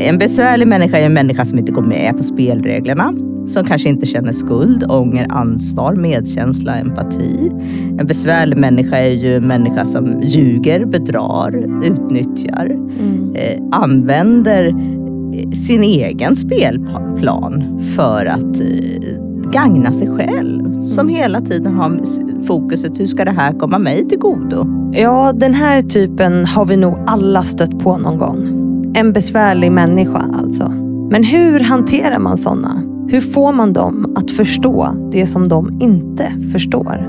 En 0.00 0.18
besvärlig 0.18 0.68
människa 0.68 0.98
är 0.98 1.06
en 1.06 1.12
människa 1.12 1.44
som 1.44 1.58
inte 1.58 1.72
går 1.72 1.82
med 1.82 2.16
på 2.16 2.22
spelreglerna. 2.22 3.14
Som 3.46 3.64
kanske 3.64 3.88
inte 3.88 4.06
känner 4.06 4.32
skuld, 4.32 4.84
ånger, 4.90 5.26
ansvar, 5.30 5.94
medkänsla, 5.94 6.76
empati. 6.76 7.50
En 7.98 8.06
besvärlig 8.06 8.56
människa 8.58 8.96
är 8.96 9.10
ju 9.10 9.36
en 9.36 9.46
människa 9.46 9.84
som 9.84 10.22
ljuger, 10.22 10.84
bedrar, 10.84 11.82
utnyttjar. 11.84 12.66
Mm. 12.66 13.34
Eh, 13.34 13.62
använder 13.72 14.66
eh, 14.66 15.50
sin 15.50 15.82
egen 15.82 16.36
spelplan 16.36 17.80
för 17.96 18.26
att 18.26 18.60
eh, 18.60 19.18
gagna 19.52 19.92
sig 19.92 20.08
själv. 20.16 20.80
Som 20.80 21.08
hela 21.08 21.40
tiden 21.40 21.74
har 21.74 22.00
fokuset, 22.46 23.00
hur 23.00 23.06
ska 23.06 23.24
det 23.24 23.30
här 23.30 23.52
komma 23.52 23.78
mig 23.78 24.08
till 24.08 24.18
godo? 24.18 24.66
Ja, 24.92 25.32
den 25.32 25.54
här 25.54 25.82
typen 25.82 26.44
har 26.44 26.66
vi 26.66 26.76
nog 26.76 26.98
alla 27.06 27.42
stött 27.42 27.78
på 27.78 27.96
någon 27.96 28.18
gång. 28.18 28.57
En 28.98 29.12
besvärlig 29.12 29.72
människa 29.72 30.24
alltså. 30.38 30.68
Men 31.10 31.24
hur 31.24 31.60
hanterar 31.60 32.18
man 32.18 32.38
sådana? 32.38 32.82
Hur 33.08 33.20
får 33.20 33.52
man 33.52 33.72
dem 33.72 34.16
att 34.16 34.30
förstå 34.30 34.88
det 35.12 35.26
som 35.26 35.48
de 35.48 35.80
inte 35.80 36.32
förstår? 36.52 37.08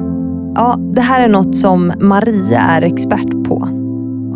Ja, 0.55 0.75
det 0.95 1.01
här 1.01 1.23
är 1.23 1.27
något 1.27 1.55
som 1.55 1.93
Maria 1.99 2.59
är 2.59 2.81
expert 2.81 3.43
på. 3.47 3.59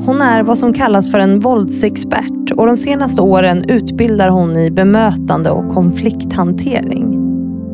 Hon 0.05 0.21
är 0.21 0.43
vad 0.43 0.57
som 0.57 0.73
kallas 0.73 1.11
för 1.11 1.19
en 1.19 1.39
våldsexpert 1.39 2.51
och 2.57 2.67
de 2.67 2.77
senaste 2.77 3.21
åren 3.21 3.63
utbildar 3.69 4.29
hon 4.29 4.57
i 4.57 4.71
bemötande 4.71 5.49
och 5.49 5.73
konflikthantering. 5.73 7.19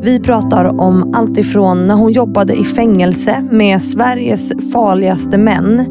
Vi 0.04 0.20
pratar 0.20 0.82
om 0.82 1.14
allt 1.16 1.38
ifrån 1.38 1.88
när 1.88 1.96
hon 1.96 2.12
jobbade 2.12 2.54
i 2.54 2.64
fängelse 2.64 3.44
med 3.52 3.82
Sveriges 3.82 4.52
farligaste 4.74 5.38
män 5.38 5.86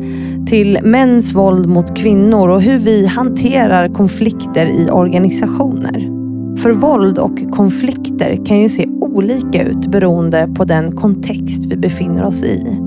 till 0.49 0.79
mäns 0.83 1.35
våld 1.35 1.69
mot 1.69 1.97
kvinnor 1.97 2.49
och 2.49 2.63
hur 2.63 2.79
vi 2.79 3.07
hanterar 3.07 3.89
konflikter 3.89 4.67
i 4.67 4.91
organisationer. 4.91 6.19
För 6.57 6.73
våld 6.73 7.19
och 7.19 7.53
konflikter 7.53 8.47
kan 8.47 8.61
ju 8.61 8.69
se 8.69 8.87
olika 9.01 9.65
ut 9.65 9.87
beroende 9.87 10.49
på 10.57 10.65
den 10.65 10.97
kontext 10.97 11.65
vi 11.67 11.77
befinner 11.77 12.25
oss 12.25 12.45
i. 12.45 12.79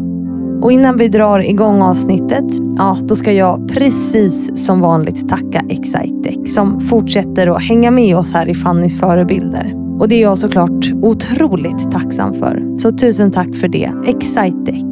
Och 0.62 0.72
innan 0.72 0.98
vi 0.98 1.08
drar 1.08 1.40
igång 1.40 1.82
avsnittet, 1.82 2.46
ja, 2.78 2.98
då 3.02 3.16
ska 3.16 3.32
jag 3.32 3.70
precis 3.70 4.66
som 4.66 4.82
vanligt 4.82 5.30
tacka 5.30 5.66
Excitec 5.70 6.54
som 6.56 6.80
fortsätter 6.80 7.48
att 7.48 7.64
hänga 7.64 7.92
med 7.92 8.18
oss 8.18 8.34
här 8.34 8.50
i 8.50 8.56
Fannys 8.56 9.00
förebilder. 9.00 9.74
Och 10.00 10.10
det 10.10 10.16
är 10.16 10.22
jag 10.22 10.38
såklart 10.38 10.92
otroligt 11.02 11.92
tacksam 11.92 12.34
för. 12.34 12.78
Så 12.78 12.92
tusen 12.92 13.32
tack 13.32 13.56
för 13.56 13.68
det, 13.68 13.92
Excitec. 14.06 14.91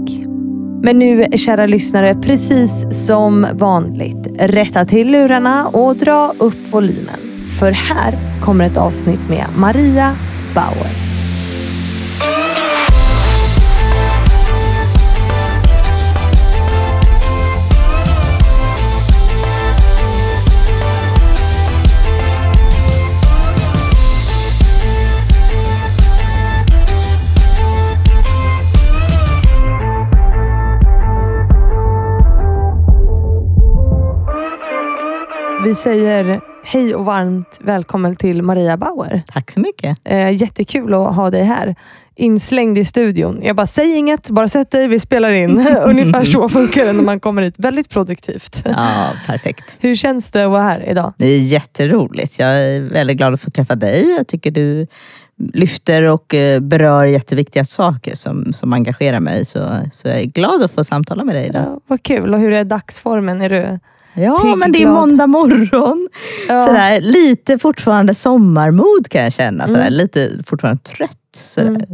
Men 0.82 1.00
nu, 1.00 1.26
kära 1.38 1.66
lyssnare, 1.66 2.16
precis 2.16 2.86
som 3.06 3.48
vanligt, 3.54 4.28
rätta 4.40 4.86
till 4.86 5.12
lurarna 5.12 5.68
och 5.68 5.96
dra 5.96 6.34
upp 6.38 6.74
volymen. 6.74 7.20
För 7.60 7.72
här 7.72 8.16
kommer 8.42 8.66
ett 8.66 8.78
avsnitt 8.78 9.30
med 9.30 9.46
Maria 9.58 10.16
Bauer. 10.56 11.09
Vi 35.70 35.76
säger 35.76 36.42
hej 36.64 36.96
och 36.96 37.06
varmt 37.06 37.60
välkommen 37.62 38.16
till 38.16 38.42
Maria 38.42 38.78
Bauer. 38.78 39.24
Tack 39.28 39.52
så 39.52 39.60
mycket. 39.60 39.98
Eh, 40.04 40.30
jättekul 40.30 40.94
att 40.94 41.16
ha 41.16 41.30
dig 41.30 41.44
här. 41.44 41.76
Inslängd 42.16 42.78
i 42.78 42.86
studion. 42.86 43.40
Jag 43.44 43.56
bara, 43.56 43.68
säg 43.68 43.98
inget, 43.98 44.30
bara 44.30 44.48
sätt 44.48 44.72
dig, 44.72 44.88
vi 44.88 45.00
spelar 45.00 45.32
in. 45.32 45.68
Ungefär 45.86 46.24
så 46.24 46.50
funkar 46.50 46.86
det 46.86 46.94
när 46.94 47.04
man 47.04 47.20
kommer 47.20 47.42
hit. 47.42 47.56
Väldigt 47.58 47.90
produktivt. 47.90 48.62
Ja, 48.66 49.10
perfekt. 49.28 49.78
Hur 49.80 49.96
känns 49.96 50.32
det 50.32 50.46
att 50.46 50.52
vara 50.52 50.64
här 50.64 50.90
idag? 50.90 51.14
Det 51.18 51.28
är 51.28 51.40
jätteroligt. 51.40 52.40
Jag 52.40 52.50
är 52.50 52.82
väldigt 52.82 53.18
glad 53.18 53.34
att 53.34 53.42
få 53.42 53.52
träffa 53.52 53.76
dig. 53.76 54.16
Jag 54.18 54.28
tycker 54.28 54.52
du 54.52 54.88
lyfter 55.54 56.04
och 56.04 56.34
eh, 56.34 56.60
berör 56.60 57.06
jätteviktiga 57.06 57.66
saker 57.66 58.16
som, 58.16 58.54
som 58.54 58.74
engagerar 58.74 59.20
mig. 59.20 59.46
Så, 59.46 59.60
så 59.94 60.08
jag 60.08 60.20
är 60.20 60.26
glad 60.26 60.64
att 60.64 60.72
få 60.72 60.84
samtala 60.84 61.24
med 61.24 61.36
dig 61.36 61.48
idag. 61.48 61.64
Ja, 61.66 61.80
vad 61.88 62.04
kul. 62.04 62.34
Och 62.34 62.40
hur 62.40 62.54
är 62.54 62.64
dagsformen? 62.64 63.42
Är 63.42 63.50
du 63.50 63.80
Ja, 64.14 64.40
Pigg, 64.44 64.58
men 64.58 64.72
det 64.72 64.78
är 64.78 64.82
glad. 64.82 64.94
måndag 64.96 65.28
morgon. 65.28 66.10
Ja. 66.48 66.66
Sådär, 66.66 67.02
lite 67.02 67.58
fortfarande 67.58 68.16
sommarmod 68.16 69.10
kan 69.10 69.24
jag 69.24 69.34
känna. 69.34 69.68
Sådär, 69.68 69.82
Mm. 69.82 69.94
Lite 69.94 70.32
fortfarande 70.46 70.82
trött. 70.84 71.16
Sådär. 71.36 71.86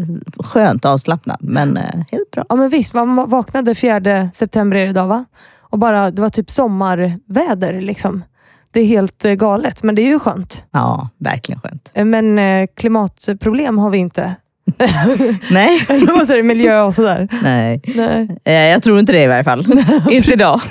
Skönt 0.43 0.85
avslappnad, 0.85 1.37
men 1.41 1.77
eh, 1.77 1.83
helt 2.11 2.31
bra. 2.31 2.45
Ja 2.49 2.55
men 2.55 2.69
visst, 2.69 2.93
man 2.93 3.29
vaknade 3.29 3.75
4 3.75 4.29
september 4.33 4.77
är 4.77 4.83
det 4.83 4.89
idag 4.89 5.07
va? 5.07 5.25
Och 5.59 5.79
bara, 5.79 6.11
det 6.11 6.21
var 6.21 6.29
typ 6.29 6.51
sommarväder 6.51 7.81
liksom. 7.81 8.23
Det 8.71 8.79
är 8.79 8.85
helt 8.85 9.25
eh, 9.25 9.33
galet, 9.33 9.83
men 9.83 9.95
det 9.95 10.01
är 10.01 10.07
ju 10.07 10.19
skönt. 10.19 10.63
Ja, 10.71 11.09
verkligen 11.17 11.61
skönt. 11.61 11.91
Eh, 11.93 12.05
Men 12.05 12.39
eh, 12.39 12.67
klimatproblem 12.75 13.77
har 13.77 13.89
vi 13.89 13.97
inte. 13.97 14.35
Nej, 15.51 15.85
Eller 15.89 16.17
vad 16.17 16.27
säger? 16.27 16.43
Miljö 16.43 16.81
och 16.81 16.93
sådär. 16.93 17.27
nej. 17.43 17.81
Nej, 17.95 18.37
Eh, 18.43 18.53
jag 18.53 18.83
tror 18.83 18.99
inte 18.99 19.13
det 19.13 19.23
i 19.23 19.27
varje 19.27 19.43
fall. 19.43 19.65
inte 20.11 20.33
idag. 20.33 20.61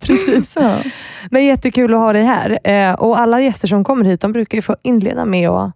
precis. 0.00 0.56
Ja. 0.60 0.76
Men 1.30 1.44
jättekul 1.44 1.94
att 1.94 2.00
ha 2.00 2.12
dig 2.12 2.22
här. 2.24 2.58
Eh, 2.64 2.94
och 2.94 3.18
alla 3.20 3.40
gäster 3.40 3.68
som 3.68 3.84
kommer 3.84 4.04
hit, 4.04 4.20
de 4.20 4.32
brukar 4.32 4.58
ju 4.58 4.62
få 4.62 4.76
inleda 4.82 5.24
med 5.24 5.48
att 5.50 5.72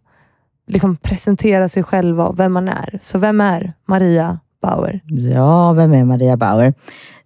liksom 0.69 0.97
presentera 0.97 1.69
sig 1.69 1.83
själva 1.83 2.27
och 2.27 2.39
vem 2.39 2.53
man 2.53 2.69
är. 2.69 2.99
Så 3.03 3.19
vem 3.19 3.41
är 3.41 3.73
Maria 3.89 4.39
Bauer? 4.63 5.01
Ja, 5.35 5.73
vem 5.73 5.93
är 5.95 6.05
Maria 6.05 6.37
Bauer? 6.37 6.75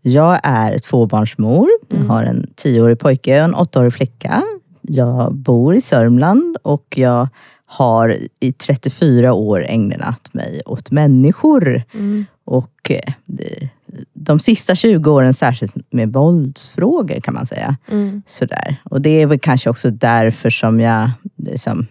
Jag 0.03 0.41
är 0.43 0.79
tvåbarnsmor. 0.79 1.69
Jag 1.89 1.97
Mm. 1.99 2.11
har 2.11 2.23
en 2.23 2.47
tioårig 2.57 2.99
pojke 2.99 3.39
och 3.39 3.45
en 3.45 3.55
åttaårig 3.55 3.93
flicka. 3.95 4.43
Jag 4.83 5.35
bor 5.35 5.75
i 5.75 5.81
Sörmland 5.81 6.57
och 6.63 6.85
jag 6.97 7.29
har 7.79 8.17
i 8.41 8.53
34 8.53 9.33
år 9.33 9.65
ägnat 9.69 10.35
mig 10.35 10.63
åt 10.67 10.91
människor. 10.91 11.83
Och 12.45 12.91
eh, 12.91 13.13
det- 13.25 13.69
de 14.15 14.39
sista 14.41 14.75
20 14.75 15.11
åren 15.11 15.35
särskilt 15.35 15.75
med 15.91 16.13
våldsfrågor 16.13 17.21
kan 17.21 17.35
man 17.35 17.47
säga. 17.47 17.77
Mm. 17.91 18.23
Sådär. 18.27 18.77
Och 18.85 19.01
det 19.01 19.11
är 19.23 19.27
väl 19.27 19.39
kanske 19.39 19.71
också 19.71 19.91
därför 19.91 20.51
som 20.51 20.81
jag 20.81 21.11
liksom, 21.37 21.87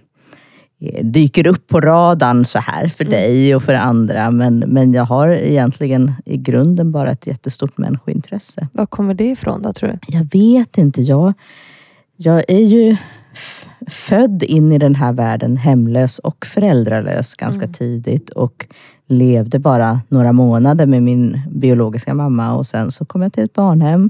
eh, 0.82 1.06
dyker 1.06 1.48
upp 1.48 1.68
på 1.68 1.82
radarn 1.82 2.46
så 2.46 2.60
här 2.60 2.88
för 2.88 3.04
dig 3.06 3.56
och 3.56 3.64
för 3.64 3.74
andra. 3.74 4.32
Men, 4.32 4.60
men 4.60 4.94
jag 4.94 5.04
har 5.04 5.30
egentligen 5.30 6.12
i 6.26 6.38
grunden 6.38 6.92
bara 6.92 7.12
ett 7.12 7.28
jättestort 7.28 7.78
människointresse. 7.78 8.68
Var 8.74 8.86
kommer 8.86 9.14
det 9.14 9.30
ifrån 9.32 9.62
då 9.62 9.74
tror 9.74 9.90
du? 9.90 10.00
Jag 10.08 10.28
vet 10.34 10.78
inte. 10.78 11.02
Jag, 11.02 11.34
jag 12.18 12.44
är 12.48 12.64
ju 12.66 12.96
född 13.90 14.44
in 14.44 14.72
i 14.72 14.78
den 14.78 14.96
här 14.96 15.14
världen 15.14 15.58
hemlös 15.58 16.20
och 16.20 16.46
föräldralös 16.46 17.34
ganska 17.34 17.68
tidigt. 17.68 18.30
Och 18.30 18.66
levde 19.08 19.60
bara 19.60 20.02
några 20.10 20.32
månader 20.32 20.86
med 20.86 21.04
min 21.04 21.42
biologiska 21.52 22.14
mamma 22.14 22.54
och 22.56 22.66
sen 22.68 22.92
så 22.92 23.06
kom 23.06 23.22
jag 23.22 23.34
till 23.34 23.44
ett 23.44 23.54
barnhem. 23.54 24.10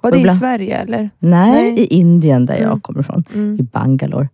Var 0.00 0.10
det 0.10 0.16
i 0.16 0.20
ibland- 0.20 0.38
Sverige 0.38 0.76
eller? 0.76 1.10
Nej, 1.18 1.52
Nej. 1.52 1.78
i 1.80 1.84
Indien 1.86 2.46
där 2.46 2.54
Mm. 2.56 2.68
jag 2.68 2.82
kommer 2.82 3.00
ifrån. 3.00 3.24
Mm. 3.34 3.54
I 3.60 3.62
Bangalore. 3.62 4.28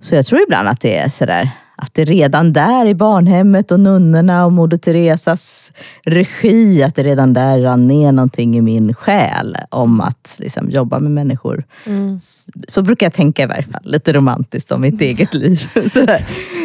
Så 0.00 0.14
jag 0.14 0.26
tror 0.26 0.40
ibland 0.42 0.68
att 0.68 0.80
det 0.80 0.96
är 0.98 1.08
sådär 1.08 1.50
att 1.78 1.94
det 1.94 2.04
redan 2.04 2.52
där 2.52 2.86
i 2.86 2.94
barnhemmet 2.94 3.70
och 3.70 3.80
nunnorna 3.80 4.44
och 4.46 4.52
Moder 4.52 4.76
Teresas 4.76 5.72
regi, 6.04 6.82
att 6.82 6.94
det 6.94 7.02
redan 7.02 7.32
där 7.32 7.58
rann 7.60 7.86
ner 7.86 8.12
någonting 8.12 8.56
i 8.56 8.60
min 8.60 8.94
själ 8.94 9.56
om 9.70 10.00
att 10.00 10.36
liksom, 10.38 10.70
jobba 10.70 10.98
med 10.98 11.10
människor. 11.10 11.64
Mm. 11.86 12.16
S- 12.16 12.46
Så 12.68 12.82
brukar 12.82 13.06
jag 13.06 13.12
tänka 13.12 13.42
i 13.42 13.46
varje 13.46 13.62
fall, 13.62 13.80
lite 13.84 14.12
romantiskt 14.12 14.72
om 14.72 14.80
mitt 14.80 15.00
eget 15.00 15.34
liv. 15.34 15.56
Sådär. 15.92 16.18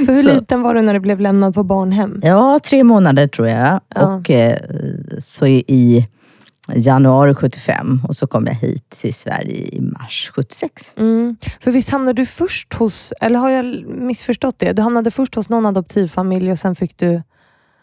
För 0.06 0.14
hur 0.14 0.24
Så- 0.24 0.34
liten 0.34 0.62
var 0.62 0.76
du 0.76 0.82
när 0.82 0.94
du 0.94 1.00
blev 1.00 1.20
lämnad 1.20 1.54
på 1.54 1.64
barnhem? 1.64 2.22
Ja, 2.24 2.60
tre 2.64 2.84
månader 2.84 3.28
tror 3.28 3.48
jag. 3.48 3.80
Ja. 3.96 4.02
Och 4.16 4.30
eh, 4.32 4.58
så 5.20 5.46
i 5.48 6.08
januari 6.76 7.34
75 7.36 8.02
och 8.08 8.16
så 8.16 8.28
kom 8.28 8.46
jag 8.48 8.54
hit 8.56 8.90
till 8.90 9.14
Sverige 9.14 9.56
i 9.76 9.82
mars 9.82 10.32
76. 10.36 10.94
Mm. 10.98 11.36
För 11.62 11.72
visst 11.72 11.90
hamnade 11.90 12.22
du 12.22 12.26
först 12.26 12.74
hos, 12.74 13.14
eller 13.22 13.40
har 13.40 13.50
jag 13.50 13.66
missförstått 13.88 14.60
det? 14.60 14.74
Du 14.74 14.82
hamnade 14.82 15.12
först 15.12 15.36
hos 15.36 15.50
någon 15.50 15.66
adoptivfamilj 15.66 16.52
och 16.52 16.60
sen 16.60 16.76
fick 16.76 16.98
du 16.98 17.22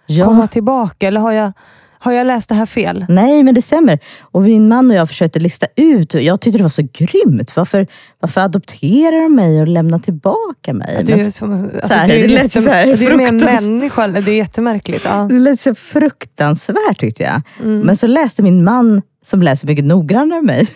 Ja. 0.06 0.25
komma 0.25 0.49
tillbaka. 0.49 1.08
Eller 1.08 1.20
har 1.20 1.32
jag, 1.32 1.52
har 1.98 2.12
jag 2.12 2.26
läst 2.26 2.48
det 2.48 2.54
här 2.54 2.66
fel? 2.66 3.06
Nej, 3.08 3.42
men 3.42 3.54
det 3.54 3.62
stämmer. 3.62 3.98
Och 4.20 4.42
min 4.42 4.68
man 4.68 4.90
och 4.90 4.96
jag 4.96 5.08
försökte 5.08 5.38
lista 5.38 5.66
ut. 5.76 6.14
Jag 6.14 6.40
tyckte 6.40 6.58
det 6.58 6.62
var 6.62 6.68
så 6.68 6.88
grymt. 6.92 7.56
Varför, 7.56 7.86
varför 8.20 8.40
adopterar 8.40 9.22
de 9.22 9.34
mig 9.34 9.60
och 9.60 9.68
lämnar 9.68 9.98
tillbaka 9.98 10.72
mig? 10.72 11.02
Det, 11.04 11.12
är 11.12 11.30
som, 11.30 11.52
alltså, 11.52 11.94
här, 11.94 12.06
det, 12.06 12.14
är 12.14 12.28
det 12.28 12.34
lät 12.34 12.52
så 12.52 12.70
här 12.70 12.86
det 12.86 13.06
är 13.06 13.16
mer 13.16 13.60
människa. 13.60 14.08
Det 14.08 14.32
är 14.32 14.36
jättemärkligt. 14.36 15.04
Ja. 15.04 15.26
Det 15.30 15.38
lät 15.38 15.60
så 15.60 15.74
fruktansvärt 15.74 16.98
tyckte 16.98 17.22
jag. 17.22 17.42
Mm. 17.60 17.80
Men 17.80 17.96
så 17.96 18.06
läste 18.06 18.42
min 18.42 18.64
man, 18.64 19.02
som 19.24 19.42
läser 19.42 19.66
mycket 19.66 19.84
noggrannare 19.84 20.38
än 20.38 20.46
mig, 20.46 20.66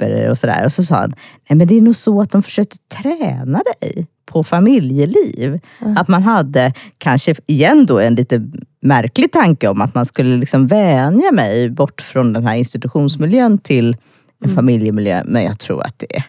papper 0.00 0.30
och 0.30 0.38
sådär. 0.38 0.64
Och 0.64 0.72
så 0.72 0.82
sa 0.82 0.96
han, 0.96 1.14
nej 1.48 1.56
men 1.56 1.66
det 1.66 1.76
är 1.76 1.80
nog 1.80 1.96
så 1.96 2.20
att 2.20 2.30
de 2.30 2.42
försökte 2.42 2.76
träna 3.02 3.62
dig 3.80 4.06
på 4.26 4.44
familjeliv. 4.44 5.60
Att 5.96 6.08
man 6.08 6.22
hade, 6.22 6.72
kanske 6.98 7.34
igen 7.46 7.86
då 7.86 7.98
en 7.98 8.14
lite 8.14 8.50
märklig 8.82 9.32
tanke 9.32 9.68
om 9.68 9.80
att 9.80 9.94
man 9.94 10.06
skulle 10.06 10.36
liksom 10.36 10.66
vänja 10.66 11.32
mig 11.32 11.70
bort 11.70 12.00
från 12.00 12.32
den 12.32 12.46
här 12.46 12.54
institutionsmiljön 12.54 13.58
till 13.58 13.96
en 14.44 14.54
familjemiljö. 14.54 15.22
Men 15.26 15.44
jag 15.44 15.58
tror 15.58 15.86
att 15.86 15.98
det, 15.98 16.24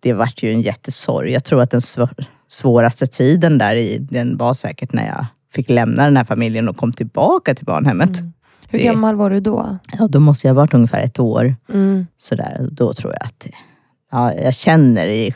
det 0.00 0.12
vart 0.12 0.42
ju 0.42 0.52
en 0.52 0.60
jättesorg. 0.60 1.32
Jag 1.32 1.44
tror 1.44 1.62
att 1.62 1.70
den 1.70 1.80
svår, 1.80 2.10
svåraste 2.48 3.06
tiden 3.06 3.58
där 3.58 3.76
i, 3.76 3.98
den 3.98 4.36
var 4.36 4.54
säkert 4.54 4.92
när 4.92 5.06
jag 5.06 5.26
fick 5.52 5.70
lämna 5.70 6.04
den 6.04 6.16
här 6.16 6.24
familjen 6.24 6.68
och 6.68 6.76
kom 6.76 6.92
tillbaka 6.92 7.54
till 7.54 7.64
barnhemmet. 7.64 8.10
Hur 8.70 8.78
gammal 8.78 9.16
var 9.16 9.30
du 9.30 9.40
då? 9.40 9.78
Ja, 9.98 10.08
då 10.08 10.20
måste 10.20 10.46
jag 10.46 10.54
ha 10.54 10.62
varit 10.62 10.74
ungefär 10.74 11.00
ett 11.00 11.18
år. 11.18 11.56
Mm. 11.68 12.06
Sådär. 12.16 12.68
Då 12.70 12.92
tror 12.92 13.12
jag 13.12 13.22
att 13.22 13.46
ja, 14.10 14.32
jag 14.34 14.54
känner 14.54 15.06
i, 15.06 15.34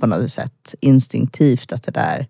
på 0.00 0.06
något 0.06 0.30
sätt 0.30 0.74
instinktivt 0.80 1.72
att 1.72 1.82
det 1.82 1.92
där, 1.92 2.26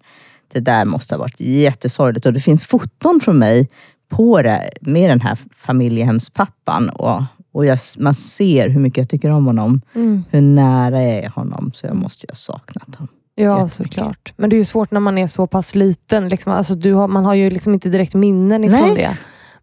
det 0.52 0.60
där 0.60 0.84
måste 0.84 1.14
ha 1.14 1.18
varit 1.18 1.40
jättesorgligt. 1.40 2.26
Och 2.26 2.32
det 2.32 2.40
finns 2.40 2.64
foton 2.64 3.20
från 3.20 3.38
mig 3.38 3.68
på 4.08 4.42
det, 4.42 4.70
med 4.80 5.10
den 5.10 5.20
här 5.20 5.38
familjehemspappan. 5.56 6.88
Och, 6.88 7.22
och 7.52 7.66
jag, 7.66 7.78
man 7.98 8.14
ser 8.14 8.68
hur 8.68 8.80
mycket 8.80 8.98
jag 8.98 9.08
tycker 9.08 9.30
om 9.30 9.46
honom. 9.46 9.80
Mm. 9.94 10.24
Hur 10.30 10.40
nära 10.40 11.02
jag 11.02 11.24
är 11.24 11.28
honom. 11.28 11.70
Så 11.74 11.86
jag 11.86 11.96
måste 11.96 12.26
ju 12.26 12.30
ha 12.30 12.36
saknat 12.36 12.94
honom. 12.94 13.08
Ja, 13.34 13.68
såklart. 13.68 14.32
Men 14.36 14.50
det 14.50 14.56
är 14.56 14.58
ju 14.58 14.64
svårt 14.64 14.90
när 14.90 15.00
man 15.00 15.18
är 15.18 15.26
så 15.26 15.46
pass 15.46 15.74
liten. 15.74 16.28
Liksom. 16.28 16.52
Alltså, 16.52 16.74
du 16.74 16.92
har, 16.92 17.08
man 17.08 17.24
har 17.24 17.34
ju 17.34 17.50
liksom 17.50 17.74
inte 17.74 17.88
direkt 17.88 18.14
minnen 18.14 18.64
ifrån 18.64 18.80
Nej. 18.80 18.96
det. 18.96 19.16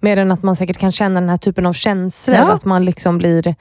Mer 0.05 0.17
än 0.17 0.31
att 0.31 0.43
man 0.43 0.55
säkert 0.55 0.77
kan 0.77 0.91
känna 0.91 1.19
den 1.19 1.29
här 1.29 1.37
typen 1.37 1.65
av 1.65 1.73
känslor. 1.73 2.37
Ja. 2.37 2.53
Att 2.53 2.65
man 2.65 2.85
liksom 2.85 3.17
blir 3.17 3.55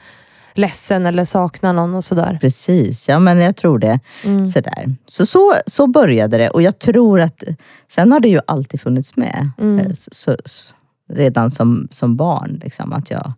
ledsen 0.54 1.06
eller 1.06 1.24
saknar 1.24 1.72
någon 1.72 1.94
och 1.94 2.04
sådär. 2.04 2.38
Precis, 2.40 3.08
ja 3.08 3.18
men 3.18 3.38
jag 3.40 3.56
tror 3.56 3.78
det. 3.78 4.00
Mm. 4.24 4.46
Sådär. 4.46 4.94
Så, 5.06 5.26
så 5.26 5.54
så 5.66 5.86
började 5.86 6.38
det 6.38 6.50
och 6.50 6.62
jag 6.62 6.78
tror 6.78 7.20
att 7.20 7.42
sen 7.90 8.12
har 8.12 8.20
det 8.20 8.28
ju 8.28 8.40
alltid 8.46 8.80
funnits 8.80 9.16
med. 9.16 9.50
Mm. 9.60 9.78
Eh, 9.86 9.92
Så, 9.92 10.08
så, 10.12 10.36
så, 10.44 10.74
redan 11.12 11.50
som, 11.50 11.88
som 11.90 12.16
barn. 12.16 12.60
Liksom, 12.64 12.92
att 12.92 13.10
jag 13.10 13.32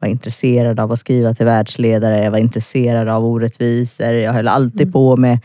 var 0.00 0.08
intresserad 0.08 0.80
av 0.80 0.92
att 0.92 0.98
skriva 0.98 1.34
till 1.34 1.46
världsledare, 1.46 2.24
jag 2.24 2.30
var 2.30 2.38
intresserad 2.38 3.08
av 3.08 3.24
orättvisor. 3.24 4.06
Jag 4.12 4.32
höll 4.32 4.48
alltid 4.48 4.80
Mm. 4.82 4.92
på 4.92 5.16
med, 5.16 5.38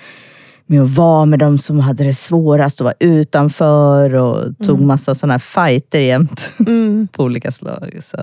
med 0.65 0.81
att 0.81 0.89
vara 0.98 1.25
med 1.25 1.39
de 1.39 1.57
som 1.57 1.80
hade 1.80 2.04
det 2.04 2.13
svårast 2.13 2.81
och 2.81 2.86
var 2.86 2.94
utanför 3.00 4.13
och 4.15 4.57
tog 4.65 4.81
massa 4.81 5.15
sådana 5.15 5.33
här 5.33 5.39
fighter 5.39 6.00
jämt 6.00 6.51
Mm. 6.60 7.07
på 7.12 7.24
olika 7.24 7.51
slag. 7.51 7.98
Så, 8.01 8.18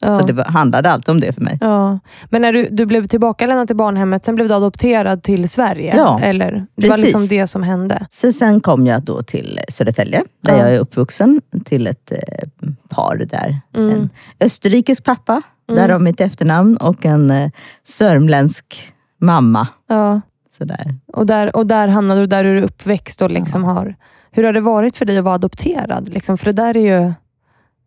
Ja. 0.00 0.20
så 0.20 0.26
det 0.26 0.32
var- 0.32 0.44
handlade 0.44 0.90
alltid 0.90 1.08
om 1.08 1.20
det 1.20 1.32
för 1.32 1.40
mig. 1.40 1.58
Ja. 1.60 1.98
Men 2.30 2.42
när 2.42 2.52
du, 2.52 2.68
du 2.70 2.86
blev 2.86 3.06
tillbakalämnad 3.06 3.66
till 3.66 3.76
barnhemmet, 3.76 4.24
sen 4.24 4.34
blev 4.34 4.48
du 4.48 4.54
adopterad 4.54 5.22
till 5.22 5.48
Sverige? 5.48 5.96
Ja, 5.96 6.20
Eller? 6.22 6.66
Det 6.76 6.88
var 6.88 6.96
precis. 6.96 7.04
liksom 7.04 7.26
det 7.28 7.46
som 7.46 7.62
hände? 7.62 8.06
Så 8.10 8.32
sen 8.32 8.60
kom 8.60 8.86
jag 8.86 9.02
då 9.02 9.22
till 9.22 9.60
Södertälje, 9.68 10.24
där 10.42 10.52
Ja. 10.52 10.58
jag 10.58 10.74
är 10.74 10.78
uppvuxen, 10.78 11.40
till 11.64 11.86
ett 11.86 12.12
eh, 12.12 12.48
par 12.88 13.16
där. 13.16 13.60
Mm. 13.76 13.90
En 13.90 14.10
österrikisk 14.40 15.04
pappa, 15.04 15.42
därav 15.68 16.02
mitt 16.02 16.20
efternamn, 16.20 16.76
och 16.76 17.06
en 17.06 17.30
eh, 17.30 17.50
sörmländsk 17.84 18.92
mamma. 19.20 19.68
Ja. 19.88 20.20
Sådär. 20.58 20.94
Och 21.12 21.26
där, 21.26 21.56
och 21.56 21.66
där 21.66 21.88
hamnade 21.88 22.20
du, 22.20 22.26
där 22.26 22.44
är 22.44 22.54
du 22.54 22.60
uppväxt 22.62 23.22
och 23.22 23.30
liksom 23.30 23.64
har... 23.64 23.94
Hur 24.30 24.44
har 24.44 24.52
det 24.52 24.60
varit 24.60 24.96
för 24.96 25.04
dig 25.04 25.18
att 25.18 25.24
vara 25.24 25.34
adopterad? 25.34 26.08
Liksom, 26.14 26.38
för 26.38 26.44
det 26.44 26.52
där 26.52 26.76
är 26.76 27.00
ju 27.04 27.12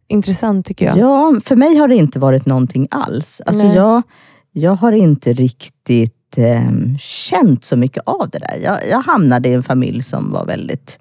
intressant 0.08 0.66
tycker 0.66 0.86
jag. 0.86 0.98
Ja, 0.98 1.36
för 1.44 1.56
mig 1.56 1.76
har 1.78 1.88
det 1.88 1.96
inte 1.96 2.20
varit 2.20 2.46
någonting 2.46 2.88
alls. 2.92 3.42
Alltså 3.46 3.68
Nej. 3.68 3.76
jag, 3.76 4.02
jag 4.52 4.72
har 4.76 4.92
inte 4.92 5.34
riktigt 5.34 6.38
eh, 6.38 6.98
känt 7.00 7.64
så 7.66 7.76
mycket 7.76 8.04
av 8.06 8.30
det 8.30 8.40
där. 8.40 8.58
Jag, 8.64 8.78
jag 8.92 9.00
hamnade 9.00 9.50
i 9.50 9.54
en 9.54 9.64
familj 9.64 10.02
som 10.02 10.32
var 10.32 10.46
väldigt 10.46 11.00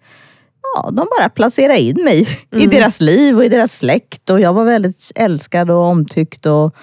Ja, 0.74 0.90
de 0.90 1.06
bara 1.18 1.28
placerade 1.28 1.80
in 1.80 2.04
mig 2.04 2.22
i 2.22 2.56
Mm. 2.56 2.70
deras 2.70 3.00
liv 3.00 3.36
och 3.36 3.44
i 3.44 3.48
deras 3.48 3.72
släkt. 3.72 4.30
Och 4.30 4.40
jag 4.40 4.52
var 4.52 4.64
väldigt 4.64 5.12
älskad 5.14 5.70
och 5.70 5.84
omtyckt 5.84 6.46
och, 6.46 6.74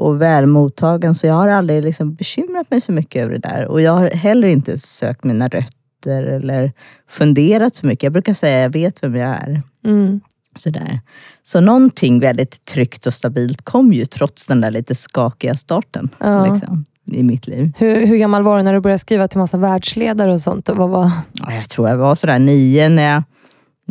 och 0.00 0.22
väl 0.22 0.46
mottagen. 0.46 1.14
Så 1.14 1.26
jag 1.26 1.34
har 1.34 1.48
aldrig 1.48 1.84
liksom 1.84 2.14
bekymrat 2.14 2.70
mig 2.70 2.80
så 2.80 2.92
mycket 2.92 3.22
över 3.24 3.32
det 3.32 3.48
där. 3.48 3.66
Och 3.66 3.80
jag 3.80 3.92
har 3.92 4.10
heller 4.10 4.48
inte 4.48 4.78
sökt 4.78 5.24
mina 5.24 5.48
rötter 5.48 6.22
eller 6.22 6.72
funderat 7.08 7.74
så 7.74 7.86
mycket. 7.86 8.02
Jag 8.02 8.12
brukar 8.12 8.34
säga 8.34 8.60
jag 8.60 8.70
vet 8.70 9.02
vem 9.02 9.14
jag 9.16 9.28
är. 9.30 9.62
Mm. 9.86 10.20
Sådär. 10.56 11.00
Så 11.42 11.60
någonting 11.60 12.20
väldigt 12.20 12.64
tryggt 12.64 13.06
och 13.06 13.14
stabilt 13.14 13.62
kom 13.64 13.92
ju 13.92 14.04
trots 14.04 14.46
den 14.46 14.60
där 14.60 14.70
lite 14.70 14.94
skakiga 14.94 15.54
starten 15.54 16.08
Ja. 16.18 16.52
liksom, 16.52 16.84
i 17.12 17.22
mitt 17.22 17.46
liv. 17.46 17.72
Hur, 17.78 18.06
hur 18.06 18.16
gammal 18.16 18.42
var 18.42 18.56
du 18.56 18.62
när 18.62 18.72
du 18.72 18.80
började 18.80 18.98
skriva 18.98 19.28
till 19.28 19.38
massa 19.38 19.56
världsledare 19.56 20.32
och 20.32 20.40
sånt? 20.40 20.68
Och 20.68 20.76
Vad 20.76 20.90
var... 20.90 21.10
Ja, 21.32 21.52
Jag 21.54 21.68
tror 21.68 21.88
jag 21.88 21.96
var 21.96 22.14
sådär 22.14 22.38
nio 22.38 22.88
när 22.88 23.12
jag 23.12 23.22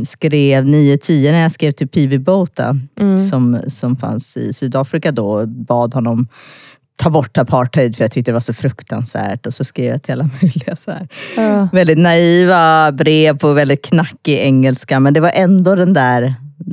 skrev, 0.06 0.66
nio, 0.66 0.98
tio 0.98 1.32
när 1.32 1.42
jag 1.42 1.52
skrev 1.52 1.72
till 1.72 1.88
P.V. 1.88 2.18
Botha 2.18 2.80
Mm. 3.00 3.18
som, 3.18 3.60
som 3.68 3.98
fanns 3.98 4.38
i 4.38 4.54
Sydafrika 4.54 5.12
då 5.12 5.32
och 5.32 5.48
bad 5.48 5.94
honom 5.94 6.28
ta 6.96 7.10
bort 7.10 7.38
apartheid 7.38 7.96
för 7.96 8.04
jag 8.04 8.12
tyckte 8.12 8.32
det 8.32 8.34
var 8.34 8.40
så 8.40 8.54
fruktansvärt. 8.54 9.46
Och 9.46 9.54
så 9.54 9.64
skrev 9.64 9.86
jag 9.86 10.04
till 10.04 10.14
alla 10.14 10.24
möjliga 10.42 10.76
så 10.76 10.92
här. 10.92 11.08
Ja. 11.36 11.68
väldigt 11.74 11.98
naiva 11.98 12.92
brev 12.92 13.38
på 13.38 13.54
väldigt 13.54 13.86
knackig 13.86 14.34
engelska. 14.40 15.00
Men 15.00 15.14
det 15.14 15.20
var 15.20 15.32
ändå 15.34 15.76
den 15.76 15.94
där 15.94 16.24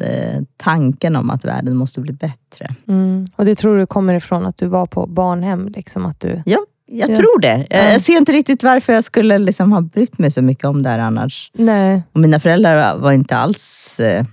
eh, 0.02 0.43
tanken 0.56 1.17
om 1.17 1.31
att 1.31 1.44
världen 1.44 1.76
måste 1.76 2.00
bli 2.00 2.12
bättre. 2.12 2.75
Mm. 2.88 3.26
Och 3.37 3.44
det 3.44 3.55
tror 3.55 3.78
du 3.78 3.87
kommer 3.87 4.14
ifrån 4.14 4.46
att 4.46 4.58
du 4.58 4.67
var 4.67 4.87
på 4.87 5.06
barnhem? 5.06 5.69
Liksom, 5.69 6.06
att 6.06 6.20
du... 6.20 6.43
Ja, 6.46 6.58
jag 6.87 7.11
Ja. 7.11 7.17
tror 7.17 7.41
det. 7.41 7.67
Jag, 7.71 7.85
Ja. 7.85 7.93
jag 7.93 8.00
ser 8.00 8.17
inte 8.17 8.33
riktigt 8.33 8.62
varför 8.62 8.93
jag 8.93 9.05
skulle 9.05 9.38
liksom 9.38 9.73
ha 9.73 9.81
brytt 9.81 10.19
mig 10.19 10.31
så 10.31 10.43
mycket 10.43 10.65
om 10.65 10.83
det 10.83 10.88
här 10.88 10.99
annars. 10.99 11.50
Nej. 11.55 12.03
Och 12.12 12.21
mina 12.21 12.41
föräldrar 12.41 12.97
var 12.99 13.12
inte 13.12 13.37
alls, 13.37 14.00
eh, 14.00 14.25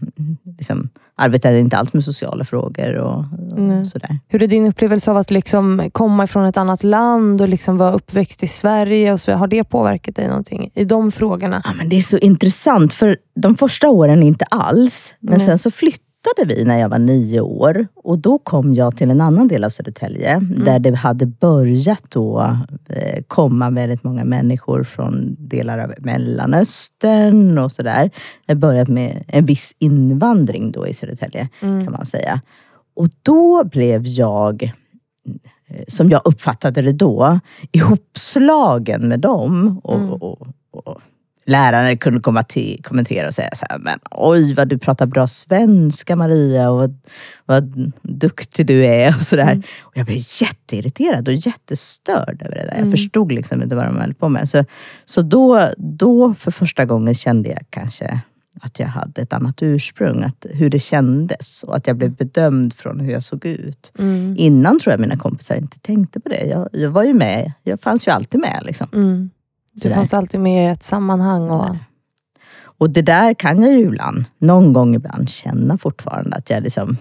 liksom, 0.57 0.89
arbetade 1.15 1.59
inte 1.59 1.77
alls 1.77 1.93
med 1.93 2.03
sociala 2.03 2.45
frågor 2.45 2.93
och, 2.95 3.17
och 3.51 3.87
sådär. 3.87 4.19
Hur 4.27 4.43
är 4.43 4.47
din 4.47 4.65
upplevelse 4.67 5.11
av 5.11 5.17
att 5.17 5.31
liksom 5.31 5.89
komma 5.91 6.23
ifrån 6.23 6.45
ett 6.45 6.57
annat 6.57 6.83
land 6.83 7.41
och 7.41 7.47
liksom 7.47 7.77
vara 7.77 7.91
uppväxt 7.93 8.43
i 8.43 8.47
Sverige? 8.47 9.13
Och 9.13 9.19
så, 9.19 9.31
har 9.33 9.47
det 9.47 9.63
påverkat 9.63 10.15
dig 10.15 10.27
någonting 10.27 10.71
i 10.75 10.85
de 10.85 11.11
frågorna? 11.11 11.61
Ja, 11.65 11.73
men 11.77 11.89
det 11.89 11.95
är 11.97 12.01
så 12.01 12.17
intressant, 12.17 12.93
för 12.93 13.17
de 13.35 13.55
första 13.55 13.89
åren 13.89 14.23
inte 14.23 14.45
alls. 14.45 15.15
Men 15.19 15.37
Nej. 15.37 15.45
sen 15.45 15.57
så 15.57 15.71
flyttade 15.71 16.02
vi 16.45 16.63
när 16.63 16.79
jag 16.79 16.89
var 16.89 16.99
nio 16.99 17.41
år 17.41 17.87
och 17.95 18.19
då 18.19 18.37
kom 18.37 18.73
jag 18.73 18.97
till 18.97 19.11
en 19.11 19.21
annan 19.21 19.47
del 19.47 19.63
av 19.63 19.69
Södertälje 19.69 20.39
där 20.65 20.79
det 20.79 20.95
hade 20.95 21.25
börjat 21.25 22.11
då 22.11 22.57
eh, 22.89 23.23
komma 23.27 23.69
väldigt 23.69 24.03
många 24.03 24.23
människor 24.23 24.83
från 24.83 25.35
delar 25.39 25.79
av 25.79 25.93
Mellanöstern 25.97 27.57
och 27.57 27.71
sådär. 27.71 28.09
Det 28.45 28.55
börjat 28.55 28.87
med 28.87 29.23
en 29.27 29.45
viss 29.45 29.75
invandring 29.79 30.71
då 30.71 30.87
i 30.87 30.93
Södertälje 30.93 31.49
kan 31.59 31.91
man 31.91 32.05
säga. 32.05 32.41
Och 32.95 33.07
då 33.21 33.63
blev 33.63 34.07
jag 34.07 34.63
eh, 34.63 35.83
som 35.87 36.09
jag 36.09 36.21
uppfattade 36.25 36.81
det 36.81 36.91
då, 36.91 37.39
ihopslagen 37.71 39.07
med 39.07 39.19
dem. 39.19 39.81
Och, 39.83 39.95
Mm. 39.99 40.09
och, 40.13 40.41
och, 40.71 41.01
läraren 41.45 41.97
kunde 41.97 42.19
komma 42.19 42.43
till, 42.43 42.83
kommentera 42.83 43.27
och 43.27 43.33
säga 43.33 43.49
så 43.53 43.65
här, 43.69 43.79
men 43.79 43.99
oj 44.11 44.53
vad 44.53 44.67
du 44.67 44.77
pratar 44.77 45.05
bra 45.05 45.27
svenska 45.27 46.15
Maria 46.15 46.69
och 46.69 46.77
vad, 46.77 46.99
vad 47.45 47.91
duktig 48.01 48.65
du 48.65 48.85
är 48.85 49.15
och 49.15 49.21
sådär. 49.21 49.51
Mm. 49.51 49.63
Och 49.81 49.97
jag 49.97 50.05
blev 50.05 50.17
jätteirriterad 50.41 51.27
och 51.27 51.33
jättestörd 51.33 52.41
över 52.45 52.55
det 52.55 52.65
där. 52.65 52.73
Mm. 52.73 52.83
Jag 52.83 52.91
förstod 52.91 53.31
liksom 53.31 53.63
inte 53.63 53.75
vad 53.75 53.85
de 53.85 53.97
höll 53.97 54.13
på 54.13 54.29
med. 54.29 54.49
Så, 54.49 54.65
så 55.05 55.21
då, 55.21 55.69
då 55.77 56.33
för 56.33 56.51
första 56.51 56.85
gången 56.85 57.13
kände 57.13 57.49
jag 57.49 57.61
kanske 57.69 58.21
att 58.61 58.79
jag 58.79 58.87
hade 58.87 59.21
ett 59.21 59.33
annat 59.33 59.63
ursprung, 59.63 60.23
att, 60.23 60.45
hur 60.49 60.69
det 60.69 60.79
kändes 60.79 61.63
och 61.63 61.75
att 61.75 61.87
jag 61.87 61.95
blev 61.95 62.11
bedömd 62.11 62.73
från 62.73 62.99
hur 62.99 63.11
jag 63.11 63.23
såg 63.23 63.45
ut. 63.45 63.91
Mm. 63.99 64.35
Innan 64.37 64.79
tror 64.79 64.91
jag 64.91 64.99
mina 64.99 65.17
kompisar 65.17 65.55
inte 65.55 65.79
tänkte 65.79 66.19
på 66.19 66.29
det. 66.29 66.45
Jag, 66.45 66.69
jag 66.71 66.89
var 66.89 67.03
ju 67.03 67.13
med, 67.13 67.51
jag 67.63 67.81
fanns 67.81 68.07
ju 68.07 68.11
alltid 68.11 68.39
med. 68.39 68.59
Liksom. 68.65 68.87
Mm. 69.73 69.79
Du 69.81 69.81
Sådär. 69.81 69.95
fanns 69.95 70.13
alltid 70.13 70.39
med 70.39 70.69
i 70.69 70.71
ett 70.71 70.83
sammanhang. 70.83 71.49
Och... 71.49 71.75
Och 72.77 72.89
det 72.89 73.01
där 73.01 73.33
kan 73.33 73.61
jag 73.61 73.71
ju 73.71 73.79
ibland, 73.79 74.25
någon 74.37 74.73
gång 74.73 74.95
ibland, 74.95 75.29
känna 75.29 75.77
fortfarande 75.77 76.35
att 76.37 76.49
jag 76.49 76.63
liksom 76.63 76.97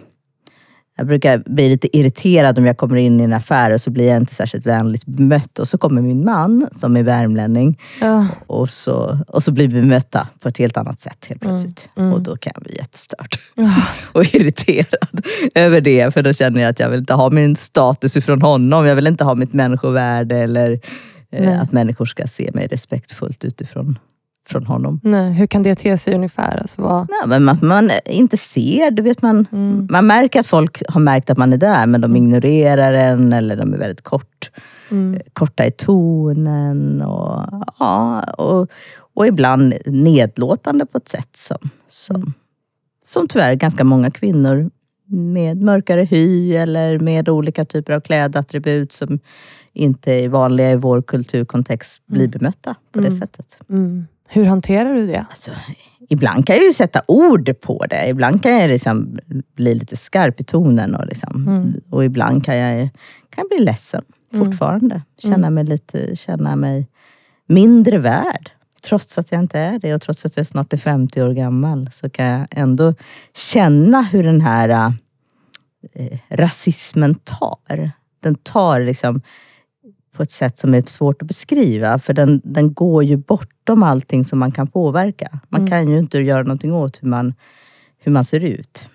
jag 0.97 1.07
brukar 1.07 1.43
bli 1.47 1.69
lite 1.69 1.97
irriterad 1.97 2.59
om 2.59 2.67
jag 2.67 2.77
kommer 2.77 2.97
in 2.97 3.21
i 3.21 3.25
en 3.25 3.33
affär 3.33 3.71
och 3.71 3.81
så 3.81 3.91
blir 3.91 4.07
jag 4.09 4.17
inte 4.17 4.35
särskilt 4.35 4.67
vänligt 4.67 5.05
bemött. 5.07 5.59
Och 5.59 5.69
så 5.69 5.79
kommer 5.79 6.03
min 6.03 6.25
man, 6.25 6.69
som 6.77 6.97
är 6.97 7.03
värmlänning, 7.03 7.79
Ja. 8.01 8.27
och 8.47 8.71
så, 8.71 9.19
och 9.29 9.43
så 9.43 9.53
blir 9.53 9.69
vi 9.69 9.81
bemötta 9.81 10.29
på 10.41 10.49
ett 10.49 10.59
helt 10.59 10.77
annat 10.77 11.01
sätt 11.01 11.25
helt 11.29 11.41
plötsligt. 11.41 11.91
mm. 11.97 12.13
Och 12.13 12.21
då 12.21 12.37
kan 12.37 12.53
jag 12.55 12.63
bli 12.63 12.77
jättestörd. 12.77 13.29
Ja. 13.55 13.75
och 14.13 14.35
irriterad 14.35 15.21
över 15.55 15.81
det. 15.81 16.15
För 16.15 16.23
då 16.23 16.33
känner 16.33 16.61
jag 16.61 16.71
att 16.71 16.81
jag 16.81 16.89
vill 16.91 17.01
inte 17.01 17.15
ha 17.15 17.31
min 17.31 17.57
status 17.57 18.17
ifrån 18.17 18.43
honom. 18.43 18.87
Jag 18.87 18.95
vill 18.95 19.07
inte 19.07 19.25
ha 19.25 19.35
mitt 19.35 19.53
människovärde 19.53 20.37
eller 20.37 20.81
Nej. 21.33 21.43
eh, 21.45 21.63
att 21.63 21.73
människor 21.73 22.05
ska 22.05 22.27
se 22.27 22.51
mig 22.55 22.67
respektfullt 22.67 23.45
utifrån 23.45 23.99
från 24.47 24.67
honom. 24.67 25.01
Nej, 25.03 25.33
hur 25.33 25.47
kan 25.47 25.63
det 25.63 25.75
te 25.75 25.99
sig 25.99 26.15
ungefär? 26.15 26.57
Alltså, 26.59 26.83
vad... 26.83 27.09
Nej, 27.11 27.21
men 27.27 27.45
man, 27.45 27.59
man 27.63 27.91
inte 28.07 28.37
ser, 28.37 28.91
du 28.91 29.03
vet 29.03 29.23
man, 29.23 29.47
Mm. 29.53 29.89
man 29.91 30.07
märker 30.07 30.41
att 30.41 30.47
folk 30.47 30.83
har 30.89 31.01
märkt 31.01 31.31
att 31.31 31.39
man 31.39 31.53
är 31.53 31.57
där 31.57 31.87
men 31.87 32.01
de 32.01 32.17
ignorerar 32.17 32.93
en 32.93 33.33
eller 33.33 33.57
de 33.57 33.75
är 33.75 33.79
väldigt 33.79 34.03
kort 34.03 34.51
Mm. 34.91 35.21
korta 35.33 35.67
i 35.67 35.71
tonen 35.71 37.03
och, 37.03 37.43
ja, 37.79 38.23
och, 38.23 38.71
och 39.15 39.27
ibland 39.27 39.75
nedlåtande 39.87 40.87
på 40.87 40.99
ett 40.99 41.09
sätt 41.09 41.37
som, 41.37 41.71
som, 41.89 42.17
Mm. 42.17 42.33
som 43.05 43.29
tyvärr 43.29 43.55
ganska 43.55 43.85
många 43.85 44.11
kvinnor 44.11 44.71
med 45.13 45.63
mörkare 45.63 46.03
hy 46.05 46.55
eller 46.55 46.99
med 46.99 47.29
olika 47.29 47.65
typer 47.65 47.93
av 47.93 48.01
klädattribut 48.01 48.93
som 48.93 49.19
inte 49.73 50.13
är 50.13 50.29
vanliga 50.29 50.73
i 50.73 50.77
vår 50.77 51.03
kulturkontext 51.03 52.07
blir 52.07 52.29
bemötta 52.29 52.75
på 52.93 53.01
det 53.01 53.07
Mm. 53.07 53.19
sättet. 53.19 53.59
Mm. 53.71 54.07
Hur 54.29 54.45
hanterar 54.45 54.95
du 54.95 55.07
det? 55.07 55.25
Alltså, 55.29 55.51
ibland 56.09 56.47
kan 56.47 56.57
jag 56.57 56.65
ju 56.65 56.73
sätta 56.73 57.03
ord 57.09 57.61
på 57.61 57.85
det. 57.91 58.09
Ibland 58.09 58.43
kan 58.43 58.53
jag 58.53 58.69
liksom 58.71 59.19
bli 59.57 59.75
lite 59.75 59.97
skarp 59.97 60.41
i 60.41 60.45
tonen 60.45 60.95
och, 60.95 61.07
liksom, 61.07 61.49
Mm. 61.49 61.73
och 61.91 62.05
ibland 62.05 62.45
kan 62.45 62.57
jag, 62.57 62.89
kan 63.31 63.45
jag 63.51 63.59
bli 63.59 63.65
ledsen 63.65 64.03
fortfarande. 64.35 65.03
Känna, 65.19 65.51
mig 65.51 65.65
lite, 65.65 66.17
känna 66.17 66.57
mig 66.57 66.89
mindre 67.49 67.99
värd. 67.99 68.51
Trots 68.89 69.19
att 69.19 69.33
jag 69.33 69.41
inte 69.41 69.59
är 69.59 69.79
det 69.79 69.95
och 69.95 70.01
trots 70.01 70.27
att 70.27 70.37
jag 70.37 70.47
snart 70.47 70.73
är 70.73 70.77
50 70.77 71.23
år 71.23 71.33
gammal 71.33 71.89
så 71.93 72.11
kan 72.11 72.27
jag 72.27 72.47
ändå 72.51 72.95
känna 73.53 74.03
hur 74.03 74.23
den 74.23 74.41
här 74.41 74.93
eh, 75.93 76.19
rasismen 76.29 77.15
tar. 77.15 77.91
Den 78.21 78.35
tar 78.35 78.81
liksom 78.81 79.23
på 80.17 80.23
ett 80.23 80.31
sätt 80.31 80.59
som 80.59 80.75
är 80.75 80.83
svårt 80.83 81.23
att 81.23 81.29
beskriva. 81.29 81.99
För 81.99 82.13
den, 82.13 82.41
den 82.45 82.75
går 82.75 83.05
ju 83.05 83.17
bortom 83.17 83.83
allting 83.83 84.25
som 84.25 84.39
man 84.39 84.53
kan 84.53 84.67
påverka. 84.67 85.41
Man 85.49 85.67
kan 85.67 85.89
ju 85.89 85.99
inte 85.99 86.19
göra 86.19 86.43
någonting 86.43 86.73
åt 86.73 87.03
hur 87.03 87.09
man, 87.09 87.35
hur 87.99 88.13
man 88.13 88.25
ser 88.25 88.41
ut. 88.45 88.89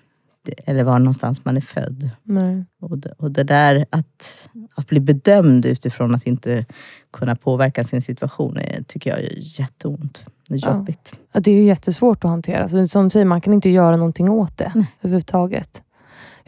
Eller 0.65 0.83
var 0.83 0.99
någonstans 0.99 1.45
man 1.45 1.57
är 1.57 1.61
född. 1.61 2.09
Nej. 2.23 2.65
Och 2.81 2.97
det, 2.97 3.11
och 3.17 3.31
det 3.31 3.43
där 3.43 3.85
att, 3.89 4.49
att 4.75 4.87
bli 4.87 4.99
bedömd 4.99 5.65
utifrån 5.65 6.15
att 6.15 6.27
inte 6.27 6.65
kunna 7.13 7.35
påverka 7.35 7.83
sin 7.83 8.01
situation 8.01 8.57
är, 8.57 8.83
tycker 8.83 9.09
jag 9.09 9.19
är 9.19 9.59
jätteont. 9.59 10.25
Det 10.47 10.55
är 10.55 10.59
Ja. 10.63 10.75
jobbigt. 10.77 11.17
Ja, 11.31 11.39
det 11.39 11.51
är 11.51 11.63
jättesvårt 11.63 12.23
att 12.23 12.29
hantera. 12.29 12.69
Så 12.69 12.87
som 12.87 13.03
du 13.03 13.09
säger, 13.09 13.25
man 13.25 13.41
kan 13.41 13.53
inte 13.53 13.69
göra 13.69 13.97
någonting 13.97 14.29
åt 14.29 14.57
det 14.57 14.71
Nej. 14.75 14.85
överhuvudtaget. 15.01 15.83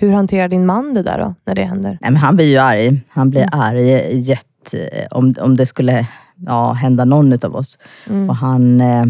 Hur 0.02 0.12
hanterar 0.12 0.48
din 0.48 0.66
man 0.66 0.94
det 0.94 1.04
där 1.04 1.18
då, 1.20 1.36
när 1.46 1.56
det 1.56 1.64
händer? 1.64 1.98
Nej, 2.02 2.12
men 2.12 2.16
han 2.16 2.36
blir 2.36 2.46
ju 2.46 2.58
arg. 2.58 3.02
Han 3.10 3.30
blir 3.30 3.42
Mm. 3.42 3.60
arg 3.60 4.18
jätte, 4.20 5.08
om, 5.12 5.34
om 5.42 5.56
det 5.58 5.66
skulle 5.66 6.08
ja, 6.36 6.72
hända 6.72 7.06
någon 7.06 7.34
utav 7.34 7.56
oss. 7.56 7.80
Mm. 8.10 8.30
Och 8.30 8.36
han, 8.36 8.82
eh, 8.82 9.06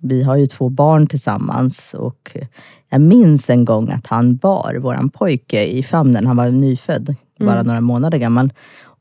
vi 0.00 0.22
har 0.22 0.36
ju 0.36 0.46
två 0.46 0.68
barn 0.68 1.06
tillsammans 1.06 1.94
och 1.98 2.36
jag 2.90 3.00
minns 3.00 3.50
en 3.50 3.64
gång 3.64 3.90
att 3.90 4.06
han 4.06 4.36
bar 4.36 4.74
våran 4.74 5.10
pojke 5.10 5.64
i 5.64 5.82
famnen. 5.82 6.26
Han 6.26 6.36
var 6.36 6.48
nyfödd, 6.50 7.14
bara 7.40 7.52
Mm. 7.52 7.66
några 7.66 7.80
månader 7.80 8.18
gammal. 8.18 8.52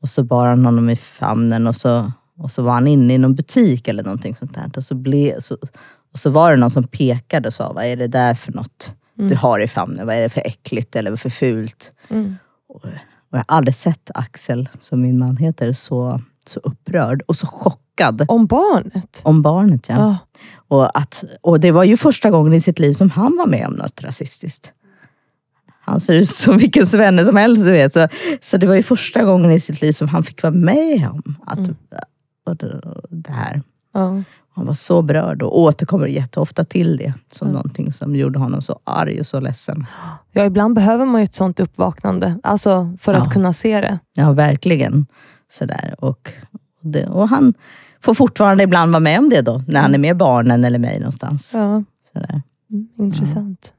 Och 0.01 0.10
så 0.10 0.24
bar 0.24 0.46
han 0.48 0.65
honom 0.65 0.89
i 0.89 0.96
famnen 0.96 1.67
och 1.67 1.75
så, 1.75 2.12
och 2.38 2.51
så 2.51 2.63
var 2.63 2.74
han 2.74 2.88
inne 2.88 3.13
i 3.13 3.17
någon 3.17 3.36
butik 3.36 3.88
eller 3.88 4.03
någonting 4.03 4.36
sånt 4.36 4.53
där. 4.55 4.72
Och 4.75 4.84
så, 4.84 4.96
ble, 4.96 5.41
så, 5.41 5.55
och 6.13 6.20
så 6.20 6.29
var 6.29 6.51
det 6.51 6.58
någon 6.58 6.70
som 6.72 6.84
pekade 6.84 7.48
och 7.48 7.53
sa, 7.53 7.74
vad 7.74 7.86
är 7.86 7.96
det 7.96 8.08
där 8.08 8.34
för 8.34 8.51
något 8.51 8.93
du 9.30 9.36
har 9.36 9.60
i 9.60 9.68
famnen? 9.68 10.06
Vad 10.06 10.15
är 10.15 10.22
det 10.22 10.30
för 10.30 10.42
äckligt 10.46 10.96
eller 10.96 11.15
för 11.15 11.30
fult? 11.30 11.92
Mm. 12.10 12.36
Och 12.70 12.86
jag 13.30 13.38
har 13.38 13.46
aldrig 13.48 13.75
sett 13.75 14.12
Axel, 14.13 14.70
som 14.80 15.01
min 15.01 15.18
man 15.18 15.38
heter, 15.38 15.72
så, 15.72 16.22
så 16.48 16.60
upprörd 16.60 17.22
och 17.27 17.36
så 17.36 17.48
chockad 17.48 18.25
Om 18.27 18.46
barnet? 18.46 19.22
om 19.24 19.42
barnet. 19.42 19.89
Ja. 19.89 19.96
Ja. 19.98 20.18
Och, 20.68 20.98
att, 20.98 21.24
och 21.42 21.60
det 21.60 21.72
var 21.72 21.84
ju 21.84 21.98
första 21.98 22.30
gången 22.30 22.53
i 22.53 22.62
sitt 22.62 22.80
liv 22.80 22.94
som 22.94 23.10
han 23.10 23.38
var 23.38 23.48
med 23.48 23.68
om 23.68 23.74
något 23.74 24.03
rasistiskt. 24.03 24.72
Han 25.86 26.00
ser 26.00 26.13
ut 26.13 26.30
som 26.30 26.58
vilken 26.58 26.88
svenne 26.88 27.25
som 27.25 27.36
helst, 27.36 27.63
du 27.63 27.72
vet. 27.72 27.94
Så, 27.94 28.08
så 28.42 28.58
det 28.58 28.68
var 28.68 28.75
ju 28.75 28.84
första 28.84 29.24
gången 29.24 29.51
i 29.51 29.60
sitt 29.60 29.82
liv 29.82 29.92
som 29.92 30.08
han 30.08 30.24
fick 30.24 30.44
vara 30.44 30.53
med 30.53 31.10
om 31.12 31.36
att, 31.46 31.60
och 32.46 32.56
det, 32.58 32.82
det 33.10 33.32
här. 33.32 33.62
Ja. 33.94 34.24
Han 34.55 34.65
var 34.65 34.74
så 34.74 35.01
berörd 35.01 35.41
och 35.41 35.60
återkommer 35.60 36.07
jätteofta 36.07 36.63
till 36.65 36.98
det 36.98 37.13
som 37.31 37.48
någonting 37.48 37.91
som 37.91 38.15
gjorde 38.15 38.39
honom 38.39 38.62
så 38.62 38.79
arg 38.83 39.19
och 39.19 39.25
så 39.25 39.39
ledsen. 39.39 39.86
ja, 40.31 40.45
ibland 40.45 40.75
behöver 40.75 41.05
man 41.05 41.22
ju 41.22 41.24
ett 41.24 41.33
sånt 41.33 41.60
uppvaknande. 41.60 42.39
Alltså 42.43 42.98
för 43.00 43.13
att 43.13 43.25
Ja. 43.25 43.31
kunna 43.31 43.53
se 43.53 43.81
det. 43.81 44.00
Ja, 44.15 44.31
verkligen. 44.31 45.05
Sådär. 45.51 45.95
Och, 46.00 46.31
det, 46.81 47.07
och 47.07 47.29
han 47.29 47.53
får 48.01 48.13
fortfarande 48.13 48.63
ibland 48.63 48.91
vara 48.91 49.00
med 49.00 49.19
om 49.19 49.29
det 49.29 49.41
då, 49.41 49.62
när 49.67 49.81
han 49.81 49.93
är 49.93 49.98
med 50.00 50.17
barnen 50.17 50.65
eller 50.65 50.79
mig 50.79 51.00
någonstans. 51.00 51.51
Ja. 51.53 51.83
Sådär. 52.13 52.41
Mm, 52.72 52.88
Intressant. 52.98 53.74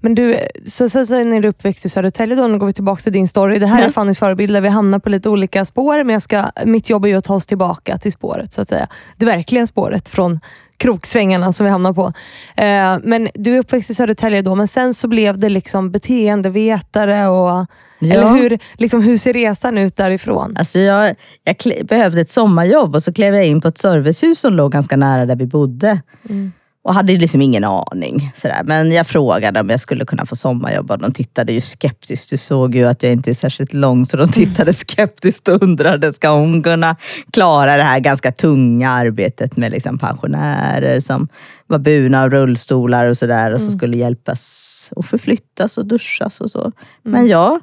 Men 0.00 0.14
du, 0.14 0.36
så, 0.66 0.88
så, 0.88 1.06
så 1.06 1.24
när 1.24 1.40
du 1.40 1.48
är 1.48 1.50
uppväxt 1.50 1.86
i 1.86 1.88
Södertälje, 1.88 2.36
då, 2.36 2.46
nu 2.46 2.58
går 2.58 2.66
vi 2.66 2.72
tillbaka 2.72 3.02
till 3.02 3.12
din 3.12 3.28
story. 3.28 3.58
Det 3.58 3.66
här 3.66 3.78
är 3.78 3.90
Mm. 3.90 3.92
Fannys 3.92 4.18
förebild, 4.18 4.52
där 4.52 4.60
vi 4.60 4.68
hamnar 4.68 4.98
på 4.98 5.10
lite 5.10 5.28
olika 5.28 5.64
spår, 5.64 6.04
men 6.04 6.12
jag 6.12 6.22
ska, 6.22 6.44
mitt 6.64 6.90
jobb 6.90 7.04
är 7.04 7.08
ju 7.08 7.14
att 7.14 7.24
ta 7.24 7.34
oss 7.34 7.46
tillbaka 7.46 7.98
till 7.98 8.12
spåret, 8.12 8.52
så 8.52 8.60
att 8.60 8.68
säga. 8.68 8.88
Det 9.16 9.26
verkliga 9.26 9.66
spåret 9.66 10.08
från 10.08 10.40
kroksvängarna 10.76 11.52
som 11.52 11.66
vi 11.66 11.72
hamnar 11.72 11.92
på. 11.92 12.12
Eh, 12.56 12.98
men 13.02 13.28
du 13.34 13.54
är 13.54 13.58
uppväxt 13.58 13.90
i 13.90 13.94
Södertälje 13.94 14.42
då, 14.42 14.54
men 14.54 14.68
sen 14.68 14.94
så 14.94 15.08
blev 15.08 15.38
det 15.38 15.48
liksom 15.48 15.90
beteendevetare 15.90 17.28
och... 17.28 17.66
Ja. 18.02 18.14
Eller 18.14 18.28
hur, 18.28 18.58
liksom, 18.78 19.02
hur 19.02 19.16
ser 19.16 19.32
resan 19.32 19.78
ut 19.78 19.96
därifrån? 19.96 20.56
Alltså 20.56 20.78
jag 20.78 21.14
jag 21.44 21.86
behövde 21.86 22.20
ett 22.20 22.30
sommarjobb 22.30 22.94
och 22.94 23.02
så 23.02 23.12
klev 23.12 23.34
jag 23.34 23.46
in 23.46 23.60
på 23.60 23.68
ett 23.68 23.78
servicehus 23.78 24.40
som 24.40 24.52
låg 24.54 24.72
ganska 24.72 24.96
nära 24.96 25.26
där 25.26 25.36
vi 25.36 25.46
bodde. 25.46 26.00
Mm. 26.28 26.52
Och 26.82 26.94
hade 26.94 27.12
liksom 27.12 27.42
ingen 27.42 27.64
aning. 27.64 28.32
Sådär. 28.34 28.62
Men 28.64 28.92
jag 28.92 29.06
frågade 29.06 29.60
om 29.60 29.70
jag 29.70 29.80
skulle 29.80 30.04
kunna 30.04 30.26
få 30.26 30.36
sommarjobb 30.36 30.90
och 30.90 30.98
de 30.98 31.12
tittade 31.12 31.52
ju 31.52 31.60
skeptiskt. 31.60 32.30
Du 32.30 32.36
såg 32.36 32.74
ju 32.74 32.84
att 32.84 33.02
jag 33.02 33.12
inte 33.12 33.30
är 33.30 33.34
särskilt 33.34 33.72
lång 33.72 34.06
så 34.06 34.16
de 34.16 34.28
tittade 34.28 34.72
skeptiskt 34.72 35.48
och 35.48 35.62
undrade, 35.62 36.12
ska 36.12 36.30
hon 36.30 36.62
kunna 36.62 36.96
klara 37.32 37.76
det 37.76 37.82
här 37.82 38.00
ganska 38.00 38.32
tunga 38.32 38.90
arbetet 38.90 39.56
med 39.56 39.72
liksom 39.72 39.98
pensionärer 39.98 41.00
som 41.00 41.28
var 41.66 41.78
burna 41.78 42.22
av 42.22 42.30
rullstolar 42.30 43.06
och 43.06 43.16
sådär 43.16 43.54
och 43.54 43.60
så 43.60 43.70
skulle 43.70 43.96
hjälpas 43.96 44.90
och 44.96 45.04
förflyttas 45.04 45.78
och 45.78 45.86
duschas 45.86 46.40
och 46.40 46.50
så. 46.50 46.72
Men 47.02 47.26
jag, 47.28 47.60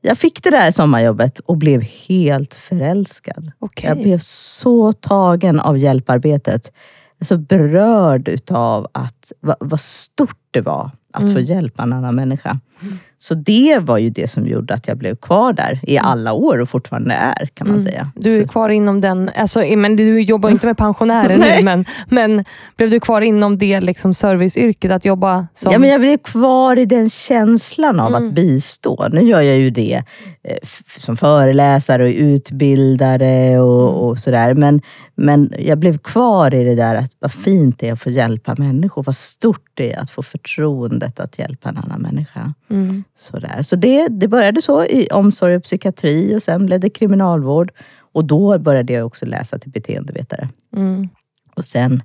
jag 0.00 0.18
fick 0.18 0.42
det 0.42 0.50
där 0.50 0.70
sommarjobbet 0.70 1.38
och 1.38 1.56
blev 1.56 1.82
helt 1.82 2.54
förälskad. 2.54 3.52
Okej. 3.58 3.88
Jag 3.88 3.98
blev 4.02 4.18
så 4.22 4.92
tagen 4.92 5.60
av 5.60 5.78
hjälparbetet. 5.78 6.72
Så 7.20 7.38
berörd 7.38 8.28
utav 8.28 8.88
att, 8.92 9.32
vad, 9.40 9.56
vad 9.60 9.80
stort 9.80 10.38
det 10.50 10.60
var 10.60 10.90
att 11.12 11.32
få 11.32 11.40
hjälpa 11.40 11.82
en 11.82 11.92
annan 11.92 12.14
människa. 12.14 12.60
Så 13.18 13.34
det 13.34 13.78
var 13.78 13.98
ju 13.98 14.10
det 14.10 14.30
som 14.30 14.46
gjorde 14.46 14.74
att 14.74 14.88
jag 14.88 14.96
blev 14.96 15.16
kvar 15.16 15.52
där 15.52 15.80
i 15.82 15.98
alla 15.98 16.32
år 16.32 16.58
och 16.58 16.68
fortfarande 16.68 17.14
är, 17.14 17.46
kan 17.46 17.68
man 17.68 17.82
säga. 17.82 18.10
Du 18.14 18.36
är 18.36 18.42
Så, 18.42 18.48
kvar 18.48 18.68
inom 18.68 19.00
den, 19.00 19.30
alltså, 19.36 19.64
men 19.76 19.96
du 19.96 20.20
jobbar 20.20 20.50
inte 20.50 20.66
med 20.66 20.76
pensionärer 20.76 21.36
nu, 21.56 21.64
men, 21.64 21.84
men 22.08 22.44
blev 22.76 22.90
du 22.90 23.00
kvar 23.00 23.20
inom 23.20 23.58
det 23.58 23.80
liksom, 23.80 24.14
serviceyrket, 24.14 24.92
att 24.92 25.04
jobba 25.04 25.46
som... 25.54 25.72
ja, 25.72 25.78
men 25.78 25.90
jag 25.90 26.00
blev 26.00 26.18
kvar 26.18 26.78
i 26.78 26.86
den 26.86 27.10
känslan 27.10 28.00
av 28.00 28.14
att 28.14 28.32
bistå. 28.34 29.08
Nu 29.12 29.22
gör 29.22 29.40
jag 29.40 29.56
ju 29.56 29.70
det 29.70 30.02
som 30.98 31.16
föreläsare 31.16 32.02
och 32.02 32.14
utbildare 32.14 33.60
och, 33.60 34.08
och 34.08 34.18
sådär. 34.18 34.54
Men, 34.54 34.82
men 35.14 35.52
jag 35.58 35.78
blev 35.78 35.98
kvar 35.98 36.54
i 36.54 36.64
det 36.64 36.74
där 36.74 36.94
att 36.94 37.12
vad 37.18 37.32
fint 37.32 37.78
det 37.78 37.88
är 37.88 37.92
att 37.92 38.00
få 38.00 38.10
hjälpa 38.10 38.54
människor. 38.58 39.02
Vad 39.02 39.16
stort 39.16 39.70
det 39.74 39.92
är 39.92 40.00
att 40.00 40.10
få 40.10 40.22
förtroendet 40.22 41.20
att 41.20 41.38
hjälpa 41.38 41.68
en 41.68 41.76
annan 41.76 42.00
människa. 42.00 42.54
Mm. 42.70 43.04
Sådär. 43.18 43.62
Så 43.62 43.76
det, 43.76 44.08
det 44.08 44.28
började 44.28 44.62
så 44.62 44.84
i 44.84 45.08
omsorg 45.10 45.56
och 45.56 45.62
psykiatri 45.62 46.36
och 46.36 46.42
sen 46.42 46.66
blev 46.66 46.80
det 46.80 46.90
kriminalvård. 46.90 47.72
Och 48.12 48.24
då 48.24 48.58
började 48.58 48.92
jag 48.92 49.06
också 49.06 49.26
läsa 49.26 49.58
till 49.58 49.70
beteendevetare. 49.70 50.48
Mm. 50.76 51.08
Och 51.54 51.64
sen 51.64 52.02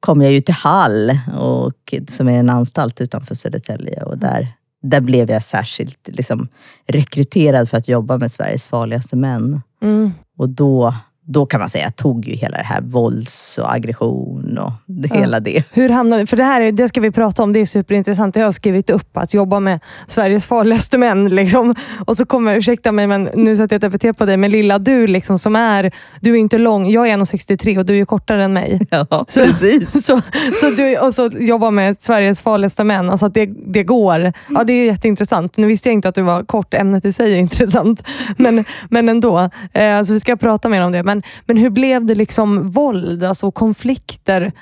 kom 0.00 0.22
jag 0.22 0.32
ju 0.32 0.40
till 0.40 0.54
Hall, 0.54 1.18
och, 1.38 1.94
som 2.08 2.28
är 2.28 2.38
en 2.38 2.50
anstalt 2.50 3.00
utanför 3.00 3.34
Södertälje. 3.34 4.02
Och 4.02 4.18
där, 4.18 4.48
där 4.82 5.00
blev 5.00 5.30
jag 5.30 5.42
särskilt 5.42 6.08
liksom, 6.08 6.48
rekryterad 6.86 7.70
för 7.70 7.76
att 7.76 7.88
jobba 7.88 8.18
med 8.18 8.32
Sveriges 8.32 8.66
farligaste 8.66 9.16
män. 9.16 9.62
Mm. 9.82 10.12
Och 10.36 10.48
då, 10.48 10.94
då 11.32 11.46
kan 11.46 11.60
man 11.60 11.68
säga, 11.70 11.84
jag 11.84 11.96
tog 11.96 12.28
ju 12.28 12.34
hela 12.34 12.56
det 12.56 12.64
här 12.64 12.80
vålds 12.80 13.58
och 13.58 13.72
aggression 13.74 14.58
och 14.58 14.72
det, 14.86 15.08
Ja. 15.12 15.20
hela 15.20 15.40
det. 15.40 15.64
Hur 15.72 15.88
hamnade, 15.88 16.26
för 16.26 16.36
det 16.36 16.44
här 16.44 16.60
är- 16.60 16.72
det 16.72 16.88
ska 16.88 17.00
vi 17.00 17.10
prata 17.10 17.42
om, 17.42 17.52
det 17.52 17.60
är 17.60 17.66
superintressant. 17.66 18.36
Jag 18.36 18.44
har 18.44 18.52
skrivit 18.52 18.90
upp 18.90 19.16
att 19.16 19.34
jobba 19.34 19.60
med 19.60 19.80
Sveriges 20.06 20.46
farligaste 20.46 20.98
män. 20.98 21.28
Liksom. 21.28 21.74
Och 22.06 22.16
så 22.16 22.26
kommer, 22.26 22.56
ursäkta 22.56 22.92
mig, 22.92 23.06
men 23.06 23.28
nu 23.34 23.56
sätter 23.56 23.74
jag 23.74 23.78
ett 23.84 23.88
epitet 23.94 24.18
på 24.18 24.24
dig, 24.24 24.36
men 24.36 24.50
lilla 24.50 24.78
du 24.78 25.06
liksom, 25.06 25.38
som 25.38 25.56
är, 25.56 25.92
du 26.20 26.30
är 26.32 26.36
inte 26.36 26.58
lång, 26.58 26.90
jag 26.90 27.08
är 27.08 27.12
1,63 27.16 27.78
och 27.78 27.86
du 27.86 27.98
är 28.00 28.04
kortare 28.04 28.44
än 28.44 28.52
mig. 28.52 28.80
Ja, 28.90 29.06
Så- 29.28 29.40
precis. 29.46 30.04
Så, 30.06 30.20
så 30.60 30.70
du 30.76 30.98
och 30.98 31.14
så 31.14 31.30
jobbar 31.38 31.70
med 31.70 31.96
Sveriges 32.02 32.40
farligaste 32.40 32.84
män, 32.84 33.10
alltså 33.10 33.26
att 33.26 33.34
det, 33.34 33.46
det 33.66 33.82
går. 33.84 34.32
Ja, 34.48 34.64
det 34.64 34.72
är 34.72 34.86
jätteintressant. 34.86 35.56
Nu 35.56 35.66
visste 35.66 35.88
jag 35.88 35.94
inte 35.94 36.08
att 36.08 36.14
du 36.14 36.22
var 36.22 36.42
kort, 36.44 36.74
ämnet 36.74 37.04
i 37.04 37.12
sig 37.12 37.32
är 37.34 37.38
intressant. 37.38 38.04
Men, 38.36 38.64
men 38.88 39.08
ändå, 39.08 39.50
eh, 39.72 40.02
så 40.02 40.12
vi 40.12 40.20
ska 40.20 40.36
prata 40.36 40.68
mer 40.68 40.80
om 40.80 40.92
det. 40.92 41.02
Men, 41.02 41.19
men 41.46 41.56
hur 41.56 41.70
blev 41.70 42.04
det 42.04 42.14
liksom 42.14 42.62
våld, 42.62 43.24
alltså 43.24 43.50
konflikter? 43.50 44.52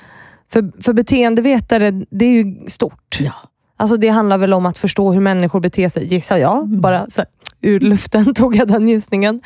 För, 0.51 0.83
för 0.83 0.93
beteendevetare, 0.93 1.91
det 2.09 2.25
är 2.25 2.43
ju 2.43 2.67
stort. 2.67 3.17
Ja. 3.19 3.33
Alltså 3.77 3.97
det 3.97 4.07
handlar 4.07 4.37
väl 4.37 4.53
om 4.53 4.65
att 4.65 4.77
förstå 4.77 5.11
hur 5.11 5.21
människor 5.21 5.59
beter 5.59 5.89
sig, 5.89 6.13
gissar 6.13 6.37
jag. 6.37 6.67
Bara 6.67 7.09
så 7.09 7.21
här, 7.21 7.29
ur 7.61 7.79
luften 7.79 8.33
tog 8.35 8.55
jag 8.55 8.67
den 8.67 8.87
gissningen. 8.87 9.41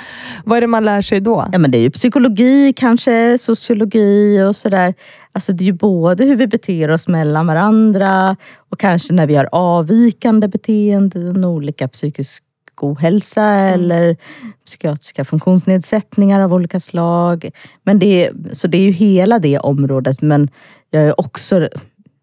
Vad 0.46 0.58
är 0.58 0.62
det 0.62 0.68
man 0.68 0.86
lär 0.86 1.02
sig 1.02 1.22
då? 1.22 1.48
Ja, 1.52 1.58
men 1.58 1.72
det 1.72 1.78
är 1.78 1.82
ju 1.82 1.92
psykologi, 1.92 2.74
kanske 2.76 3.38
sociologi 3.38 4.42
och 4.42 4.56
sådär. 4.56 4.94
Alltså 5.32 5.54
det 5.54 5.64
är 5.64 5.66
ju 5.66 5.74
både 5.74 6.26
hur 6.26 6.36
vi 6.36 6.48
beter 6.48 6.92
oss 6.92 7.08
mellan 7.08 7.48
varandra 7.48 8.36
och 8.70 8.80
kanske 8.80 9.14
när 9.14 9.28
vi 9.28 9.36
har 9.36 9.50
avvikande 9.52 10.48
beteenden, 10.48 11.46
olika 11.46 11.88
psykisk 11.88 12.44
ohälsa 12.84 13.44
mm. 13.44 13.74
eller 13.74 14.18
psykiatriska 14.66 15.26
funktionsnedsättningar 15.26 16.40
av 16.40 16.54
olika 16.54 16.80
slag. 16.80 17.50
Men 17.84 18.00
det, 18.00 18.32
så 18.52 18.68
det 18.68 18.78
är 18.78 18.82
ju 18.82 18.92
hela 18.92 19.40
det 19.40 19.60
området. 19.60 20.22
Men 20.22 20.50
jag 20.90 21.02
har 21.02 21.20
också 21.20 21.70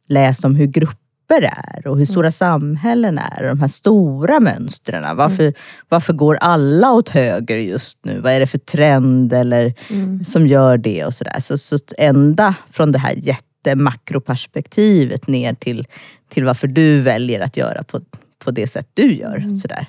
läst 0.08 0.44
om 0.44 0.54
hur 0.54 0.66
grupper 0.66 1.42
är 1.42 1.86
och 1.86 1.98
hur 1.98 2.04
stora 2.04 2.26
mm. 2.26 2.32
samhällen 2.32 3.18
är 3.18 3.42
och 3.42 3.48
de 3.48 3.60
här 3.60 3.68
stora 3.68 4.40
mönstren. 4.40 5.16
Varför, 5.16 5.42
mm. 5.42 5.54
varför 5.88 6.12
går 6.12 6.34
alla 6.34 6.92
åt 6.92 7.08
höger 7.08 7.56
just 7.56 8.04
nu? 8.04 8.20
Vad 8.20 8.32
är 8.32 8.40
det 8.40 8.46
för 8.46 8.58
trend 8.58 9.32
eller 9.32 9.74
mm. 9.88 10.24
som 10.24 10.46
gör 10.46 10.78
det 10.78 11.04
och 11.04 11.14
sådär. 11.14 11.36
Så, 11.38 11.58
så 11.58 11.76
ända 11.98 12.54
från 12.70 12.92
det 12.92 12.98
här 12.98 13.14
jättemakroperspektivet 13.16 15.28
ner 15.28 15.54
till, 15.54 15.86
till 16.28 16.44
varför 16.44 16.66
du 16.66 17.00
väljer 17.00 17.40
att 17.40 17.56
göra 17.56 17.84
på, 17.84 18.00
på 18.44 18.50
det 18.50 18.66
sätt 18.66 18.88
du 18.94 19.14
gör. 19.14 19.36
Mm. 19.36 19.54
Sådär. 19.54 19.86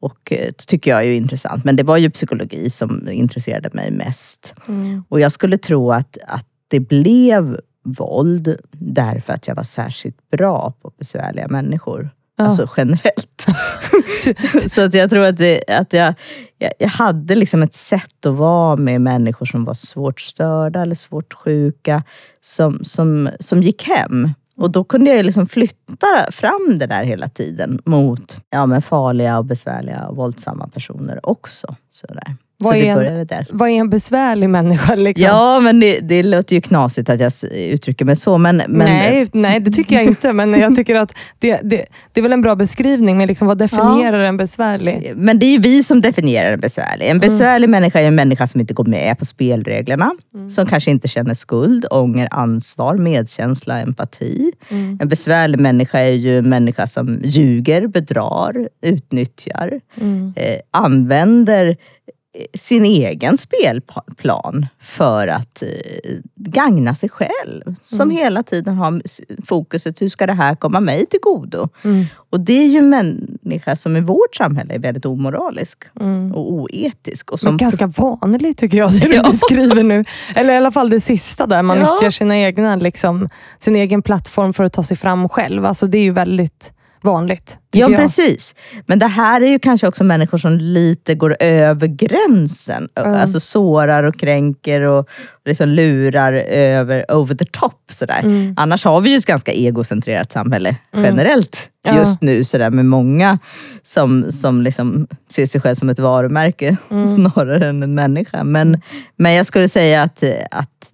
Och 0.00 0.32
eh, 0.32 0.52
tycker 0.52 0.90
jag 0.90 1.04
är 1.04 1.12
intressant. 1.12 1.64
Men 1.64 1.76
det 1.76 1.82
var 1.82 1.96
ju 1.96 2.10
psykologi 2.10 2.70
som 2.70 3.08
intresserade 3.08 3.70
mig 3.72 3.90
mest. 3.90 4.54
Mm. 4.68 5.04
Och 5.08 5.20
jag 5.20 5.32
skulle 5.32 5.58
tro 5.58 5.92
att, 5.92 6.18
att 6.26 6.46
det 6.68 6.80
blev 6.80 7.60
våld 7.84 8.56
därför 8.72 9.32
att 9.32 9.48
jag 9.48 9.54
var 9.54 9.62
särskilt 9.62 10.30
bra 10.30 10.72
på 10.82 10.92
besvärliga 10.98 11.48
människor. 11.48 12.10
Ja. 12.36 12.44
Alltså 12.44 12.68
generellt. 12.76 13.46
så 14.72 14.80
att 14.84 14.94
jag 14.94 15.10
tror 15.10 15.24
att, 15.24 15.36
det, 15.36 15.64
att 15.68 15.92
jag, 15.92 16.14
jag, 16.58 16.72
jag, 16.78 16.88
hade 16.88 17.34
liksom 17.34 17.62
ett 17.62 17.74
sätt 17.74 18.26
att 18.26 18.34
vara 18.34 18.76
med 18.76 19.00
människor 19.00 19.46
som 19.46 19.64
var 19.64 19.74
svårt 19.74 20.20
störda 20.20 20.82
eller 20.82 20.94
svårt 20.94 21.34
sjuka, 21.34 22.02
som, 22.40 22.84
som, 22.84 23.28
som 23.40 23.62
gick 23.62 23.82
hem. 23.82 24.28
Och 24.60 24.70
då 24.70 24.84
kunde 24.84 25.10
jag 25.16 25.26
liksom 25.26 25.46
flytta 25.46 26.06
fram 26.30 26.76
det 26.78 26.86
där 26.86 27.04
hela 27.04 27.28
tiden 27.28 27.80
mot 27.84 28.38
ja, 28.50 28.66
men 28.66 28.82
farliga, 28.82 29.38
och 29.38 29.44
besvärliga 29.44 30.06
och 30.06 30.16
våldsamma 30.16 30.68
personer 30.68 31.26
också. 31.26 31.76
Sådär. 31.90 32.36
Vad, 32.62 32.76
är 32.76 32.96
en, 32.96 33.26
vad 33.50 33.68
är 33.68 33.72
en 33.72 33.90
besvärlig 33.90 34.50
människa? 34.50 34.94
Liksom? 34.94 35.24
Ja, 35.24 35.60
men 35.60 35.80
det, 35.80 36.00
det 36.00 36.22
låter 36.22 36.54
ju 36.54 36.60
knasigt 36.60 37.10
att 37.10 37.20
jag 37.20 37.32
uttrycker 37.52 38.04
mig 38.04 38.16
så. 38.16 38.38
Men, 38.38 38.56
men... 38.56 38.78
Nej, 38.78 39.26
nej, 39.32 39.60
det 39.60 39.70
tycker 39.70 39.96
jag 39.96 40.04
inte. 40.04 40.32
Men 40.32 40.60
jag 40.60 40.76
tycker 40.76 40.96
att 40.96 41.14
det, 41.38 41.60
det, 41.62 41.86
det 42.12 42.20
är 42.20 42.22
väl 42.22 42.32
en 42.32 42.42
bra 42.42 42.54
beskrivning, 42.54 43.18
men 43.18 43.28
liksom, 43.28 43.48
vad 43.48 43.58
definierar 43.58 44.18
ja. 44.18 44.26
en 44.26 44.36
besvärlig? 44.36 45.12
Men 45.16 45.38
det 45.38 45.46
är 45.46 45.50
ju 45.50 45.58
vi 45.58 45.82
som 45.82 46.00
definierar 46.00 46.52
en 46.52 46.60
besvärlig. 46.60 47.08
En 47.08 47.18
besvärlig 47.18 47.64
mm. 47.64 47.70
människa 47.70 48.00
är 48.00 48.06
en 48.06 48.14
människa 48.14 48.46
som 48.46 48.60
inte 48.60 48.74
går 48.74 48.84
med 48.84 49.18
på 49.18 49.24
spelreglerna. 49.24 50.10
Mm. 50.34 50.50
Som 50.50 50.66
kanske 50.66 50.90
inte 50.90 51.08
känner 51.08 51.34
skuld, 51.34 51.86
ånger, 51.90 52.28
ansvar, 52.30 52.96
medkänsla, 52.96 53.80
empati. 53.80 54.52
Mm. 54.68 54.98
En 55.00 55.08
besvärlig 55.08 55.60
människa 55.60 55.98
är 55.98 56.10
ju 56.10 56.38
en 56.38 56.48
människa 56.48 56.86
som 56.86 57.20
ljuger, 57.24 57.86
bedrar, 57.86 58.68
utnyttjar, 58.82 59.80
mm. 60.00 60.32
eh, 60.36 60.56
använder 60.70 61.76
sin 62.54 62.84
egen 62.84 63.36
spelplan 63.36 64.66
för 64.80 65.28
att 65.28 65.62
eh, 65.62 65.68
gagna 66.34 66.94
sig 66.94 67.08
själv. 67.08 67.74
Som 67.82 68.10
mm. 68.10 68.16
hela 68.16 68.42
tiden 68.42 68.74
har 68.74 69.02
fokuset, 69.46 70.02
hur 70.02 70.08
ska 70.08 70.26
det 70.26 70.32
här 70.32 70.54
komma 70.54 70.80
mig 70.80 71.06
till 71.06 71.20
godo? 71.22 71.68
Mm. 71.82 72.04
Och 72.30 72.40
det 72.40 72.52
är 72.52 72.66
ju 72.66 72.78
en 72.78 72.90
människa 72.90 73.76
som 73.76 73.96
i 73.96 74.00
vårt 74.00 74.36
samhälle 74.36 74.74
är 74.74 74.78
väldigt 74.78 75.06
omoralisk 75.06 75.84
mm. 76.00 76.34
och 76.34 76.52
oetisk. 76.52 77.30
Och 77.30 77.40
som 77.40 77.48
Men 77.48 77.56
ganska 77.56 77.86
vanligt 77.86 78.58
tycker 78.58 78.78
jag, 78.78 78.92
det 78.92 78.98
du 78.98 79.14
ja. 79.14 79.30
beskriver 79.30 79.82
nu. 79.82 80.04
Eller 80.34 80.54
i 80.54 80.56
alla 80.56 80.72
fall 80.72 80.90
det 80.90 81.00
sista 81.00 81.46
där, 81.46 81.62
man 81.62 81.78
ja. 81.78 81.94
nyttjar 81.94 82.10
sina 82.10 82.38
egna, 82.38 82.76
liksom, 82.76 83.28
sin 83.58 83.76
egen 83.76 84.02
plattform 84.02 84.52
för 84.52 84.64
att 84.64 84.72
ta 84.72 84.82
sig 84.82 84.96
fram 84.96 85.28
själv. 85.28 85.66
Alltså 85.66 85.86
det 85.86 85.98
är 85.98 86.02
ju 86.02 86.12
väldigt 86.12 86.72
vanligt. 87.02 87.58
Ja, 87.70 87.90
jag. 87.90 88.00
precis. 88.00 88.54
Men 88.86 88.98
det 88.98 89.06
här 89.06 89.40
är 89.40 89.46
ju 89.46 89.58
kanske 89.58 89.88
också 89.88 90.04
människor 90.04 90.38
som 90.38 90.52
lite 90.52 91.14
går 91.14 91.36
över 91.40 91.86
gränsen. 91.86 92.88
Mm. 92.94 93.14
Alltså 93.14 93.40
sårar 93.40 94.02
och 94.02 94.16
kränker 94.20 94.80
och 94.80 95.08
liksom 95.44 95.68
lurar 95.68 96.32
över 96.32 97.12
over 97.12 97.34
the 97.34 97.44
top. 97.44 97.82
Sådär. 97.88 98.20
Mm. 98.22 98.54
Annars 98.56 98.84
har 98.84 99.00
vi 99.00 99.10
ju 99.10 99.16
ett 99.16 99.26
ganska 99.26 99.52
egocentrerat 99.52 100.32
samhälle 100.32 100.76
mm. 100.92 101.04
generellt 101.04 101.70
just 101.86 102.18
ja. 102.20 102.26
nu. 102.26 102.44
Sådär, 102.44 102.70
med 102.70 102.84
många 102.86 103.38
som, 103.82 104.32
som 104.32 104.62
liksom 104.62 105.06
ser 105.30 105.46
sig 105.46 105.60
själv 105.60 105.74
som 105.74 105.88
ett 105.88 105.98
varumärke 105.98 106.76
mm. 106.90 107.06
snarare 107.30 107.68
än 107.68 107.82
en 107.82 107.94
människa. 107.94 108.44
Men, 108.44 108.80
men 109.16 109.32
jag 109.32 109.46
skulle 109.46 109.68
säga 109.68 110.02
att, 110.02 110.22
att 110.50 110.90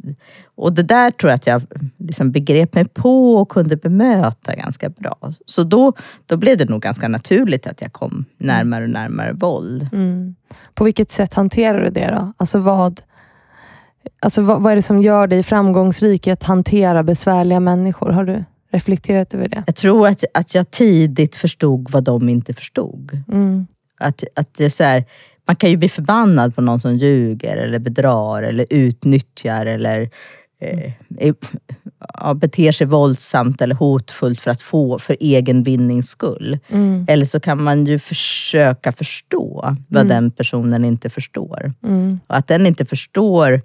och 0.57 0.73
det 0.73 0.83
där 0.83 1.11
tror 1.11 1.31
jag 1.31 1.37
att 1.37 1.47
jag 1.47 1.62
liksom 1.99 2.33
begrep 2.33 2.75
mig 2.75 2.85
på 2.85 3.35
och 3.35 3.49
kunde 3.49 3.77
bemöta 3.77 4.55
ganska 4.55 4.88
bra. 4.88 5.33
Så 5.47 5.62
då, 5.62 5.92
då 6.27 6.37
blev 6.37 6.59
det 6.59 6.64
nog 6.64 6.83
ganska 6.83 7.09
naturligt 7.09 7.66
att 7.66 7.81
jag 7.81 7.92
kom 7.92 8.25
närmare 8.38 8.85
och 8.85 8.90
närmare 8.90 9.33
våld. 9.33 9.88
Mm. 9.92 10.35
På 10.75 10.85
vilket 10.85 11.11
sätt 11.11 11.35
hanterar 11.35 11.85
du 11.85 11.90
det 11.90 12.11
då? 12.11 12.33
Alltså 12.37 12.59
vad, 12.59 13.01
alltså 14.21 14.42
vad, 14.42 14.62
vad 14.62 14.73
är 14.73 14.77
det 14.77 14.83
som 14.83 15.03
gör 15.03 15.27
dig 15.27 15.42
framgångsrik 15.42 16.27
i 16.27 16.31
att 16.31 16.42
hantera 16.42 17.03
besvärliga 17.03 17.61
människor? 17.61 18.11
Har 18.11 18.25
du 18.25 18.45
reflekterat 18.71 19.35
över 19.35 19.49
det? 19.49 19.62
Jag 19.66 19.77
tror 19.77 20.09
att, 20.09 20.25
att 20.35 20.55
jag 20.55 20.71
tidigt 20.71 21.37
förstod 21.37 21.90
vad 21.90 22.05
de 22.05 22.29
inte 22.29 22.55
förstod. 22.55 23.23
Mm. 23.33 23.66
Att, 24.01 24.25
att 24.35 24.55
det 24.55 24.64
är 24.64 24.71
så 24.71 24.85
här, 24.85 25.05
man 25.47 25.57
kan 25.57 25.71
ju 25.71 25.77
bli 25.77 25.88
förbannad 25.88 26.55
på 26.55 26.61
någon 26.61 26.81
som 26.81 26.97
ljuger 26.97 27.57
eller 27.57 27.79
bedrar 27.79 28.42
eller 28.42 28.66
utnyttjar 28.71 29.66
eller 29.66 30.11
eh, 30.61 30.92
ja, 32.14 32.35
beter 32.35 32.73
sig 32.73 32.87
våldsamt 32.87 33.61
eller 33.61 33.75
hotfullt 33.75 34.40
för 34.40 34.51
att 34.51 34.62
få 34.62 34.99
för 34.99 35.16
egen 35.21 35.62
vinnings 35.62 36.09
skull. 36.09 36.59
Mm. 36.69 37.07
Eller 37.09 37.27
så 37.27 37.40
kan 37.40 37.62
man 37.62 37.87
ju 37.87 37.99
försöka 37.99 38.92
förstå 38.92 39.77
vad 39.88 40.05
mm. 40.05 40.09
den 40.09 40.31
personen 40.31 40.85
inte 40.85 41.11
förstår. 41.11 41.73
Mm. 41.83 42.21
Och 42.27 42.37
att 42.37 42.47
den 42.47 42.66
inte 42.66 42.85
förstår 42.85 43.62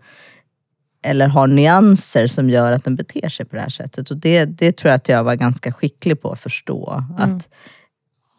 eller 1.04 1.28
har 1.28 1.48
nyanser 1.48 2.28
som 2.28 2.50
gör 2.50 2.72
att 2.72 2.84
den 2.84 2.96
beter 2.96 3.30
sig 3.30 3.46
på 3.46 3.56
det 3.56 3.62
här 3.62 3.70
sättet. 3.70 4.12
Och 4.12 4.18
det, 4.18 4.46
det 4.46 4.72
tror 4.72 4.90
jag 4.90 4.96
att 4.96 5.10
jag 5.10 5.24
var 5.24 5.36
ganska 5.36 5.72
skicklig 5.72 6.22
på 6.22 6.32
att 6.32 6.40
förstå. 6.40 7.06
Mm. 7.10 7.36
Att 7.38 7.50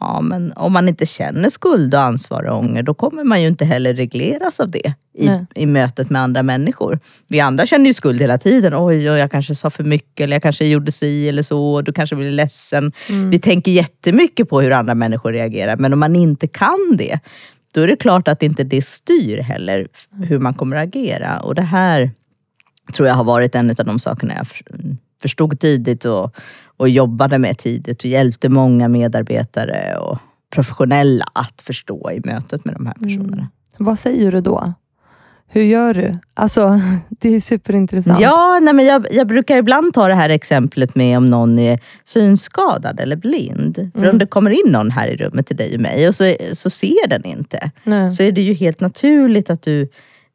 Ja, 0.02 0.20
men 0.20 0.52
om 0.56 0.72
man 0.72 0.88
inte 0.88 1.06
känner 1.06 1.50
skuld 1.50 1.94
och 1.94 2.00
ansvar 2.00 2.44
och 2.44 2.58
ånger, 2.58 2.82
då 2.82 2.94
kommer 2.94 3.24
man 3.24 3.42
ju 3.42 3.48
inte 3.48 3.64
heller 3.64 3.94
regleras 3.94 4.60
av 4.60 4.70
det 4.70 4.94
i, 5.18 5.28
i 5.54 5.66
mötet 5.66 6.10
med 6.10 6.22
andra 6.22 6.42
människor. 6.42 7.00
Vi 7.28 7.40
andra 7.40 7.66
känner 7.66 7.86
ju 7.86 7.94
skuld 7.94 8.20
hela 8.20 8.38
tiden. 8.38 8.74
Oj, 8.76 9.10
oj, 9.10 9.18
jag 9.18 9.30
kanske 9.30 9.54
sa 9.54 9.70
för 9.70 9.84
mycket 9.84 10.24
eller 10.24 10.34
jag 10.34 10.42
kanske 10.42 10.64
gjorde 10.64 10.92
si 10.92 11.28
eller 11.28 11.42
så. 11.42 11.82
Du 11.82 11.92
kanske 11.92 12.16
blir 12.16 12.30
ledsen. 12.30 12.92
Mm. 13.08 13.30
Vi 13.30 13.38
tänker 13.38 13.72
jättemycket 13.72 14.48
på 14.48 14.60
hur 14.60 14.70
andra 14.70 14.94
människor 14.94 15.32
reagerar, 15.32 15.76
men 15.76 15.92
om 15.92 15.98
man 15.98 16.16
inte 16.16 16.46
kan 16.46 16.96
det, 16.98 17.18
då 17.74 17.80
är 17.80 17.86
det 17.86 17.96
klart 17.96 18.28
att 18.28 18.42
inte 18.42 18.64
det 18.64 18.84
styr 18.84 19.38
heller 19.38 19.88
hur 20.24 20.38
man 20.38 20.54
kommer 20.54 20.76
att 20.76 20.88
agera. 20.88 21.40
Och 21.40 21.54
det 21.54 21.62
här 21.62 22.10
tror 22.94 23.08
jag 23.08 23.14
har 23.14 23.24
varit 23.24 23.54
en 23.54 23.70
av 23.70 23.76
de 23.76 23.98
sakerna 23.98 24.34
jag 24.36 24.46
förstod 25.22 25.60
tidigt 25.60 26.04
och 26.04 26.36
och 26.82 26.88
jobbade 26.88 27.38
med 27.38 27.58
tidigt 27.58 27.98
och 27.98 28.10
hjälpte 28.10 28.48
många 28.48 28.88
medarbetare 28.88 29.96
och 29.96 30.18
professionella 30.50 31.24
att 31.32 31.62
förstå 31.62 32.10
i 32.10 32.20
mötet 32.24 32.64
med 32.64 32.74
de 32.74 32.86
här 32.86 32.94
personerna. 32.94 33.36
Mm. 33.36 33.48
Vad 33.78 33.98
säger 33.98 34.32
du 34.32 34.40
då? 34.40 34.72
Hur 35.48 35.62
gör 35.62 35.94
du? 35.94 36.18
Alltså, 36.34 36.80
det 37.08 37.34
är 37.34 37.40
superintressant. 37.40 38.20
Ja, 38.20 38.58
nej 38.62 38.74
men 38.74 38.84
jag, 38.84 39.06
jag, 39.10 39.26
brukar 39.26 39.56
ibland 39.56 39.94
ta 39.94 40.08
det 40.08 40.14
här 40.14 40.28
exemplet 40.28 40.94
med 40.94 41.16
om 41.16 41.26
någon 41.26 41.58
är 41.58 41.80
synskadad 42.04 43.00
eller 43.00 43.16
blind. 43.16 43.74
För 43.92 43.98
mm. 43.98 44.10
om 44.10 44.18
det 44.18 44.26
kommer 44.26 44.50
in 44.50 44.72
någon 44.72 44.90
här 44.90 45.08
i 45.08 45.16
rummet 45.16 45.46
till 45.46 45.56
dig 45.56 45.74
och 45.74 45.80
mig 45.80 46.08
och 46.08 46.14
så, 46.14 46.34
så 46.52 46.70
ser 46.70 47.08
den 47.08 47.24
inte. 47.24 47.70
Nej. 47.84 48.10
Så 48.10 48.22
är 48.22 48.32
det 48.32 48.42
ju 48.42 48.54
helt 48.54 48.80
naturligt 48.80 49.50
att 49.50 49.62
du 49.62 49.88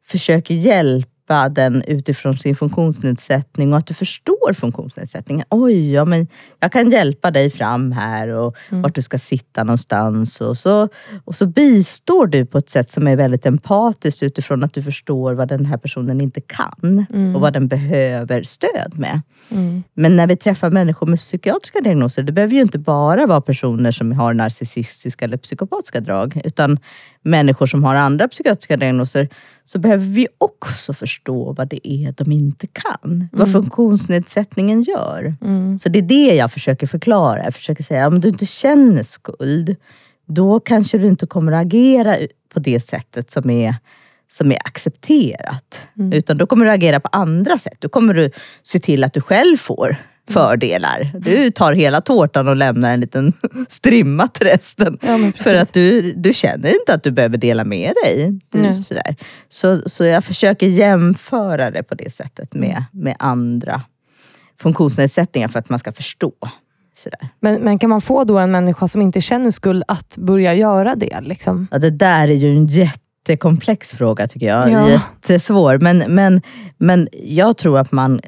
försöker 0.06 0.54
hjälpa 0.54 1.17
hjälpa 1.28 1.48
den 1.48 1.82
utifrån 1.86 2.36
sin 2.36 2.54
funktionsnedsättning 2.54 3.72
och 3.72 3.78
att 3.78 3.86
du 3.86 3.94
förstår 3.94 4.52
funktionsnedsättningen. 4.54 5.46
Oj, 5.50 5.92
ja, 5.92 6.04
men 6.04 6.26
jag 6.60 6.72
kan 6.72 6.90
hjälpa 6.90 7.30
dig 7.30 7.50
fram 7.50 7.92
här 7.92 8.28
och 8.28 8.56
mm. 8.70 8.82
vart 8.82 8.94
du 8.94 9.02
ska 9.02 9.18
sitta 9.18 9.64
någonstans. 9.64 10.40
Och 10.40 10.56
så, 10.56 10.88
och 11.24 11.34
så 11.34 11.46
bistår 11.46 12.26
du 12.26 12.46
på 12.46 12.58
ett 12.58 12.70
sätt 12.70 12.90
som 12.90 13.06
är 13.06 13.16
väldigt 13.16 13.46
empatiskt 13.46 14.22
utifrån 14.22 14.64
att 14.64 14.74
du 14.74 14.82
förstår 14.82 15.34
vad 15.34 15.48
den 15.48 15.66
här 15.66 15.78
personen 15.78 16.20
inte 16.20 16.40
kan 16.40 17.06
mm. 17.12 17.34
och 17.34 17.40
vad 17.40 17.52
den 17.52 17.68
behöver 17.68 18.42
stöd 18.42 18.98
med. 18.98 19.20
Mm. 19.50 19.82
Men 19.94 20.16
när 20.16 20.26
vi 20.26 20.36
träffar 20.36 20.70
människor 20.70 21.06
med 21.06 21.18
psykiatriska 21.18 21.80
diagnoser, 21.80 22.22
det 22.22 22.32
behöver 22.32 22.54
ju 22.54 22.62
inte 22.62 22.78
bara 22.78 23.26
vara 23.26 23.40
personer 23.40 23.92
som 23.92 24.12
har 24.12 24.34
narcissistiska 24.34 25.24
eller 25.24 25.36
psykopatiska 25.36 26.00
drag, 26.00 26.40
utan 26.44 26.78
människor 27.22 27.66
som 27.66 27.84
har 27.84 27.94
andra 27.94 28.28
psykiatriska 28.28 28.76
diagnoser, 28.76 29.28
så 29.68 29.78
behöver 29.78 30.04
vi 30.04 30.28
också 30.38 30.92
förstå 30.92 31.52
vad 31.52 31.68
det 31.68 31.88
är 31.88 32.12
de 32.12 32.32
inte 32.32 32.66
kan. 32.66 33.12
Mm. 33.12 33.28
Vad 33.32 33.52
funktionsnedsättningen 33.52 34.82
gör. 34.82 35.36
Mm. 35.40 35.78
Så 35.78 35.88
det 35.88 35.98
är 35.98 36.02
det 36.02 36.34
jag 36.34 36.52
försöker 36.52 36.86
förklara. 36.86 37.44
Jag 37.44 37.54
försöker 37.54 37.84
säga, 37.84 38.06
om 38.06 38.20
du 38.20 38.28
inte 38.28 38.46
känner 38.46 39.02
skuld, 39.02 39.76
då 40.26 40.60
kanske 40.60 40.98
du 40.98 41.06
inte 41.06 41.26
kommer 41.26 41.52
att 41.52 41.66
agera 41.66 42.16
på 42.54 42.60
det 42.60 42.80
sättet 42.80 43.30
som 43.30 43.50
är, 43.50 43.74
som 44.28 44.52
är 44.52 44.58
accepterat. 44.64 45.88
Mm. 45.98 46.12
Utan 46.12 46.38
då 46.38 46.46
kommer 46.46 46.64
du 46.64 46.70
agera 46.70 47.00
på 47.00 47.08
andra 47.12 47.58
sätt. 47.58 47.76
Då 47.78 47.88
kommer 47.88 48.14
du 48.14 48.30
se 48.62 48.78
till 48.78 49.04
att 49.04 49.12
du 49.12 49.20
själv 49.20 49.56
får 49.56 49.96
fördelar. 50.28 51.12
Du 51.20 51.50
tar 51.50 51.72
hela 51.72 52.00
tårtan 52.00 52.48
och 52.48 52.56
lämnar 52.56 52.90
en 52.90 53.00
liten 53.00 53.32
strimma 53.68 54.28
till 54.28 54.46
resten. 54.46 54.98
Ja, 55.02 55.18
för 55.42 55.54
att 55.54 55.72
du, 55.72 56.12
du 56.12 56.32
känner 56.32 56.68
inte 56.80 56.94
att 56.94 57.02
du 57.02 57.10
behöver 57.10 57.38
dela 57.38 57.64
med 57.64 57.92
dig. 58.04 58.40
Du, 58.48 58.58
Nej. 58.58 58.84
sådär. 58.84 59.16
Så, 59.48 59.82
så 59.86 60.04
jag 60.04 60.24
försöker 60.24 60.66
jämföra 60.66 61.70
det 61.70 61.82
på 61.82 61.94
det 61.94 62.12
sättet 62.12 62.54
med, 62.54 62.84
med 62.92 63.16
andra 63.18 63.82
funktionsnedsättningar 64.60 65.48
för 65.48 65.58
att 65.58 65.68
man 65.68 65.78
ska 65.78 65.92
förstå. 65.92 66.32
Sådär. 66.94 67.28
Men, 67.40 67.60
men 67.60 67.78
kan 67.78 67.90
man 67.90 68.00
få 68.00 68.24
då 68.24 68.38
en 68.38 68.50
människa 68.50 68.88
som 68.88 69.02
inte 69.02 69.20
känner 69.20 69.50
skuld 69.50 69.82
att 69.88 70.16
börja 70.16 70.54
göra 70.54 70.94
det? 70.94 71.20
Liksom? 71.20 71.66
Ja, 71.70 71.78
det 71.78 71.90
där 71.90 72.28
är 72.28 72.32
ju 72.32 72.50
en 72.50 72.66
jättekomplex 72.66 73.92
fråga 73.92 74.28
tycker 74.28 74.46
jag. 74.46 74.70
Ja. 74.70 74.88
Jättesvår. 74.88 75.78
Men, 75.78 75.98
men, 75.98 76.42
men 76.78 77.08
jag 77.12 77.56
tror 77.56 77.78
att 77.78 77.92
man 77.92 78.20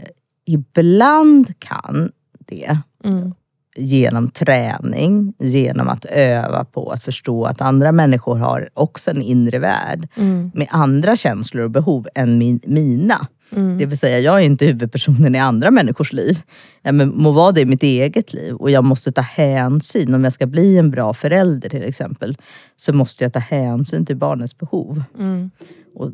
ibland 0.55 1.53
kan 1.59 2.11
det 2.47 2.79
Mm. 3.05 3.35
genom 3.77 4.31
träning, 4.31 5.35
genom 5.39 5.89
att 5.89 6.05
öva 6.05 6.65
på 6.65 6.91
att 6.91 7.05
förstå 7.05 7.45
att 7.45 7.61
andra 7.61 7.93
människor 7.93 8.37
har 8.37 8.69
också 8.75 9.11
en 9.11 9.23
inre 9.23 9.59
värld 9.59 10.09
Mm. 10.17 10.51
med 10.55 10.67
andra 10.71 11.17
känslor 11.17 11.65
och 11.65 11.71
behov 11.71 12.09
än 12.15 12.39
min, 12.39 12.61
mina. 12.67 13.27
Mm. 13.53 13.79
Det 13.79 13.87
vill 13.87 13.99
säga, 13.99 14.19
jag 14.19 14.41
är 14.41 14.45
inte 14.45 14.67
huvudpersonen 14.67 15.35
i 15.35 15.39
andra 15.39 15.71
människors 15.71 16.13
liv. 16.13 16.39
Ja, 16.83 16.93
men 16.93 17.09
må 17.17 17.31
vara 17.31 17.53
det 17.53 17.61
i 17.61 17.67
mitt 17.67 17.83
eget 17.83 18.33
liv. 18.33 18.55
Och 18.55 18.71
jag 18.71 18.85
måste 18.85 19.13
ta 19.13 19.21
hänsyn. 19.21 20.15
Om 20.15 20.25
jag 20.25 20.33
ska 20.33 20.47
bli 20.47 20.77
en 20.79 20.91
bra 20.91 21.13
förälder 21.15 21.69
till 21.69 21.83
exempel, 21.85 22.37
så 22.77 22.93
måste 22.93 23.25
jag 23.25 23.33
ta 23.33 23.39
hänsyn 23.39 24.07
till 24.07 24.17
barnets 24.17 24.59
behov. 24.59 25.03
Mm. 25.19 25.51
Och, 25.95 26.11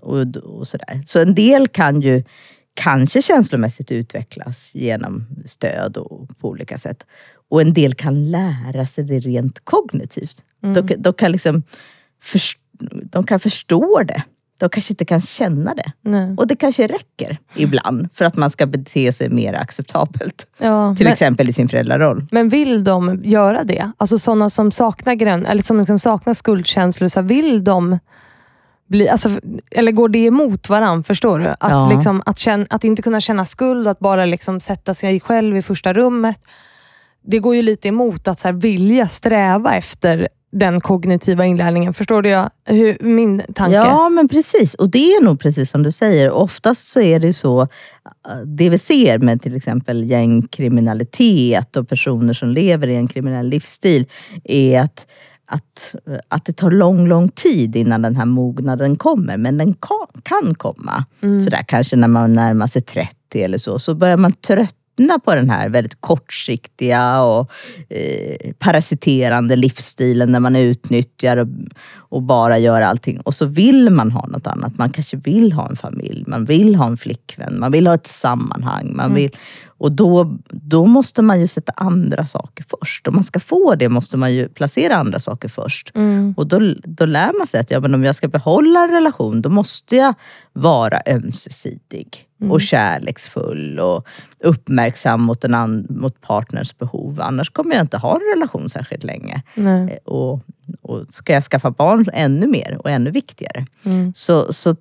och, 0.00 0.36
och 0.36 0.68
sådär. 0.68 1.02
Så 1.06 1.20
en 1.20 1.34
del 1.34 1.68
kan 1.68 2.00
ju 2.00 2.24
kanske 2.74 3.22
känslomässigt 3.22 3.92
utvecklas 3.92 4.70
genom 4.74 5.26
stöd 5.44 5.96
och 5.96 6.38
på 6.38 6.48
olika 6.48 6.78
sätt. 6.78 7.06
Och 7.50 7.60
en 7.60 7.72
del 7.72 7.94
kan 7.94 8.30
lära 8.30 8.86
sig 8.86 9.04
det 9.04 9.18
rent 9.18 9.64
kognitivt. 9.64 10.44
De, 10.60 10.94
de, 10.98 11.12
kan 11.14 11.32
liksom 11.32 11.62
först, 12.22 12.58
de 13.10 13.26
kan 13.26 13.40
förstå 13.40 14.02
det. 14.08 14.22
De 14.58 14.68
kanske 14.68 14.92
inte 14.92 15.04
kan 15.04 15.20
känna 15.20 15.74
det. 15.74 15.92
Nej. 16.02 16.34
Och 16.36 16.46
det 16.46 16.56
kanske 16.56 16.86
räcker 16.86 17.38
ibland 17.54 18.08
för 18.14 18.24
att 18.24 18.36
man 18.36 18.50
ska 18.50 18.66
bete 18.66 19.12
sig 19.12 19.28
mer 19.28 19.54
acceptabelt. 19.54 20.46
Ja, 20.58 20.94
Till 20.96 21.04
men, 21.04 21.12
exempel 21.12 21.48
i 21.48 21.52
sin 21.52 21.68
föräldraroll. 21.68 22.26
men 22.30 22.48
vill 22.48 22.84
de 22.84 23.20
göra 23.24 23.64
det? 23.64 23.92
Alltså 23.96 24.18
sådana 24.18 24.50
som 24.50 24.70
saknar, 24.70 25.26
eller 25.26 25.62
som 25.62 25.78
liksom 25.78 25.98
saknar 25.98 26.34
skuldkänslor, 26.34 27.08
så 27.08 27.22
vill 27.22 27.64
de 27.64 27.98
bli, 28.92 29.08
alltså, 29.08 29.30
eller 29.70 29.92
går 29.92 30.08
det 30.08 30.18
emot 30.18 30.68
varandra? 30.68 31.02
Förstår 31.02 31.38
du? 31.38 31.46
Att, 31.48 31.56
Ja. 31.60 31.90
liksom, 31.94 32.22
att, 32.26 32.38
känna, 32.38 32.66
att 32.70 32.84
inte 32.84 33.02
kunna 33.02 33.20
känna 33.20 33.44
skuld, 33.44 33.88
att 33.88 33.98
bara 33.98 34.24
liksom 34.26 34.60
sätta 34.60 34.94
sig 34.94 35.20
själv 35.20 35.56
i 35.56 35.62
första 35.62 35.92
rummet. 35.92 36.40
Det 37.24 37.38
går 37.38 37.54
ju 37.56 37.62
lite 37.62 37.88
emot 37.88 38.28
att 38.28 38.38
så 38.38 38.48
här, 38.48 38.52
vilja 38.52 39.08
sträva 39.08 39.74
efter 39.76 40.28
den 40.52 40.80
kognitiva 40.80 41.44
inlärningen. 41.46 41.94
Förstår 41.94 42.22
du 42.22 42.28
jag, 42.28 42.50
hur, 42.66 42.96
min 43.00 43.42
tanke? 43.54 43.76
Ja, 43.76 44.08
men 44.08 44.28
precis. 44.28 44.74
Och 44.74 44.90
det 44.90 45.12
är 45.14 45.22
nog 45.22 45.40
precis 45.40 45.70
som 45.70 45.82
du 45.82 45.90
säger. 45.92 46.30
Oftast 46.30 46.92
så 46.92 47.00
är 47.00 47.20
det 47.20 47.32
så, 47.32 47.60
äh, 47.62 47.68
det 48.46 48.70
vi 48.70 48.78
ser 48.78 49.18
med 49.18 49.42
till 49.42 49.56
exempel 49.56 50.04
gängkriminalitet 50.04 51.76
och 51.76 51.88
personer 51.88 52.32
som 52.32 52.48
lever 52.48 52.88
i 52.88 52.96
en 52.96 53.08
kriminell 53.08 53.46
livsstil, 53.48 54.06
är 54.44 54.80
att 54.80 55.06
att, 55.52 55.94
att 56.28 56.44
det 56.44 56.52
tar 56.52 56.70
lång, 56.70 57.08
lång 57.08 57.28
tid 57.28 57.76
innan 57.76 58.02
den 58.02 58.16
här 58.16 58.24
mognaden 58.24 58.96
kommer. 58.96 59.36
Men 59.36 59.58
den 59.58 59.74
kan, 59.74 60.22
kan 60.22 60.54
komma. 60.54 61.04
Sådär 61.44 61.64
kanske 61.68 61.96
när 61.96 62.08
man 62.08 62.32
närmar 62.32 62.66
sig 62.66 62.82
30 62.82 63.42
eller 63.42 63.58
så. 63.58 63.78
Så 63.78 63.94
börjar 63.94 64.16
man 64.16 64.32
tröttna 64.32 65.18
på 65.24 65.34
den 65.34 65.50
här 65.50 65.68
väldigt 65.68 66.00
kortsiktiga 66.00 67.22
och 67.22 67.50
eh, 67.88 68.52
parasiterande 68.58 69.56
livsstilen 69.56 70.32
när 70.32 70.40
man 70.40 70.56
utnyttjar 70.56 71.36
och, 71.36 71.48
och 71.96 72.22
bara 72.22 72.58
gör 72.58 72.82
allting. 72.82 73.20
Och 73.20 73.34
så 73.34 73.44
vill 73.46 73.90
man 73.90 74.10
ha 74.10 74.26
något 74.26 74.46
annat. 74.46 74.78
Man 74.78 74.90
kanske 74.90 75.16
vill 75.16 75.52
ha 75.52 75.68
en 75.68 75.76
familj, 75.76 76.24
man 76.26 76.44
vill 76.44 76.74
ha 76.74 76.86
en 76.86 76.96
flickvän, 76.96 77.60
man 77.60 77.72
vill 77.72 77.86
ha 77.86 77.94
ett 77.94 78.06
sammanhang. 78.06 78.96
Man 78.96 79.14
vill, 79.14 79.30
och 79.82 79.92
då, 79.92 80.38
då 80.48 80.86
måste 80.86 81.22
man 81.22 81.40
ju 81.40 81.46
sätta 81.46 81.72
andra 81.76 82.26
saker 82.26 82.64
först. 82.80 83.08
Om 83.08 83.14
man 83.14 83.22
ska 83.22 83.40
få 83.40 83.74
det 83.74 83.88
måste 83.88 84.16
man 84.16 84.34
ju 84.34 84.48
placera 84.48 84.96
andra 84.96 85.18
saker 85.18 85.48
först. 85.48 85.92
Mm. 85.94 86.34
Och 86.36 86.46
då, 86.46 86.74
då 86.84 87.06
lär 87.06 87.38
man 87.38 87.46
sig 87.46 87.60
att 87.60 87.70
ja, 87.70 87.80
men 87.80 87.94
om 87.94 88.04
jag 88.04 88.16
ska 88.16 88.28
behålla 88.28 88.84
en 88.84 88.90
relation, 88.90 89.42
då 89.42 89.48
måste 89.48 89.96
jag 89.96 90.14
vara 90.52 91.02
ömsesidig 91.06 92.26
och 92.50 92.60
kärleksfull 92.60 93.78
och 93.78 94.06
uppmärksam 94.44 95.22
mot, 95.22 95.44
en 95.44 95.54
an, 95.54 95.86
mot 95.88 96.20
partners 96.20 96.78
behov. 96.78 97.20
Annars 97.20 97.50
kommer 97.50 97.74
jag 97.74 97.80
inte 97.84 97.98
ha 97.98 98.14
en 98.14 98.38
relation 98.38 98.70
särskilt 98.70 99.04
länge. 99.04 99.42
Nej. 99.54 99.90
Eh, 99.92 100.12
Och, 100.12 100.40
och 100.82 101.06
ska 101.08 101.32
jag 101.32 101.44
skaffa 101.44 101.70
barn 101.70 102.06
ännu 102.12 102.46
mer 102.46 102.78
och 102.78 102.90
ännu 102.90 103.10
viktigare. 103.10 103.66
Mm. 103.84 104.12
Så, 104.14 104.52
så 104.52 104.76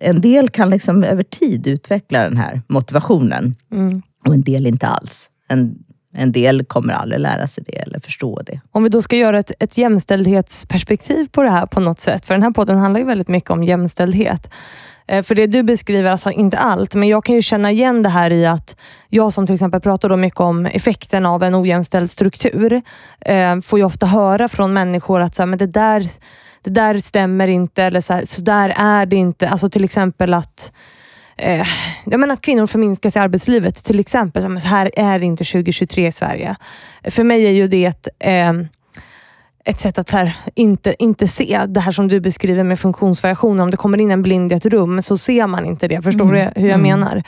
en 0.00 0.20
del 0.20 0.48
kan 0.48 0.70
liksom 0.70 1.04
över 1.04 1.22
tid 1.22 1.66
utveckla 1.66 2.22
den 2.22 2.36
här 2.36 2.62
motivationen 2.68 3.54
Mm 3.70 4.02
och 4.26 4.34
en 4.34 4.42
del 4.42 4.66
inte 4.66 4.86
alls. 4.86 5.30
En, 5.48 5.78
en 6.14 6.32
del 6.32 6.64
kommer 6.64 6.92
aldrig 6.92 7.20
lära 7.20 7.46
sig 7.46 7.64
det 7.66 7.78
eller 7.78 8.00
förstå 8.00 8.42
det. 8.46 8.60
Om 8.72 8.82
vi 8.82 8.88
då 8.88 9.02
ska 9.02 9.16
göra 9.16 9.38
ett, 9.38 9.52
ett 9.58 9.78
jämställdhetsperspektiv 9.78 11.28
på 11.30 11.42
det 11.42 11.50
här 11.50 11.66
på 11.66 11.80
något 11.80 12.00
sätt. 12.00 12.24
För 12.24 12.34
den 12.34 12.42
här 12.42 12.50
podden 12.50 12.78
handlar 12.78 13.00
ju 13.00 13.06
väldigt 13.06 13.28
mycket 13.28 13.50
om 13.50 13.64
jämställdhet. 13.64 14.50
Eh, 15.08 15.22
för 15.22 15.34
det 15.34 15.46
du 15.46 15.62
beskriver, 15.62 16.10
alltså 16.10 16.30
inte 16.30 16.58
allt, 16.58 16.94
men 16.94 17.08
jag 17.08 17.24
kan 17.24 17.34
ju 17.34 17.42
känna 17.42 17.70
igen 17.70 18.02
det 18.02 18.08
här 18.08 18.32
i 18.32 18.46
att 18.46 18.76
jag 19.08 19.32
som 19.32 19.46
till 19.46 19.54
exempel 19.54 19.80
pratar 19.80 20.08
då 20.08 20.16
mycket 20.16 20.40
om 20.40 20.66
effekten 20.66 21.26
av 21.26 21.42
en 21.42 21.54
ojämställd 21.54 22.10
struktur, 22.10 22.82
eh, 23.20 23.60
får 23.60 23.78
ju 23.78 23.84
ofta 23.84 24.06
höra 24.06 24.48
från 24.48 24.72
människor 24.72 25.20
att 25.20 25.34
så 25.34 25.42
här, 25.42 25.46
men 25.46 25.58
det, 25.58 25.66
där, 25.66 26.06
det 26.62 26.70
där 26.70 26.98
stämmer 26.98 27.48
inte, 27.48 27.82
eller 27.82 28.00
så, 28.00 28.12
här, 28.12 28.24
så 28.24 28.42
där 28.42 28.74
är 28.76 29.06
det 29.06 29.16
inte. 29.16 29.48
Alltså 29.48 29.68
till 29.68 29.84
exempel 29.84 30.34
att 30.34 30.72
eh, 31.36 31.66
jag 32.04 32.20
menar 32.20 32.34
att 32.34 32.40
kvinnor 32.40 32.66
förminskas 32.66 33.16
i 33.16 33.18
arbetslivet. 33.18 33.84
Till 33.84 34.00
exempel, 34.00 34.42
så 34.60 34.68
här 34.68 34.90
är 34.96 35.22
inte 35.22 35.44
2023 35.44 36.06
i 36.06 36.12
Sverige. 36.12 36.56
För 37.10 37.24
mig 37.24 37.46
är 37.46 37.50
ju 37.50 37.68
det 37.68 37.84
ett, 37.84 38.08
eh, 38.18 38.52
ett 39.64 39.78
sätt 39.78 39.98
att 39.98 40.10
här, 40.10 40.36
inte, 40.54 40.94
inte 40.98 41.26
se 41.26 41.62
det 41.68 41.80
här 41.80 41.92
som 41.92 42.08
du 42.08 42.20
beskriver 42.20 42.62
med 42.64 42.78
funktionsvariationer. 42.78 43.62
Om 43.62 43.70
det 43.70 43.76
kommer 43.76 43.98
in 44.00 44.10
en 44.10 44.22
blind 44.22 44.52
i 44.52 44.54
ett 44.54 44.66
rum 44.66 45.02
så 45.02 45.18
ser 45.18 45.46
man 45.46 45.64
inte 45.66 45.88
det. 45.88 46.02
Förstår 46.02 46.24
Mm. 46.24 46.34
du 46.54 46.60
hur 46.60 46.68
jag 46.68 46.78
Mm. 46.78 46.82
menar? 47.00 47.22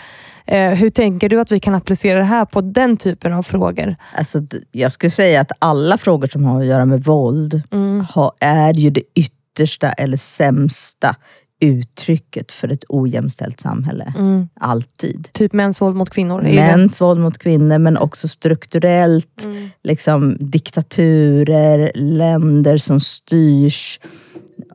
Eh, 0.47 0.71
hur 0.71 0.91
tänker 0.91 1.29
du 1.29 1.41
att 1.41 1.53
vi 1.53 1.61
kan 1.61 1.75
applicera 1.75 2.19
det 2.19 2.25
här 2.25 2.45
på 2.45 2.61
den 2.61 2.97
typen 2.97 3.33
av 3.33 3.43
frågor? 3.43 3.97
Alltså, 4.17 4.41
jag 4.73 4.93
skulle 4.93 5.11
säga 5.11 5.41
att 5.41 5.53
alla 5.59 5.99
frågor 5.99 6.27
som 6.27 6.45
har 6.45 6.61
att 6.61 6.67
göra 6.67 6.85
med 6.85 7.05
våld 7.05 7.63
Mm. 7.73 8.07
har, 8.11 8.33
är 8.41 8.73
ju 8.75 8.91
det 8.91 9.03
yttersta 9.15 9.93
eller 9.93 10.17
sämsta 10.17 11.17
uttrycket 11.61 12.53
för 12.53 12.69
ett 12.69 12.85
ojämställt 12.89 13.61
samhälle. 13.61 14.15
Mm. 14.19 14.49
Alltid. 14.61 15.29
Typ 15.33 15.53
mäns 15.53 15.81
våld 15.81 15.97
mot 15.97 16.11
kvinnor. 16.11 16.43
Mäns 16.43 17.01
våld 17.01 17.21
mot 17.21 17.39
kvinnor 17.39 17.79
men 17.79 17.97
också 17.99 18.29
strukturellt. 18.29 19.45
Mm. 19.45 19.69
Liksom, 19.83 20.37
diktaturer, 20.41 21.93
länder 21.95 22.77
som 22.77 23.01
styrs 23.01 24.01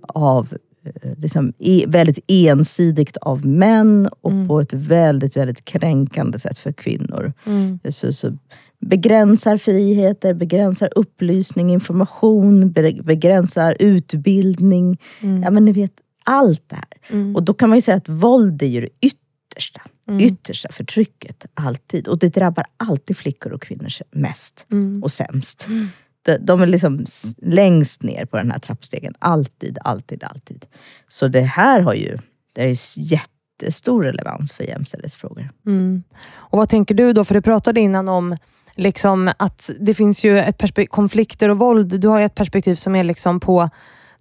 av 0.07 0.53
eh, 0.85 1.11
liksom, 1.17 1.53
e, 1.59 1.83
väldigt 1.87 2.19
ensidigt 2.27 3.17
av 3.17 3.45
män 3.45 4.09
och 4.21 4.31
Mm. 4.31 4.47
på 4.47 4.59
ett 4.59 4.73
väldigt, 4.73 5.37
väldigt 5.37 5.65
kränkande 5.65 6.39
sätt 6.39 6.57
för 6.57 6.71
kvinnor. 6.71 7.33
Mm. 7.45 7.79
Så, 7.89 8.13
så 8.13 8.37
begränsar 8.79 9.57
friheter, 9.57 10.33
begränsar 10.33 10.89
upplysning, 10.95 11.69
information, 11.71 12.71
be- 12.71 12.99
begränsar 13.03 13.75
utbildning. 13.79 14.97
Mm. 15.21 15.43
Ja 15.43 15.51
men 15.51 15.65
ni 15.65 15.71
vet, 15.71 15.91
allt 16.23 16.69
det 16.69 16.75
här. 16.75 16.97
Mm. 17.09 17.35
Och 17.35 17.43
då 17.43 17.53
kan 17.53 17.69
man 17.69 17.77
ju 17.77 17.81
säga 17.81 17.97
att 17.97 18.09
våld 18.09 18.61
är 18.61 18.67
ju 18.67 18.81
det 18.81 18.89
yttersta. 19.01 19.81
Mm. 20.07 20.19
Yttersta 20.19 20.71
förtrycket, 20.71 21.45
alltid. 21.53 22.07
Och 22.07 22.19
det 22.19 22.29
drabbar 22.29 22.65
alltid 22.77 23.17
flickor 23.17 23.51
och 23.53 23.61
kvinnor 23.61 23.89
jämst 24.15 24.65
Mm. 24.71 25.03
och 25.03 25.11
sämst. 25.11 25.67
Mm. 25.67 25.87
De, 26.21 26.37
de 26.37 26.61
är 26.61 26.67
liksom 26.67 27.05
längst 27.37 28.03
ner 28.03 28.25
på 28.25 28.37
den 28.37 28.51
här 28.51 28.59
trappstegen. 28.59 29.13
Alltid, 29.19 29.77
alltid, 29.81 30.23
alltid. 30.23 30.65
Så 31.07 31.27
det 31.27 31.41
här 31.41 31.81
har 31.81 31.93
ju 31.93 32.17
det 32.53 32.61
är 32.61 32.67
ju 32.67 32.75
jättestor 32.97 34.03
relevans 34.03 34.53
för 34.53 34.63
jämställdhetsfrågor. 34.63 35.49
Mm. 35.65 36.03
Och 36.31 36.57
Vad 36.57 36.69
tänker 36.69 36.95
du 36.95 37.13
då? 37.13 37.23
För 37.23 37.35
du 37.35 37.41
pratade 37.41 37.79
innan 37.79 38.09
om 38.09 38.37
liksom 38.75 39.31
att 39.37 39.69
det 39.79 39.93
finns 39.93 40.23
ju 40.23 40.39
ett 40.39 40.89
konflikter 40.89 41.49
och 41.49 41.59
våld. 41.59 41.99
Du 41.99 42.07
har 42.07 42.19
ju 42.19 42.25
ett 42.25 42.35
perspektiv 42.35 42.75
som 42.75 42.95
är 42.95 43.03
liksom 43.03 43.39
på 43.39 43.69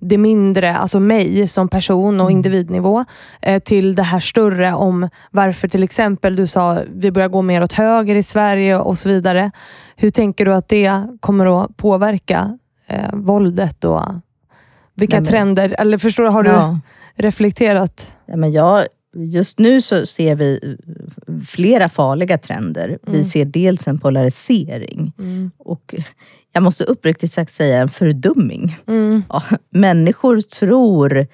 det 0.05 0.19
mindre, 0.19 0.77
alltså 0.77 1.01
mig 1.01 1.49
som 1.49 1.69
person 1.69 2.21
och 2.21 2.27
Mm. 2.31 2.37
individnivå, 2.37 3.05
eh, 3.43 3.63
till 3.63 3.95
det 3.95 4.03
här 4.03 4.21
större 4.21 4.73
om 4.75 5.09
varför 5.31 5.69
till 5.69 5.83
exempel 5.83 6.37
du 6.37 6.47
sa 6.47 6.79
vi 6.95 7.11
börjar 7.11 7.29
gå 7.29 7.43
mer 7.43 7.63
åt 7.63 7.73
höger 7.73 8.15
i 8.15 8.23
Sverige 8.23 8.77
och 8.79 8.99
så 8.99 9.09
vidare. 9.09 9.51
Hur 9.97 10.11
tänker 10.11 10.45
du 10.45 10.55
att 10.55 10.69
det 10.69 10.93
kommer 11.21 11.65
att 11.65 11.77
påverka 11.77 12.59
eh, 12.87 13.13
våldet 13.13 13.85
och 13.85 14.03
vilka 14.95 15.17
Nej, 15.17 15.23
men- 15.23 15.31
trender, 15.33 15.75
eller 15.79 15.99
förstår 15.99 16.23
du, 16.25 16.29
har 16.31 16.43
du 16.43 16.51
Ja. 16.51 16.79
reflekterat? 17.15 18.13
Ja, 18.27 18.37
men 18.37 18.53
jag, 18.53 18.83
just 19.15 19.59
nu 19.59 19.81
så 19.81 20.07
ser 20.07 20.35
vi 20.35 20.77
flera 21.49 21.89
farliga 21.89 22.39
trender. 22.39 22.99
Vi 23.07 23.25
ser 23.25 23.45
dels 23.45 23.89
en 23.89 23.99
polarisering 24.01 25.13
och 25.59 25.95
jag 26.53 26.63
måste 26.63 26.85
uppriktigt 26.85 27.33
sagt 27.33 27.53
säga 27.53 27.79
en 27.79 27.89
fördumming. 27.89 28.79
Mm. 28.87 29.23
Ja, 29.29 29.43
människor 29.71 30.41
tror 30.41 31.27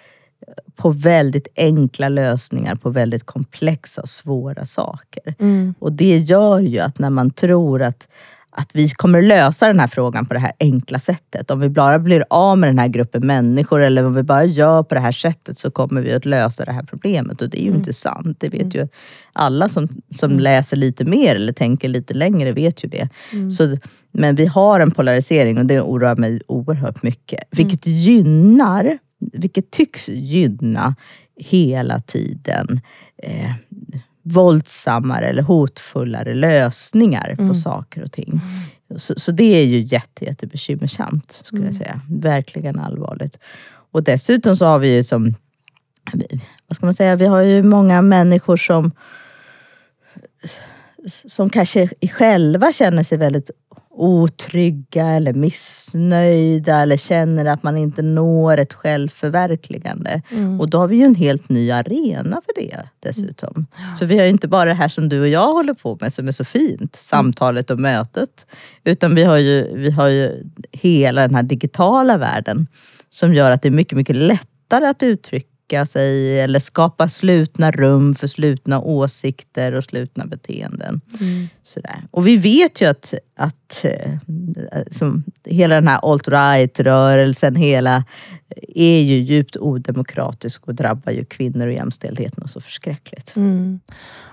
på 0.77 0.91
väldigt 0.91 1.49
enkla 1.57 2.09
lösningar 2.09 2.75
på 2.75 2.91
väldigt 2.91 3.25
komplexa 3.25 4.03
och 4.03 4.09
svåra 4.09 4.65
saker. 4.65 5.35
Mm. 5.39 5.75
Och 5.79 5.93
det 5.93 6.17
gör 6.17 6.61
ju 6.61 6.79
att 6.79 6.99
när 6.99 7.11
man 7.11 7.31
tror 7.31 7.83
att, 7.83 8.09
att 8.51 8.71
vi 8.75 8.89
kommer 8.89 9.23
lösa 9.23 9.67
den 9.67 9.81
här 9.81 9.87
frågan 9.87 10.27
på 10.27 10.35
det 10.35 10.41
här 10.41 10.53
enkla 10.61 10.99
sättet. 10.99 11.51
Om 11.51 11.61
vi 11.61 11.69
bara 11.69 11.99
blir 11.99 12.25
av 12.31 12.59
med 12.59 12.69
den 12.69 12.79
här 12.79 12.89
gruppen 12.89 13.27
människor 13.27 13.81
eller 13.81 14.05
om 14.05 14.15
vi 14.15 14.23
bara 14.23 14.45
gör 14.45 14.83
på 14.83 14.95
det 14.95 15.01
här 15.01 15.13
sättet 15.13 15.59
så 15.59 15.71
kommer 15.71 16.01
vi 16.01 16.13
att 16.13 16.25
lösa 16.25 16.65
det 16.65 16.73
här 16.73 16.83
problemet. 16.83 17.43
Och 17.43 17.51
det 17.51 17.61
är 17.61 17.65
ju 17.65 17.71
inte 17.71 17.93
sant. 17.93 18.37
Det 18.41 18.49
vet 18.49 18.75
ju 18.75 18.89
alla 19.33 19.69
som, 19.69 19.89
som 20.11 20.39
läser 20.39 20.77
lite 20.77 21.05
mer 21.05 21.35
eller 21.35 21.53
tänker 21.53 21.89
lite 21.89 22.15
längre 22.15 22.53
vet 22.53 22.85
ju 22.85 22.89
det. 22.89 23.09
Så, 23.51 23.77
men 24.13 24.35
vi 24.35 24.47
har 24.47 24.81
en 24.81 24.91
polarisering 24.91 25.59
och 25.59 25.67
det 25.67 25.81
oroar 25.81 26.17
mig 26.17 26.41
oerhört 26.47 27.03
mycket. 27.03 27.45
Vilket 27.51 27.87
gynnar, 27.87 28.99
vilket 29.33 29.71
tycks 29.71 30.09
gynna 30.09 30.95
hela 31.37 32.01
tiden 32.01 32.81
eh, 33.23 33.53
våldsammare 34.33 35.29
eller 35.29 35.43
hotfullare 35.43 36.35
lösningar 36.35 37.37
på 37.37 37.55
saker 37.55 38.03
och 38.03 38.13
ting. 38.13 38.41
Så, 38.97 39.15
så 39.17 39.33
det 39.33 39.55
är 39.55 39.65
ju 39.65 39.81
jätte, 39.81 40.25
jätte 40.25 40.47
bekymmersamt, 40.47 41.41
skulle 41.45 41.65
jag 41.67 41.75
säga. 41.75 42.01
Verkligen 42.11 42.79
allvarligt. 42.79 43.39
Och 43.93 44.03
dessutom 44.03 44.57
så 44.57 44.67
har 44.67 44.79
vi 44.79 44.97
ju 44.97 45.05
som, 45.05 45.35
vad 46.67 46.77
ska 46.77 46.87
man 46.87 46.95
säga, 46.95 47.17
vi 47.17 47.27
har 47.27 47.41
ju 47.41 47.63
många 47.63 48.03
människor 48.03 48.57
som 48.57 48.93
som 51.07 51.51
kanske 51.51 51.89
själva 52.13 52.73
känner 52.73 53.03
sig 53.03 53.19
väldigt 53.19 53.51
otrygga 53.99 55.07
eller 55.07 55.33
missnöjda 55.33 56.77
eller 56.77 56.97
känner 56.97 57.45
att 57.45 57.63
man 57.63 57.77
inte 57.77 58.03
når 58.03 58.59
ett 58.59 58.73
självförverkligande. 58.73 60.23
Och 60.61 60.71
då 60.71 60.79
har 60.79 60.89
vi 60.89 60.97
ju 60.97 61.05
en 61.05 61.15
helt 61.15 61.49
ny 61.49 61.71
arena 61.71 62.43
för 62.45 62.63
det 62.63 62.77
dessutom. 63.01 63.67
Så 63.99 64.05
vi 64.05 64.19
har 64.19 64.25
ju 64.25 64.31
inte 64.31 64.49
bara 64.49 64.65
det 64.65 64.75
här 64.75 64.89
som 64.89 65.09
du 65.09 65.21
och 65.21 65.29
jag 65.29 65.53
håller 65.53 65.75
på 65.75 65.99
med 66.01 66.13
som 66.13 66.29
är 66.29 66.33
så 66.33 66.45
fint, 66.45 66.97
samtalet 66.97 67.71
och 67.71 67.79
mötet. 67.79 68.47
Utan 68.85 69.15
vi 69.15 69.25
har 69.25 69.37
ju, 69.37 69.77
vi 69.79 69.91
har 69.91 70.09
ju 70.09 70.45
hela 70.73 71.23
den 71.23 71.35
här 71.35 71.43
digitala 71.43 72.17
världen 72.17 72.67
som 73.11 73.35
gör 73.35 73.51
att 73.51 73.63
det 73.63 73.69
är 73.69 73.73
mycket, 73.73 73.97
mycket 73.97 74.17
lättare 74.17 74.87
att 74.87 75.03
uttrycka 75.03 75.58
sig 75.85 76.41
eller 76.41 76.59
skapa 76.59 77.09
slutna 77.09 77.71
rum 77.71 78.15
för 78.15 78.27
slutna 78.27 78.81
åsikter 78.81 79.73
och 79.73 79.85
slutna 79.85 80.27
beteenden. 80.27 81.01
Sådär. 81.63 82.03
Och 82.11 82.27
vi 82.27 82.37
vet 82.37 82.81
ju 82.81 82.87
att, 82.87 83.15
att 83.37 83.85
eh, 83.85 84.13
som 84.91 85.25
hela 85.45 85.75
den 85.75 85.89
här 85.89 86.13
alt-right-rörelsen 86.13 87.57
hela 87.57 88.05
är 88.75 89.01
ju 89.01 89.17
djupt 89.17 89.57
odemokratisk 89.57 90.67
och 90.69 90.75
drabbar 90.75 91.13
ju 91.13 91.25
kvinnor 91.25 91.67
och 91.67 91.73
jämställdheten 91.73 92.49
så 92.49 92.61
förskräckligt. 92.61 93.37
Mm. 93.37 93.81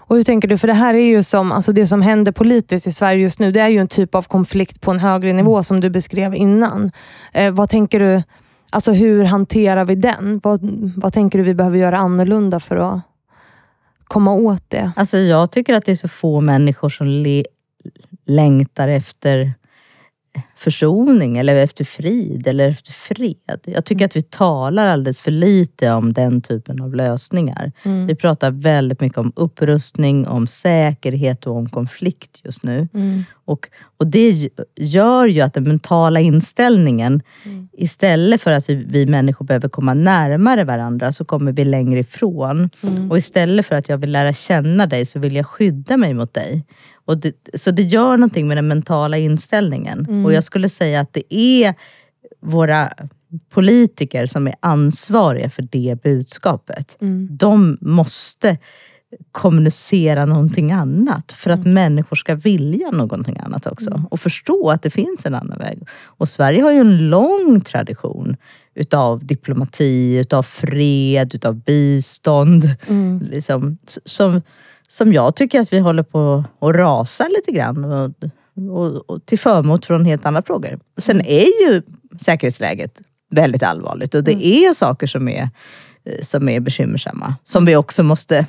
Och 0.07 0.15
hur 0.15 0.23
tänker 0.23 0.47
du? 0.47 0.57
För 0.57 0.67
det 0.67 0.73
här 0.73 0.93
är 0.93 1.05
ju 1.05 1.23
som, 1.23 1.51
alltså 1.51 1.71
det 1.71 1.87
som 1.87 2.01
händer 2.01 2.31
politiskt 2.31 2.87
i 2.87 2.91
Sverige 2.91 3.21
just 3.21 3.39
nu, 3.39 3.51
det 3.51 3.59
är 3.59 3.67
ju 3.67 3.79
en 3.79 3.87
typ 3.87 4.15
av 4.15 4.23
konflikt 4.23 4.81
på 4.81 4.91
en 4.91 4.99
högre 4.99 5.33
nivå 5.33 5.63
som 5.63 5.79
du 5.79 5.89
beskrev 5.89 6.35
innan. 6.35 6.91
Eh, 7.33 7.53
vad 7.53 7.69
tänker 7.69 7.99
du, 7.99 8.23
alltså 8.69 8.91
hur 8.91 9.23
hanterar 9.23 9.85
vi 9.85 9.95
den? 9.95 10.39
Vad, 10.43 10.59
vad 10.97 11.13
tänker 11.13 11.39
du 11.39 11.43
vi 11.45 11.53
behöver 11.53 11.77
göra 11.77 11.97
annorlunda 11.97 12.59
för 12.59 12.77
att 12.77 12.99
komma 14.03 14.33
åt 14.33 14.69
det? 14.69 14.91
Alltså 14.95 15.17
jag 15.17 15.51
tycker 15.51 15.73
att 15.73 15.85
det 15.85 15.91
är 15.91 15.95
så 15.95 16.07
få 16.07 16.41
människor 16.41 16.89
som 16.89 17.07
le- 17.07 17.45
längtar 18.25 18.87
efter 18.87 19.53
försoning 20.55 21.37
eller 21.37 21.55
efter 21.55 21.85
frid 21.85 22.47
eller 22.47 22.69
efter 22.69 22.91
fred. 22.91 23.59
Jag 23.63 23.85
tycker 23.85 24.05
att 24.05 24.15
vi 24.15 24.21
talar 24.21 24.87
alldeles 24.87 25.19
för 25.19 25.31
lite 25.31 25.91
om 25.91 26.13
den 26.13 26.41
typen 26.41 26.81
av 26.81 26.95
lösningar. 26.95 27.71
Vi 28.07 28.15
pratar 28.15 28.51
väldigt 28.51 29.01
mycket 29.01 29.17
om 29.17 29.31
upprustning, 29.35 30.27
om 30.27 30.47
säkerhet 30.47 31.47
och 31.47 31.55
om 31.55 31.69
konflikt 31.69 32.41
just 32.43 32.63
nu. 32.63 32.87
Och, 33.45 33.69
och 33.97 34.07
det 34.07 34.49
gör 34.75 35.27
ju 35.27 35.41
att 35.41 35.53
den 35.53 35.63
mentala 35.63 36.19
inställningen, 36.19 37.21
istället 37.73 38.41
för 38.41 38.51
att 38.51 38.69
vi, 38.69 38.75
vi 38.75 39.05
människor 39.05 39.45
behöver 39.45 39.69
komma 39.69 39.93
närmare 39.93 40.63
varandra, 40.63 41.11
så 41.11 41.25
kommer 41.25 41.51
vi 41.51 41.65
längre 41.65 41.99
ifrån. 41.99 42.69
Och 43.09 43.17
istället 43.17 43.65
för 43.65 43.75
att 43.75 43.89
jag 43.89 43.97
vill 43.97 44.11
lära 44.11 44.33
känna 44.33 44.87
dig, 44.87 45.05
så 45.05 45.19
vill 45.19 45.35
jag 45.35 45.45
skydda 45.45 45.97
mig 45.97 46.13
mot 46.13 46.33
dig. 46.33 46.65
Och 47.05 47.17
det, 47.17 47.35
så 47.53 47.71
det 47.71 47.81
gör 47.83 48.17
någonting 48.17 48.47
med 48.47 48.57
den 48.57 48.67
mentala 48.67 49.17
inställningen. 49.17 50.25
Och 50.25 50.33
jag 50.33 50.43
skulle 50.43 50.69
säga 50.69 50.99
att 50.99 51.13
det 51.13 51.33
är 51.35 51.73
våra 52.41 52.93
politiker 53.49 54.25
som 54.25 54.47
är 54.47 54.55
ansvariga 54.59 55.49
för 55.49 55.67
det 55.71 55.97
budskapet. 56.03 56.97
De 57.29 57.77
måste 57.81 58.57
kommunicera 59.31 60.25
någonting 60.25 60.71
annat 60.71 61.31
för 61.31 61.49
att 61.51 61.65
människor 61.65 62.15
ska 62.15 62.35
vilja 62.35 62.91
någonting 62.91 63.37
annat 63.39 63.67
också. 63.67 64.03
Och 64.11 64.19
förstå 64.19 64.69
att 64.69 64.81
det 64.81 64.89
finns 64.89 65.25
en 65.25 65.35
annan 65.35 65.57
väg. 65.57 65.79
Och 66.03 66.29
Sverige 66.29 66.61
har 66.61 66.71
ju 66.71 66.79
en 66.79 67.09
lång 67.09 67.61
tradition 67.61 68.37
utav 68.75 69.25
diplomati, 69.25 70.17
utav 70.17 70.43
fred, 70.43 71.35
utav 71.35 71.55
bistånd. 71.55 72.63
Liksom, 73.31 73.77
s- 73.87 73.99
som, 74.05 74.41
som 74.95 75.13
jag 75.13 75.35
tycker 75.35 75.59
att 75.59 75.73
vi 75.73 75.79
håller 75.79 76.03
på 76.03 76.43
att 76.59 76.75
rasa 76.75 77.27
lite 77.27 77.51
grann. 77.51 77.85
Och, 77.85 78.11
och, 78.69 79.09
och 79.09 79.25
till 79.25 79.39
förmån 79.39 79.81
från 79.81 80.05
helt 80.05 80.25
andra 80.25 80.41
frågor. 80.41 80.79
Sen 80.97 81.21
är 81.21 81.69
ju 81.69 81.81
säkerhetsläget 82.21 83.01
väldigt 83.31 83.63
allvarligt 83.63 84.15
och 84.15 84.23
det 84.23 84.45
är 84.45 84.73
saker 84.73 85.07
som 85.07 85.27
är, 85.27 85.49
eh, 86.05 86.23
som 86.23 86.49
är 86.49 86.59
bekymmersamma. 86.59 87.35
Som 87.43 87.65
vi 87.65 87.75
också 87.75 88.03
måste 88.03 88.45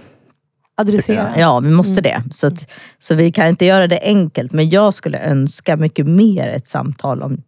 Adressera? 0.79 1.39
Ja, 1.39 1.61
vi 1.61 1.71
måste 1.71 2.01
det. 2.01 2.23
Så, 2.31 2.47
att, 2.47 2.73
så 2.99 3.15
vi 3.15 3.33
kan 3.33 3.47
inte 3.47 3.65
göra 3.65 3.87
det 3.87 4.01
enkelt. 4.03 4.53
Men 4.53 4.71
jag 4.71 4.95
skulle 4.95 5.19
önska 5.19 5.77
mycket 5.77 6.07
mer 6.07 6.49
ett 6.49 6.67
samtal 6.69 7.23
om, 7.23 7.43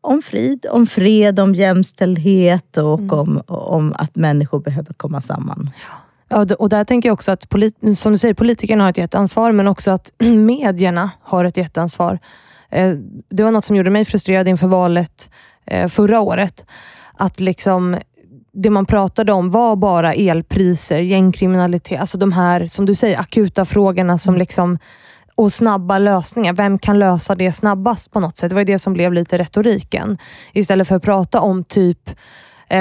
om 0.00 0.22
frid, 0.22 0.66
om 0.70 0.86
fred, 0.86 1.40
om 1.40 1.54
jämställdhet 1.54 2.76
och 2.76 3.12
om, 3.12 3.42
om 3.46 3.94
att 3.98 4.16
människor 4.16 4.60
behöver 4.60 4.94
komma 4.94 5.20
samman. 5.20 5.70
Ja, 5.88 6.05
och 6.58 6.68
där 6.68 6.84
tänker 6.84 7.08
jag 7.08 7.14
också 7.14 7.32
att, 7.32 7.48
polit- 7.48 7.94
som 7.96 8.12
du 8.12 8.18
säger, 8.18 8.34
politikerna 8.34 8.84
har 8.84 8.90
ett 8.90 8.98
jätteansvar, 8.98 9.52
men 9.52 9.68
också 9.68 9.90
att 9.90 10.12
medierna 10.18 11.10
har 11.22 11.44
ett 11.44 11.56
jätteansvar. 11.56 12.18
Eh, 12.70 12.90
Det 13.28 13.42
var 13.42 13.50
något 13.50 13.64
som 13.64 13.76
gjorde 13.76 13.90
mig 13.90 14.04
frustrerad 14.04 14.48
inför 14.48 14.66
valet 14.66 15.30
eh, 15.66 15.88
förra 15.88 16.20
året. 16.20 16.64
Att 17.18 17.40
liksom 17.40 17.96
det 18.52 18.70
man 18.70 18.86
pratade 18.86 19.32
om 19.32 19.50
var 19.50 19.76
bara 19.76 20.14
elpriser, 20.14 20.98
gängkriminalitet, 20.98 22.00
alltså 22.00 22.18
de 22.18 22.32
här, 22.32 22.66
som 22.66 22.86
du 22.86 22.94
säger, 22.94 23.18
akuta 23.18 23.64
frågorna 23.64 24.18
som 24.18 24.36
liksom, 24.36 24.78
och 25.34 25.52
snabba 25.52 25.98
lösningar. 25.98 26.52
Vem 26.52 26.78
kan 26.78 26.98
lösa 26.98 27.34
det 27.34 27.52
snabbast 27.52 28.10
på 28.12 28.20
något 28.20 28.38
sätt? 28.38 28.48
Det 28.48 28.54
var 28.54 28.64
det 28.64 28.78
som 28.78 28.92
blev 28.92 29.12
lite 29.12 29.38
retoriken. 29.38 30.18
Istället 30.52 30.88
för 30.88 30.96
att 30.96 31.02
prata 31.02 31.40
om 31.40 31.64
typ 31.64 32.10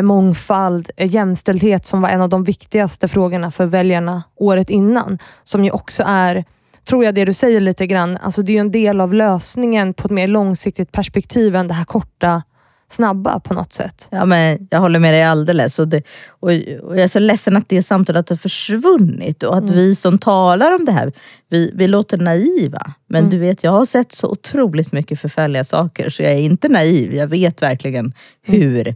mångfald, 0.01 0.89
eh, 0.97 1.13
jämställdhet 1.13 1.85
som 1.85 2.01
var 2.01 2.09
en 2.09 2.21
av 2.21 2.29
de 2.29 2.43
viktigaste 2.43 3.07
frågorna 3.07 3.51
för 3.51 3.65
väljarna 3.65 4.23
året 4.35 4.69
innan. 4.69 5.19
Som 5.43 5.65
ju 5.65 5.71
också 5.71 6.03
är, 6.07 6.45
tror 6.89 7.05
jag 7.05 7.15
det 7.15 7.25
du 7.25 7.33
säger 7.33 7.61
lite 7.61 7.87
grann, 7.87 8.17
alltså 8.17 8.41
det 8.41 8.57
är 8.57 8.61
en 8.61 8.71
del 8.71 9.01
av 9.01 9.13
lösningen 9.13 9.93
på 9.93 10.05
ett 10.07 10.11
mer 10.11 10.27
långsiktigt 10.27 10.91
perspektiv 10.91 11.55
än 11.55 11.67
det 11.67 11.73
här 11.73 11.85
korta, 11.85 12.43
snabba 12.87 13.39
på 13.39 13.53
något 13.53 13.73
sätt. 13.73 14.07
Ja, 14.11 14.25
men 14.25 14.67
jag 14.71 14.79
håller 14.79 14.99
med 14.99 15.13
dig 15.13 15.23
alldeles. 15.23 15.79
Och, 15.79 15.87
det, 15.87 16.03
och, 16.29 16.49
och 16.83 16.97
jag 16.97 16.99
är 16.99 17.07
så 17.07 17.19
ledsen 17.19 17.57
att 17.57 17.69
det 17.69 17.83
samtalet 17.83 18.29
har 18.29 18.35
försvunnit 18.35 19.43
och 19.43 19.57
att 19.57 19.69
vi 19.69 19.95
som 19.95 20.17
talar 20.17 20.75
om 20.75 20.85
det 20.85 20.91
här, 20.91 21.13
vi, 21.49 21.71
vi 21.75 21.87
låter 21.87 22.17
naiva. 22.17 22.93
Men 23.07 23.29
du 23.29 23.37
vet, 23.37 23.63
jag 23.63 23.71
har 23.71 23.85
sett 23.85 24.11
så 24.11 24.27
otroligt 24.27 24.91
mycket 24.91 25.19
förfärliga 25.19 25.63
saker 25.63 26.09
så 26.09 26.23
jag 26.23 26.31
är 26.31 26.39
inte 26.39 26.69
naiv. 26.69 27.15
Jag 27.15 27.27
vet 27.27 27.61
verkligen 27.61 28.13
hur 28.41 28.95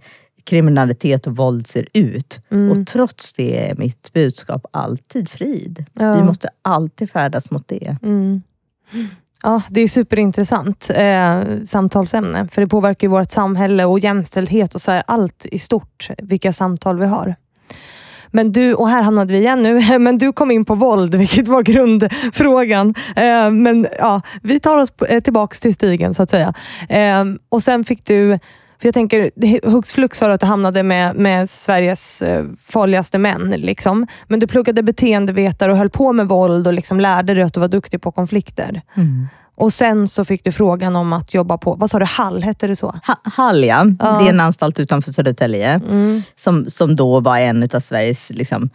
kriminalitet 0.49 1.27
och 1.27 1.35
våld 1.35 1.67
ser 1.67 1.87
ut. 1.93 2.41
Och 2.71 2.87
trots 2.87 3.33
det 3.33 3.69
är 3.69 3.75
mitt 3.75 4.13
budskap 4.13 4.65
alltid 4.71 5.29
frid. 5.29 5.85
Ja. 5.93 6.15
Vi 6.15 6.23
måste 6.23 6.49
alltid 6.61 7.11
färdas 7.11 7.51
mot 7.51 7.67
det. 7.67 7.97
Mm. 8.03 8.41
Ja, 9.43 9.61
det 9.69 9.81
är 9.81 9.87
superintressant 9.87 10.89
eh, 10.95 11.43
samtalsämne, 11.65 12.47
för 12.51 12.61
det 12.61 12.67
påverkar 12.67 13.07
ju 13.07 13.11
vårt 13.11 13.31
samhälle 13.31 13.85
och 13.85 13.99
jämställdhet 13.99 14.75
och 14.75 14.81
så 14.81 14.91
här, 14.91 15.03
allt 15.07 15.45
i 15.45 15.59
stort, 15.59 16.09
vilka 16.17 16.53
samtal 16.53 16.99
vi 16.99 17.05
har. 17.05 17.35
Men 18.31 18.51
du, 18.51 18.73
och 18.73 18.89
här 18.89 19.03
hamnade 19.03 19.33
vi 19.33 19.39
igen 19.39 19.61
nu, 19.61 19.99
men 19.99 20.17
du 20.17 20.33
kom 20.33 20.51
in 20.51 20.65
på 20.65 20.75
våld, 20.75 21.15
vilket 21.15 21.47
var 21.47 21.63
grundfrågan. 21.63 22.93
Eh, 23.15 23.51
men 23.51 23.87
ja, 23.99 24.21
vi 24.41 24.59
tar 24.59 24.77
oss 24.77 24.89
eh, 25.09 25.21
tillbaka 25.21 25.55
till 25.55 25.73
stigen 25.73 26.13
så 26.13 26.23
att 26.23 26.29
säga. 26.29 26.53
Eh, 26.89 27.25
och 27.49 27.63
sen 27.63 27.83
fick 27.83 28.05
du 28.05 28.39
för 28.79 28.87
jag 28.87 28.93
tänker, 28.93 29.31
hux 29.69 29.91
flux 29.91 30.17
sa 30.17 30.27
du 30.27 30.33
att 30.33 30.41
du 30.41 30.47
hamnade 30.47 30.83
med, 30.83 31.15
med 31.15 31.49
Sveriges 31.49 32.21
eh, 32.21 32.45
farligaste 32.67 33.17
män. 33.17 33.49
Liksom. 33.57 34.07
Men 34.27 34.39
du 34.39 34.47
pluggade 34.47 34.83
beteendevetare 34.83 35.71
och 35.71 35.77
höll 35.77 35.89
på 35.89 36.13
med 36.13 36.27
våld 36.27 36.67
och 36.67 36.73
liksom 36.73 36.99
lärde 36.99 37.33
dig 37.33 37.43
att 37.43 37.53
du 37.53 37.59
var 37.59 37.67
duktig 37.67 38.01
på 38.01 38.11
konflikter. 38.11 38.81
Mm. 38.95 39.27
Och 39.55 39.73
sen 39.73 40.07
så 40.07 40.25
fick 40.25 40.43
du 40.43 40.51
frågan 40.51 40.95
om 40.95 41.13
att 41.13 41.33
jobba 41.33 41.57
på, 41.57 41.75
vad 41.75 41.91
sa 41.91 41.99
du, 41.99 42.05
Hall, 42.05 42.43
hette 42.43 42.67
det 42.67 42.75
så? 42.75 42.87
Ha, 43.07 43.15
Hall 43.23 43.63
ja. 43.63 43.85
Ja. 43.99 44.19
det 44.19 44.25
är 44.25 44.29
en 44.29 44.39
anstalt 44.39 44.79
utanför 44.79 45.11
Södertälje. 45.11 45.69
Mm. 45.69 46.21
Som, 46.35 46.69
som 46.69 46.95
då 46.95 47.19
var 47.19 47.37
en 47.37 47.69
av 47.73 47.79
Sveriges 47.79 48.31
liksom, 48.31 48.69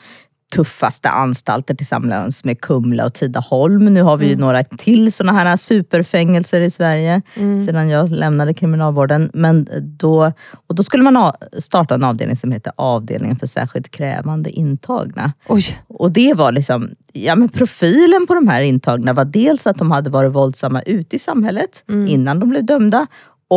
tuffaste 0.55 1.09
anstalter 1.09 1.75
tillsammans 1.75 2.45
med 2.45 2.61
Kumla 2.61 3.05
och 3.05 3.15
Tidaholm. 3.15 3.85
Nu 3.85 4.03
har 4.03 4.17
vi 4.17 4.27
ju 4.27 4.37
några 4.37 4.65
till 4.65 5.13
sådana 5.13 5.39
här 5.39 5.57
superfängelser 5.57 6.61
i 6.61 6.71
Sverige 6.71 7.23
sedan 7.67 7.89
jag 7.89 8.11
lämnade 8.11 8.55
kriminalvården. 8.55 9.31
Men 9.35 9.69
då, 9.83 10.33
och 10.67 10.75
då 10.75 10.83
skulle 10.83 11.03
man 11.03 11.33
starta 11.59 11.95
en 11.95 12.05
avdelning 12.05 12.37
som 12.37 12.53
heter 12.53 12.73
avdelningen 12.77 13.37
för 13.37 13.47
särskilt 13.47 13.91
krävande 13.91 14.51
intagna. 14.51 15.33
Oj. 15.49 15.63
Och 15.89 16.13
det 16.13 16.35
var 16.35 16.53
liksom, 16.53 16.91
ja 17.13 17.37
men 17.37 17.49
profilen 17.49 18.27
på 18.27 18.35
de 18.35 18.49
här 18.49 18.61
intagna 18.61 19.13
var 19.13 19.25
dels 19.25 19.67
att 19.67 19.79
de 19.79 19.91
hade 19.91 20.11
varit 20.11 20.33
våldsamma 20.33 20.83
ute 20.83 21.17
i 21.17 21.19
samhället 21.19 21.85
innan 22.09 22.41
de 22.41 22.49
blev 22.49 22.65
dömda 22.65 23.07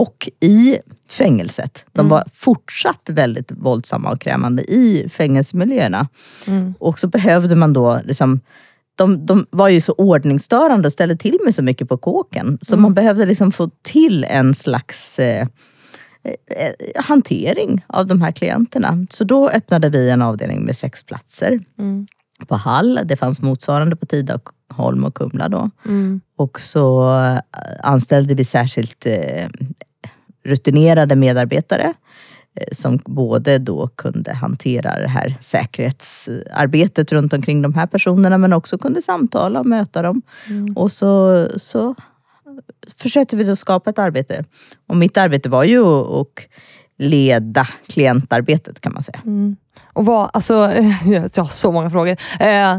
och 0.01 0.29
i 0.39 0.77
fängelset. 1.09 1.85
De 1.91 2.09
var 2.09 2.23
fortsatt 2.33 3.09
väldigt 3.09 3.51
våldsamma 3.51 4.11
och 4.11 4.21
krävande 4.21 4.63
i 4.63 5.09
fängelsemiljöerna. 5.09 6.07
Och 6.79 6.99
så 6.99 7.07
behövde 7.07 7.55
man 7.55 7.73
då 7.73 7.99
liksom 8.05 8.39
de, 8.95 9.25
de 9.25 9.45
var 9.49 9.67
ju 9.67 9.81
så 9.81 9.93
ordningsstörande 9.97 10.87
och 10.87 10.93
ställde 10.93 11.15
till 11.15 11.37
med 11.43 11.55
så 11.55 11.63
mycket 11.63 11.89
på 11.89 11.97
kåken. 11.97 12.57
Så 12.61 12.77
man 12.77 12.93
behövde 12.93 13.25
liksom 13.25 13.51
få 13.51 13.69
till 13.81 14.23
en 14.23 14.53
slags 14.55 15.19
eh, 15.19 15.47
eh, 16.23 17.03
hantering 17.03 17.85
av 17.87 18.07
de 18.07 18.21
här 18.21 18.31
klienterna. 18.31 19.07
Så 19.09 19.23
då 19.23 19.49
öppnade 19.49 19.89
vi 19.89 20.09
en 20.09 20.21
avdelning 20.21 20.65
med 20.65 20.75
sex 20.75 21.03
platser 21.03 21.59
Mm. 21.79 22.07
på 22.47 22.55
Hall. 22.55 22.99
Det 23.05 23.15
fanns 23.15 23.41
motsvarande 23.41 23.95
på 23.95 24.05
Tidaholm 24.05 25.03
och 25.03 25.15
Kumla 25.15 25.49
då. 25.49 25.69
Mm. 25.85 26.21
Och 26.35 26.59
så 26.59 27.15
eh, 27.19 27.39
anställde 27.83 28.35
vi 28.35 28.43
särskilt 28.43 29.05
eh, 29.05 29.47
rutinerade 30.47 31.15
medarbetare 31.15 31.93
eh, 32.55 32.67
som 32.71 32.99
både 33.05 33.57
då 33.57 33.87
kunde 33.87 34.33
hantera 34.33 34.99
det 34.99 35.07
här 35.07 35.35
säkerhetsarbetet 35.39 37.11
runt 37.11 37.33
omkring 37.33 37.61
de 37.61 37.73
här 37.73 37.87
personerna 37.87 38.37
men 38.37 38.53
också 38.53 38.77
kunde 38.77 39.01
samtala 39.01 39.59
och 39.59 39.65
möta 39.65 40.01
dem. 40.01 40.21
Och 40.75 40.91
så, 40.91 41.47
så 41.55 41.95
försökte 42.97 43.35
vi 43.35 43.43
då 43.43 43.55
skapa 43.55 43.89
ett 43.89 43.99
arbete. 43.99 44.45
Och 44.87 44.97
mitt 44.97 45.17
arbete 45.17 45.49
var 45.49 45.63
ju 45.63 45.85
att 45.85 46.17
att 46.17 46.43
leda 46.97 47.67
klientarbetet 47.87 48.81
kan 48.81 48.93
man 48.93 49.03
säga. 49.03 49.21
Mm. 49.25 49.55
Och 49.93 50.05
vad, 50.05 50.29
alltså, 50.33 50.53
jag 51.05 51.21
har 51.21 51.51
så 51.51 51.71
många 51.71 51.89
frågor. 51.89 52.17
Eh, 52.39 52.77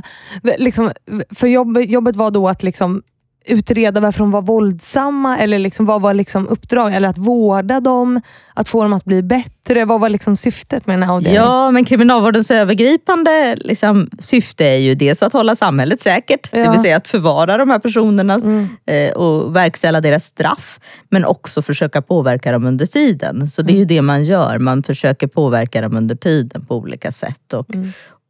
liksom, 0.59 0.91
för 1.31 1.47
jobb, 1.47 1.79
jobbet 1.79 2.17
var 2.17 2.31
då 2.31 2.49
att 2.49 2.63
liksom 2.63 3.03
utreda 3.47 4.01
varför 4.01 4.19
de 4.21 4.31
var 4.31 4.43
våldsamma, 4.43 5.39
eller 5.39 5.59
liksom, 5.59 5.87
vad 5.87 6.03
var 6.03 6.15
liksom 6.15 6.49
uppdrag? 6.49 6.95
Eller 6.95 7.09
att 7.09 7.19
vårda 7.19 7.81
dem, 7.81 8.21
att 8.55 8.69
få 8.69 8.83
dem 8.83 8.93
att 8.93 9.05
bli 9.05 9.23
bättre. 9.23 9.85
Vad 9.85 10.01
var 10.01 10.09
liksom 10.09 10.37
syftet 10.37 10.87
med 10.87 10.99
den 10.99 11.03
här 11.03 11.15
avdelningen? 11.15 11.45
Ja, 11.45 11.71
men 11.71 11.85
kriminalvårdens 11.85 12.51
övergripande 12.51 13.57
liksom, 13.57 14.11
syfte 14.19 14.65
är 14.65 14.77
ju 14.77 14.95
dels 14.95 15.23
att 15.23 15.33
hålla 15.33 15.57
samhället 15.57 16.03
säkert, 16.03 16.51
det 16.51 16.59
Ja. 16.61 16.71
vill 16.73 16.81
säga 16.81 16.97
att 16.97 17.09
förvara 17.09 17.57
de 17.57 17.71
här 17.71 17.79
personerna 17.79 18.35
Mm. 18.35 18.69
eh, 18.87 19.13
och 19.13 19.57
verkställa 19.57 20.01
deras 20.01 20.25
straff, 20.25 20.81
men 21.11 21.25
också 21.25 21.63
försöka 21.63 22.03
påverka 22.03 22.53
dem 22.53 22.65
under 22.67 22.87
tiden. 22.87 23.47
Så 23.47 23.63
det 23.63 23.73
är 23.73 23.77
ju 23.77 23.85
det 23.85 24.03
man 24.03 24.25
gör, 24.25 24.59
man 24.59 24.83
försöker 24.83 25.27
påverka 25.27 25.81
dem 25.81 25.97
under 25.97 26.15
tiden 26.15 26.65
på 26.67 26.77
olika 26.77 27.13
sätt. 27.13 27.53
Och, 27.53 27.67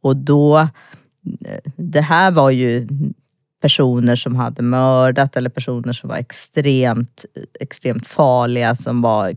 och 0.03 0.15
då, 0.15 0.57
eh, 0.59 0.67
det 1.75 2.01
här 2.01 2.31
var 2.31 2.49
ju 2.49 2.87
personer 3.61 4.15
som 4.15 4.35
hade 4.35 4.61
mördat 4.61 5.37
eller 5.37 5.49
personer 5.49 5.93
som 5.93 6.09
var 6.09 6.17
extremt, 6.17 7.25
extremt 7.59 8.07
farliga. 8.07 8.75
Som 8.75 9.01
var, 9.01 9.35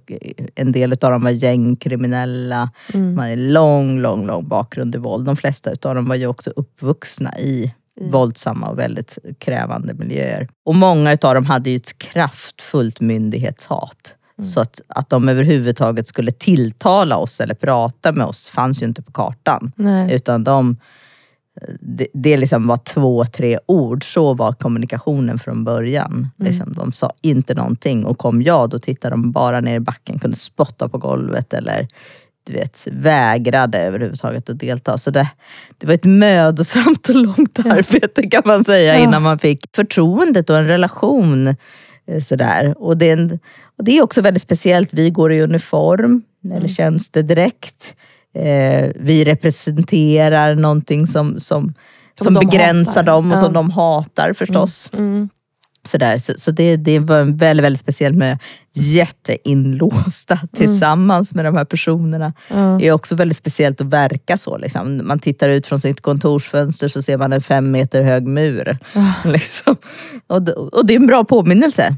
en 0.55 0.73
del 0.73 0.93
av 0.93 1.11
dem 1.11 1.23
var 1.23 1.31
gängkriminella. 1.31 2.71
De 2.93 3.19
hade 3.19 3.37
lång, 3.37 3.99
lång, 4.01 4.27
lång 4.27 4.49
bakgrund 4.49 4.95
i 4.95 4.99
våld. 4.99 5.27
De 5.27 5.37
flesta 5.37 5.71
av 5.83 5.95
dem 5.95 6.09
var 6.09 6.15
ju 6.15 6.27
också 6.27 6.51
uppvuxna 6.51 7.39
i 7.39 7.75
våldsamma 8.01 8.69
och 8.69 8.79
väldigt 8.79 9.19
krävande 9.39 9.95
miljöer. 9.95 10.49
Och 10.65 10.75
många 10.75 11.11
av 11.23 11.35
dem 11.35 11.47
hade 11.47 11.71
ju 11.71 11.77
ett 11.77 11.99
kraftfullt 11.99 13.01
myndighetshat. 13.01 14.17
Så 14.45 14.61
att, 14.61 14.81
att 14.89 15.11
de 15.11 15.29
överhuvudtaget 15.29 16.07
skulle 16.07 16.33
tilltala 16.33 17.17
oss 17.17 17.41
eller 17.41 17.55
prata 17.55 18.13
med 18.13 18.27
oss 18.27 18.49
fanns 18.49 18.83
ju 18.83 18.87
inte 18.87 19.03
på 19.03 19.13
kartan. 19.13 19.73
Nej. 19.77 20.15
Utan 20.15 20.45
de, 20.45 20.77
det, 21.81 22.07
det 22.15 22.37
liksom 22.37 22.67
var 22.67 22.77
två, 22.77 23.25
tre 23.25 23.59
ord. 23.67 24.05
Så 24.05 24.35
var 24.35 24.53
kommunikationen 24.53 25.39
från 25.39 25.65
början. 25.65 26.29
Liksom, 26.39 26.73
de 26.73 26.93
sa 26.93 27.13
inte 27.23 27.55
någonting 27.55 28.05
och 28.05 28.19
kom 28.19 28.43
jag, 28.43 28.71
då 28.71 28.79
tittade 28.79 29.13
de 29.13 29.33
bara 29.33 29.61
ner 29.61 29.75
i 29.77 29.81
backen, 29.81 30.19
kunde 30.19 30.37
spotta 30.37 30.89
på 30.89 30.99
golvet 30.99 31.55
eller 31.55 31.89
du 32.45 32.53
vet, 32.53 32.89
vägrade 32.93 33.79
överhuvudtaget 33.79 34.51
att 34.51 34.59
delta. 34.59 34.99
Så 34.99 35.11
det, 35.11 35.29
det 35.79 35.87
var 35.87 35.95
ett 35.95 36.05
mödosamt 36.05 37.09
och 37.09 37.15
långt 37.15 37.59
arbete 37.67 38.23
kan 38.29 38.43
man 38.45 38.65
säga 38.65 38.95
Ja. 38.99 39.01
innan 39.05 39.23
man 39.23 39.39
fick 39.39 39.65
förtroendet 39.77 40.51
och 40.51 40.59
en 40.59 40.67
relation. 40.67 41.47
eh, 42.07 42.21
Sådär. 42.21 42.75
Och, 42.79 42.97
det 42.97 43.09
är 43.09 43.13
en, 43.13 43.39
och 43.79 43.85
det 43.85 43.99
är 43.99 44.03
också 44.03 44.23
väldigt 44.23 44.43
speciellt. 44.43 44.95
Vi 44.95 45.11
går 45.11 45.33
i 45.33 45.41
uniform 45.43 46.23
eller 46.55 46.69
tjänstedräkt. 46.69 47.97
Eh, 48.35 48.91
vi 48.95 49.25
representerar 49.25 50.55
någonting 50.55 51.07
som, 51.07 51.39
som, 51.39 51.75
som 52.15 52.35
de 52.35 52.41
begränsar 52.47 53.01
hatar. 53.01 53.13
dem 53.13 53.33
och 53.33 53.39
som 53.39 53.47
Ja. 53.47 53.53
de 53.53 53.71
hatar 53.71 54.33
förstås. 54.33 54.91
Mm. 54.93 55.29
Sådär. 55.85 56.19
Så, 56.19 56.33
så 56.37 56.51
det, 56.51 56.77
det 56.77 56.99
var 56.99 57.23
väldigt, 57.39 57.65
väldigt 57.65 57.81
speciellt 57.81 58.17
med 58.17 58.39
jätteinlåsta 58.75 60.39
tillsammans 60.57 61.35
med 61.35 61.45
de 61.45 61.57
här 61.57 61.65
personerna. 61.65 62.33
Ja. 62.49 62.79
Det 62.81 62.89
är 62.89 62.93
också 62.93 63.15
väldigt 63.15 63.37
speciellt 63.37 63.81
att 63.81 63.87
verka 63.87 64.37
så. 64.37 64.57
Liksom. 64.57 65.01
Man 65.05 65.19
tittar 65.19 65.49
ut 65.49 65.67
från 65.67 65.81
sitt 65.81 66.01
kontorsfönster 66.01 66.89
så 66.89 67.03
ser 67.03 67.17
man 67.17 67.33
en 67.33 67.41
fem 67.41 67.71
meter 67.71 68.03
hög 68.03 68.27
mur. 68.27 68.79
Liksom. 69.25 69.77
Och, 70.27 70.49
och 70.49 70.87
det 70.87 70.95
är 70.95 71.01
en 71.01 71.07
bra 71.07 71.25
påminnelse 71.25 71.97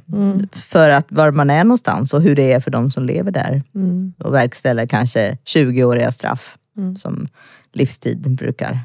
för 0.52 0.90
att 0.90 1.06
var 1.08 1.30
man 1.30 1.50
är 1.50 1.64
någonstans 1.64 2.14
och 2.14 2.22
hur 2.22 2.34
det 2.36 2.52
är 2.52 2.60
för 2.60 2.70
de 2.70 2.90
som 2.90 3.04
lever 3.04 3.30
där 3.30 3.62
Mm. 3.74 4.12
och 4.18 4.34
verkställer 4.34 4.86
kanske 4.86 5.38
20-åriga 5.54 6.12
straff 6.12 6.56
som 6.96 7.28
livstid 7.72 8.30
brukar 8.36 8.78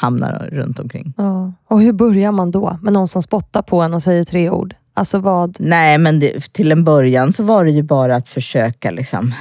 hamna 0.00 0.46
runt 0.46 0.78
omkring. 0.78 1.14
Ja. 1.16 1.52
Och 1.68 1.80
hur 1.80 1.92
börjar 1.92 2.32
man 2.32 2.50
då? 2.50 2.78
Med 2.82 2.92
någon 2.92 3.08
som 3.08 3.22
spottar 3.22 3.62
på 3.62 3.82
en 3.82 3.94
och 3.94 4.02
säger 4.02 4.24
tre 4.24 4.50
ord? 4.50 4.74
Alltså 4.94 5.18
vad? 5.18 5.56
Nej, 5.60 5.98
men 5.98 6.20
det, 6.20 6.52
till 6.52 6.72
en 6.72 6.84
början 6.84 7.32
så 7.32 7.42
var 7.44 7.64
det 7.64 7.70
ju 7.70 7.82
bara 7.82 8.16
att 8.16 8.28
försöka 8.28 8.90
liksom, 8.90 9.34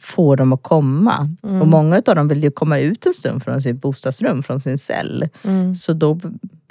få 0.00 0.36
dem 0.36 0.52
att 0.52 0.62
komma. 0.62 1.28
Och 1.42 1.68
många 1.68 2.02
av 2.06 2.14
dem 2.14 2.28
vill 2.28 2.44
ju 2.44 2.50
komma 2.50 2.78
ut 2.78 3.06
en 3.06 3.14
stund 3.14 3.42
från 3.42 3.62
sitt 3.62 3.80
bostadsrum, 3.80 4.42
från 4.42 4.60
sin 4.60 4.78
cell. 4.78 5.28
Mm. 5.44 5.74
Så 5.74 5.92
då 5.92 6.20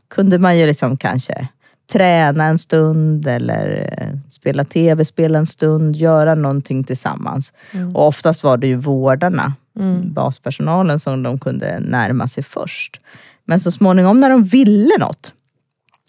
kunde 0.08 0.38
man 0.38 0.58
ju 0.58 0.67
liksom 0.67 0.97
kanske 0.97 1.47
träna 1.91 2.45
en 2.45 2.58
stund 2.58 3.28
eller 3.28 3.95
eh, 3.97 4.19
spela 4.30 4.63
tv-spel 4.63 5.36
en 5.36 5.45
stund, 5.45 5.95
göra 5.95 6.36
någonting 6.36 6.84
tillsammans. 6.84 7.54
Och 7.93 8.08
oftast 8.08 8.43
var 8.43 8.58
det 8.58 8.67
ju 8.67 8.76
vårdarna, 8.76 9.54
baspersonalen, 10.03 10.99
som 10.99 11.23
de 11.23 11.39
kunde 11.39 11.79
närma 11.79 12.27
sig 12.27 12.43
först. 12.43 12.99
Men 13.45 13.59
så 13.59 13.71
småningom 13.71 14.17
när 14.17 14.29
de 14.29 14.43
ville 14.43 14.97
något, 14.99 15.33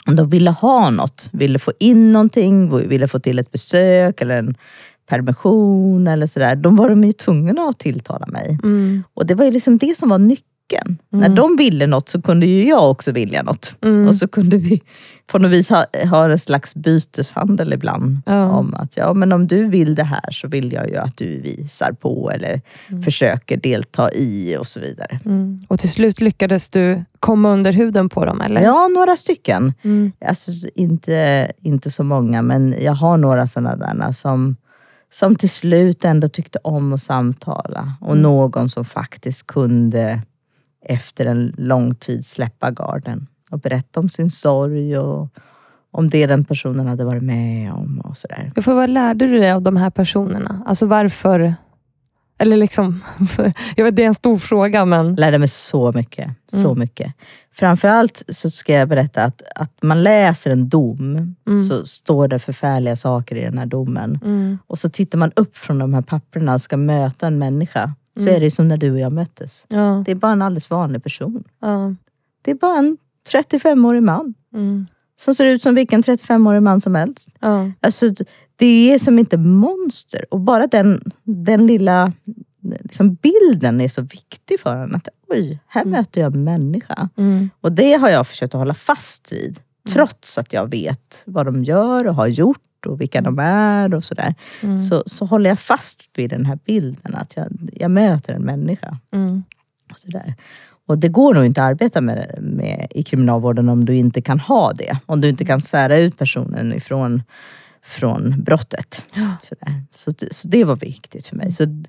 om 0.06 0.16
de 0.16 0.28
ville 0.28 0.50
ha 0.50 0.90
något, 0.90 1.28
ville 1.32 1.58
få 1.58 1.72
in 1.78 2.12
någonting, 2.12 2.88
ville 2.88 3.08
få 3.08 3.18
till 3.18 3.38
ett 3.38 3.52
besök 3.52 4.20
eller 4.20 4.36
en 4.36 4.54
permission 5.06 6.06
eller 6.06 6.26
sådär. 6.26 6.56
Då 6.56 6.70
var 6.70 6.88
de 6.88 7.04
ju 7.04 7.12
tvungna 7.12 7.62
att 7.62 7.78
tilltala 7.78 8.26
mig. 8.26 8.58
Mm. 8.62 9.02
Och 9.14 9.26
det 9.26 9.34
var 9.34 9.44
ju 9.44 9.50
liksom 9.50 9.78
det 9.78 9.98
som 9.98 10.08
var 10.08 10.18
nyckeln. 10.18 10.48
När 11.10 11.28
de 11.28 11.56
ville 11.56 11.86
något 11.86 12.08
så 12.08 12.22
kunde 12.22 12.46
ju 12.46 12.68
jag 12.68 12.90
också 12.90 13.12
vilja 13.12 13.42
något. 13.42 13.76
Mm. 13.82 14.08
Och 14.08 14.14
så 14.14 14.28
kunde 14.28 14.56
vi 14.56 14.82
på 15.26 15.38
något 15.38 15.50
vis 15.50 15.70
ha, 15.70 15.84
ha 16.10 16.30
en 16.30 16.38
slags 16.38 16.74
byteshandel 16.74 17.72
ibland. 17.72 18.18
Ja. 18.26 18.48
Om 18.48 18.74
att 18.74 18.96
ja, 18.96 19.14
men 19.14 19.32
om 19.32 19.46
du 19.46 19.68
vill 19.68 19.94
det 19.94 20.04
här 20.04 20.30
så 20.30 20.48
vill 20.48 20.72
jag 20.72 20.90
ju 20.90 20.96
att 20.96 21.16
du 21.16 21.40
visar 21.40 21.92
på 21.92 22.30
eller 22.30 22.60
försöker 23.04 23.56
delta 23.56 24.12
i 24.12 24.56
och 24.56 24.66
så 24.66 24.80
vidare. 24.80 25.20
Mm. 25.24 25.62
Och 25.68 25.78
till 25.78 25.90
slut 25.90 26.20
lyckades 26.20 26.70
du 26.70 27.04
komma 27.20 27.52
under 27.52 27.72
huden 27.72 28.08
på 28.08 28.24
dem, 28.24 28.40
eller? 28.40 28.60
Ja, 28.60 28.88
några 28.88 29.16
stycken. 29.16 29.72
Mm. 29.82 30.12
Alltså, 30.26 30.52
inte, 30.74 31.52
inte 31.62 31.90
så 31.90 32.04
många, 32.04 32.42
men 32.42 32.74
jag 32.80 32.92
har 32.92 33.16
några 33.16 33.46
sådana 33.46 33.76
där 33.76 34.12
som, 34.12 34.56
som 35.10 35.36
till 35.36 35.50
slut 35.50 36.04
ändå 36.04 36.28
tyckte 36.28 36.58
om 36.64 36.92
att 36.92 37.02
samtala 37.02 37.92
och 38.00 38.12
Mm. 38.12 38.22
någon 38.22 38.68
som 38.68 38.84
faktiskt 38.84 39.46
kunde 39.46 40.22
efter 40.84 41.26
en 41.26 41.54
lång 41.58 41.94
tid 41.94 42.26
släppa 42.26 42.70
garden 42.70 43.26
och 43.50 43.58
berätta 43.60 44.00
om 44.00 44.08
sin 44.08 44.30
sorg 44.30 44.98
och 44.98 45.28
om 45.90 46.08
det 46.08 46.26
den 46.26 46.44
personen 46.44 46.86
hade 46.86 47.04
varit 47.04 47.22
med 47.22 47.72
om 47.72 48.00
och 48.00 48.16
sådär. 48.16 48.52
Får, 48.62 48.74
vad 48.74 48.90
lärde 48.90 49.26
du 49.26 49.38
dig 49.38 49.52
av 49.52 49.62
de 49.62 49.76
här 49.76 49.90
personerna? 49.90 50.62
Alltså 50.66 50.86
varför? 50.86 51.54
Eller 52.38 52.56
liksom, 52.56 53.00
jag 53.76 53.84
vet 53.84 53.96
det 53.96 54.02
är 54.02 54.06
en 54.06 54.14
stor 54.14 54.38
fråga 54.38 54.84
men... 54.84 55.14
lärde 55.14 55.38
mig 55.38 55.48
så 55.48 55.92
mycket. 55.92 56.30
Så 56.46 56.66
Mm. 56.66 56.78
mycket. 56.78 57.14
Framförallt 57.52 58.22
så 58.28 58.50
ska 58.50 58.72
jag 58.72 58.88
berätta 58.88 59.24
att, 59.24 59.42
att 59.56 59.82
man 59.82 60.02
läser 60.02 60.50
en 60.50 60.68
dom 60.68 61.34
Mm. 61.46 61.58
så 61.58 61.84
står 61.84 62.28
det 62.28 62.38
förfärliga 62.38 62.96
saker 62.96 63.36
i 63.36 63.44
den 63.44 63.58
här 63.58 63.66
domen. 63.66 64.18
Mm, 64.24 64.58
Och 64.66 64.78
så 64.78 64.88
tittar 64.90 65.18
man 65.18 65.32
upp 65.36 65.56
från 65.56 65.78
de 65.78 65.94
här 65.94 66.02
papperna 66.02 66.54
och 66.54 66.60
ska 66.60 66.76
möta 66.76 67.26
en 67.26 67.38
människa. 67.38 67.92
Så 68.16 68.22
Mm. 68.22 68.34
är 68.36 68.40
det 68.40 68.50
som 68.50 68.68
när 68.68 68.76
du 68.76 68.90
och 68.92 68.98
jag 68.98 69.12
möttes. 69.12 69.66
ja, 69.68 70.02
Det 70.06 70.10
är 70.12 70.16
bara 70.16 70.32
en 70.32 70.42
alldeles 70.42 70.70
vanlig 70.70 71.02
person. 71.02 71.44
ja, 71.60 71.94
Det 72.42 72.50
är 72.50 72.54
bara 72.54 72.78
en 72.78 72.96
35-årig 73.32 74.02
man. 74.02 74.34
mm, 74.54 74.86
Som 75.16 75.34
ser 75.34 75.46
ut 75.46 75.62
som 75.62 75.74
vilken 75.74 76.02
35-årig 76.02 76.62
man 76.62 76.80
som 76.80 76.94
helst. 76.94 77.28
ja, 77.40 77.70
Alltså, 77.80 78.14
det 78.56 78.92
är 78.94 78.98
som 78.98 79.18
inte 79.18 79.36
monster. 79.36 80.24
Och 80.30 80.40
bara 80.40 80.66
den, 80.66 81.12
den 81.22 81.66
lilla 81.66 82.12
liksom 82.80 83.14
bilden 83.14 83.80
är 83.80 83.88
så 83.88 84.02
viktig 84.02 84.60
för 84.60 84.76
en. 84.76 84.94
Att 84.94 85.08
oj, 85.28 85.58
här 85.66 85.82
Mm. 85.82 85.92
möter 85.92 86.20
jag 86.20 86.34
en 86.34 86.44
människa. 86.44 87.08
mm, 87.16 87.50
Och 87.60 87.72
det 87.72 87.92
har 87.94 88.08
jag 88.08 88.26
försökt 88.26 88.54
att 88.54 88.58
hålla 88.58 88.74
fast 88.74 89.32
vid. 89.32 89.58
Trots 89.92 90.38
att 90.38 90.52
jag 90.52 90.70
vet 90.70 91.22
vad 91.26 91.46
de 91.46 91.64
gör 91.64 92.06
och 92.06 92.14
har 92.14 92.26
gjort 92.26 92.58
och 92.86 93.00
vilka 93.00 93.20
de 93.20 93.38
är 93.38 93.94
och 93.94 94.04
sådär. 94.04 94.34
mm, 94.62 94.78
Så, 94.78 95.02
så 95.06 95.24
håller 95.24 95.50
jag 95.50 95.58
fast 95.58 96.10
vid 96.14 96.30
den 96.30 96.46
här 96.46 96.58
bilden. 96.64 97.14
Att 97.14 97.36
jag, 97.36 97.46
jag 97.72 97.90
möter 97.90 98.32
en 98.34 98.42
människa. 98.42 98.98
mm, 99.14 99.42
Och, 99.92 99.98
sådär. 99.98 100.34
och 100.86 100.98
det 100.98 101.08
går 101.08 101.34
nog 101.34 101.44
inte 101.46 101.62
att 101.64 101.70
arbeta 101.70 102.00
med, 102.00 102.38
med 102.40 102.86
i 102.90 103.02
kriminalvården 103.02 103.68
om 103.68 103.84
du 103.84 103.94
inte 103.94 104.22
kan 104.22 104.40
ha 104.40 104.72
det. 104.72 104.98
Om 105.06 105.20
du 105.20 105.28
inte 105.28 105.44
kan 105.44 105.60
sära 105.60 105.96
ut 105.96 106.18
personen 106.18 106.72
ifrån 106.74 107.22
från 107.86 108.42
brottet. 108.42 109.02
Sådär. 109.40 109.82
Så, 109.94 110.10
det- 110.10 110.32
så 110.34 110.48
det 110.48 110.64
var 110.64 110.76
viktigt 110.76 111.26
för 111.26 111.36
mig. 111.36 111.52
Så, 111.52 111.84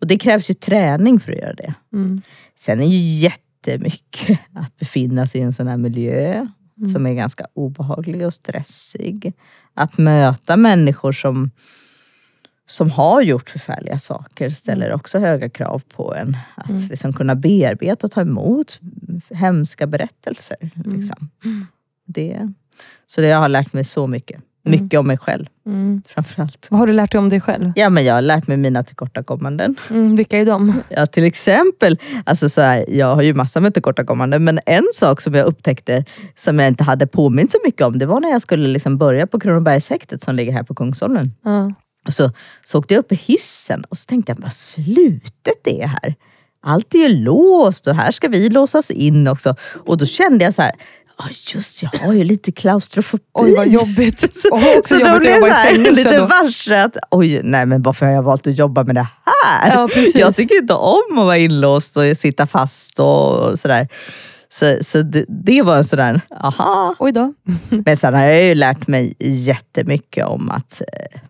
och 0.00 0.06
det 0.06 0.18
krävs 0.18 0.50
ju 0.50 0.54
träning 0.54 1.20
för 1.20 1.32
att 1.32 1.38
göra 1.38 1.54
det. 1.54 1.74
mm, 1.92 2.22
Sen 2.56 2.80
är 2.80 2.86
ju 2.86 2.98
jättemycket 2.98 4.38
att 4.54 4.76
befinna 4.76 5.26
sig 5.26 5.40
i 5.40 5.44
en 5.44 5.52
sån 5.52 5.68
här 5.68 5.76
miljö 5.76 6.46
som 6.86 7.06
är 7.06 7.14
ganska 7.14 7.46
obehaglig 7.54 8.26
och 8.26 8.34
stressig. 8.34 9.32
Att 9.74 9.98
möta 9.98 10.56
människor 10.56 11.12
som, 11.12 11.50
som 12.68 12.90
har 12.90 13.22
gjort 13.22 13.50
förfärliga 13.50 13.98
saker 13.98 14.50
ställer 14.50 14.92
också 14.92 15.18
höga 15.18 15.48
krav 15.48 15.82
på 15.94 16.14
en. 16.14 16.36
Att 16.54 16.88
liksom 16.90 17.12
kunna 17.12 17.34
bearbeta 17.34 18.06
och 18.06 18.10
ta 18.10 18.20
emot 18.20 18.80
hemska 19.30 19.86
berättelser. 19.86 20.70
Liksom. 20.84 21.30
Det, 22.04 22.52
så 23.06 23.20
det 23.20 23.26
jag 23.26 23.38
har 23.38 23.48
lärt 23.48 23.72
mig 23.72 23.84
så 23.84 24.06
mycket. 24.06 24.42
Mycket 24.62 25.00
om 25.00 25.06
mig 25.06 25.18
själv 25.18 25.46
mm. 25.66 26.02
framförallt. 26.06 26.66
Vad 26.70 26.80
har 26.80 26.86
du 26.86 26.92
lärt 26.92 27.12
dig 27.12 27.18
om 27.18 27.28
dig 27.28 27.40
själv? 27.40 27.72
Ja, 27.76 27.90
men 27.90 28.04
jag 28.04 28.14
har 28.14 28.22
lärt 28.22 28.46
mig 28.46 28.56
mina 28.56 28.82
tillkortakommanden. 28.82 29.76
Mm, 29.90 30.16
vilka 30.16 30.38
är 30.38 30.46
de? 30.46 30.82
Ja, 30.88 31.06
till 31.06 31.24
exempel, 31.24 31.98
alltså 32.24 32.48
så 32.48 32.60
här, 32.60 32.84
jag 32.88 33.14
har 33.14 33.22
ju 33.22 33.34
massa 33.34 33.60
med 33.60 33.74
tillkortakommanden, 33.74 34.44
men 34.44 34.60
en 34.66 34.86
sak 34.92 35.20
som 35.20 35.34
jag 35.34 35.46
upptäckte 35.46 36.04
som 36.36 36.58
jag 36.58 36.68
inte 36.68 36.84
hade 36.84 37.06
påmint 37.06 37.50
så 37.50 37.58
mycket 37.64 37.82
om, 37.82 37.98
det 37.98 38.06
var 38.06 38.20
när 38.20 38.30
jag 38.30 38.42
skulle 38.42 38.68
liksom 38.68 38.98
börja 38.98 39.26
på 39.26 39.40
Kronobergshäktet 39.40 40.22
som 40.22 40.34
ligger 40.34 40.52
här 40.52 40.62
på 40.62 40.74
Kungsholmen. 40.74 41.32
Ja. 41.44 41.72
Och 42.06 42.14
så, 42.14 42.30
så 42.64 42.78
åkte 42.78 42.94
jag 42.94 42.98
upp 42.98 43.12
i 43.12 43.14
hissen 43.14 43.84
och 43.84 43.98
så 43.98 44.06
tänkte 44.06 44.32
jag, 44.32 44.42
vad 44.42 44.52
slutet 44.52 45.54
det 45.64 45.82
är 45.82 45.86
här. 45.86 46.14
Allt 46.62 46.94
är 46.94 46.98
ju 46.98 47.08
låst 47.08 47.86
och 47.86 47.94
här 47.94 48.12
ska 48.12 48.28
vi 48.28 48.48
låsas 48.48 48.90
in 48.90 49.28
också. 49.28 49.54
Och 49.86 49.98
då 49.98 50.06
kände 50.06 50.44
jag 50.44 50.54
så 50.54 50.62
här, 50.62 50.72
ja 51.22 51.28
just 51.54 51.82
jag 51.82 51.90
har 51.90 52.12
ju 52.12 52.24
lite 52.24 52.52
klaustrofobi. 52.52 53.22
Oj 53.32 53.54
vad 53.56 53.68
jobbigt. 53.68 54.44
Och 54.52 54.58
också 54.78 54.94
så 54.94 55.00
jobbigt 55.00 55.16
att 55.16 55.24
jag 55.24 55.34
jobba 55.34 55.48
i 55.48 55.50
fängelse 55.50 55.90
lite 55.90 56.18
då. 56.18 56.26
varse 56.26 56.82
att, 56.82 56.96
oj, 57.10 57.40
nej 57.44 57.66
men 57.66 57.82
varför 57.82 58.06
har 58.06 58.12
jag 58.12 58.22
valt 58.22 58.46
att 58.46 58.58
jobba 58.58 58.84
med 58.84 58.94
det 58.94 59.06
här? 59.24 59.74
Ja, 59.74 59.88
precis. 59.88 60.14
Jag 60.14 60.36
tycker 60.36 60.54
inte 60.54 60.74
om 60.74 61.18
att 61.18 61.24
vara 61.24 61.36
inlåst 61.36 61.96
och 61.96 62.02
sitta 62.16 62.46
fast 62.46 63.00
och 63.00 63.58
sådär. 63.58 63.88
Så, 64.52 64.78
så 64.80 65.02
det, 65.02 65.24
det 65.28 65.62
var 65.62 65.76
en 65.76 65.84
sådär, 65.84 66.20
aha. 66.40 66.94
Oj 66.98 67.12
då. 67.12 67.34
Men 67.68 67.96
sen 67.96 68.14
har 68.14 68.22
jag 68.22 68.44
ju 68.44 68.54
lärt 68.54 68.86
mig 68.86 69.14
jättemycket 69.18 70.26
om, 70.26 70.50
att, 70.50 70.82
eh, 70.92 71.20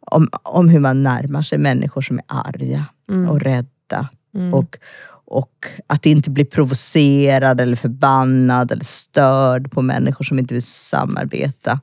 om, 0.00 0.28
om 0.42 0.68
hur 0.68 0.80
man 0.80 1.02
närmar 1.02 1.42
sig 1.42 1.58
människor 1.58 2.00
som 2.00 2.18
är 2.18 2.24
arga 2.28 2.84
och 3.30 3.40
rädda. 3.40 4.08
Och, 4.52 4.76
och 5.26 5.50
att 5.86 6.06
inte 6.06 6.30
bli 6.30 6.44
provocerad 6.44 7.60
eller 7.60 7.76
förbannad 7.76 8.72
eller 8.72 8.84
störd 8.84 9.70
på 9.70 9.82
människor 9.82 10.24
som 10.24 10.38
inte 10.38 10.54
vill 10.54 10.62
samarbeta. 10.62 11.80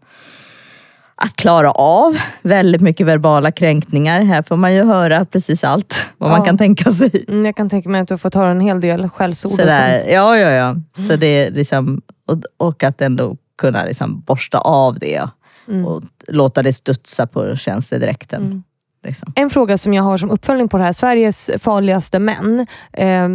Att 1.16 1.36
klara 1.36 1.72
av 1.72 2.18
väldigt 2.42 2.82
mycket 2.82 3.08
verbala 3.08 3.52
kränkningar. 3.52 4.22
Här 4.22 4.42
får 4.42 4.56
man 4.58 4.74
ju 4.74 4.84
höra 4.84 5.26
precis 5.26 5.64
allt 5.64 6.06
vad 6.18 6.30
man 6.30 6.40
Ja. 6.40 6.46
kan 6.46 6.58
tänka 6.58 6.92
sig. 6.92 7.26
Mm, 7.28 7.46
jag 7.46 7.56
kan 7.56 7.70
tänka 7.70 7.90
mig 7.90 8.02
att 8.02 8.08
du 8.08 8.14
har 8.14 8.18
fått 8.20 8.34
höra 8.36 8.52
en 8.52 8.60
hel 8.60 8.82
del 8.82 9.10
skällsord 9.10 9.52
och 9.52 9.58
sånt. 9.58 10.04
ja, 10.08 10.38
ja, 10.38 10.50
ja. 10.52 10.76
Så 11.08 11.16
det 11.16 11.50
liksom, 11.50 12.02
och, 12.28 12.68
och 12.68 12.84
att 12.84 13.02
ändå 13.02 13.38
kunna 13.58 13.84
liksom 13.86 14.22
borsta 14.22 14.58
av 14.58 15.00
det 15.00 15.30
Mm. 15.68 15.86
och 15.86 16.04
låta 16.28 16.64
det 16.64 16.74
studsa 16.74 17.28
på 17.28 17.56
känslodräkten. 17.56 18.64
Liksom. 19.04 19.34
En 19.36 19.50
fråga 19.50 19.78
som 19.78 19.94
jag 19.94 20.04
har 20.04 20.18
som 20.18 20.32
uppföljning 20.32 20.70
på 20.70 20.78
det 20.78 20.84
här, 20.84 20.94
Sveriges 20.94 21.52
farligaste 21.60 22.20
män. 22.20 22.68
Eh, 22.94 23.30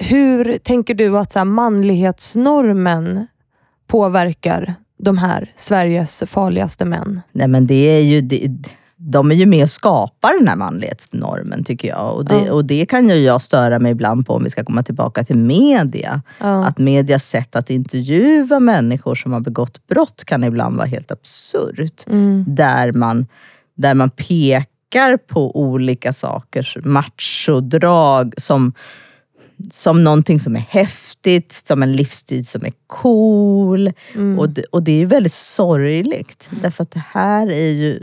hur 0.00 0.58
tänker 0.58 0.94
du 0.94 1.18
att 1.18 1.32
så 1.32 1.38
här, 1.38 1.46
manlighetsnormen 1.46 3.26
påverkar 3.86 4.74
de 4.98 5.18
här 5.18 5.50
Sveriges 5.54 6.22
farligaste 6.26 6.84
män? 6.84 7.20
Nej 7.32 7.48
men 7.48 7.66
det 7.66 7.74
är 7.96 8.00
ju, 8.00 8.20
det, 8.20 8.48
de 8.96 9.30
är 9.30 9.34
ju 9.34 9.46
med 9.46 9.62
och 9.62 9.70
skapar 9.70 10.38
den 10.38 10.48
här 10.48 10.56
manlighetsnormen 10.56 11.64
tycker 11.64 11.88
jag. 11.88 12.14
Och 12.14 12.24
det, 12.24 12.44
Ja. 12.46 12.52
och 12.52 12.64
det 12.64 12.86
kan 12.86 13.08
ju 13.08 13.14
jag 13.14 13.42
störa 13.42 13.78
mig 13.78 13.92
ibland 13.92 14.26
på 14.26 14.34
om 14.34 14.44
vi 14.44 14.50
ska 14.50 14.64
komma 14.64 14.82
tillbaka 14.82 15.24
till 15.24 15.38
media. 15.38 16.22
Ja. 16.40 16.64
Att 16.66 16.78
medias 16.78 17.24
sätt 17.24 17.56
att 17.56 17.70
intervjua 17.70 18.60
människor 18.60 19.14
som 19.14 19.32
har 19.32 19.40
begått 19.40 19.86
brott 19.86 20.24
kan 20.24 20.44
ibland 20.44 20.76
vara 20.76 20.86
helt 20.86 21.10
absurt. 21.10 22.06
Mm. 22.06 22.44
Där, 22.48 22.92
man, 22.92 23.26
där 23.76 23.94
man 23.94 24.10
pekar 24.10 24.77
på 25.26 25.56
olika 25.56 26.12
sakers 26.12 26.76
machodrag 26.84 28.34
som, 28.36 28.72
som 29.70 30.04
någonting 30.04 30.40
som 30.40 30.56
är 30.56 30.66
häftigt, 30.68 31.52
som 31.52 31.82
en 31.82 31.96
livsstil 31.96 32.46
som 32.46 32.64
är 32.64 32.72
cool. 32.86 33.92
Mm. 34.14 34.38
Och, 34.38 34.50
det, 34.50 34.64
och 34.64 34.82
det 34.82 35.02
är 35.02 35.06
väldigt 35.06 35.32
sorgligt. 35.32 36.50
Därför 36.62 36.82
att 36.82 36.90
det 36.90 37.04
här 37.12 37.50
är 37.50 37.70
ju 37.70 38.02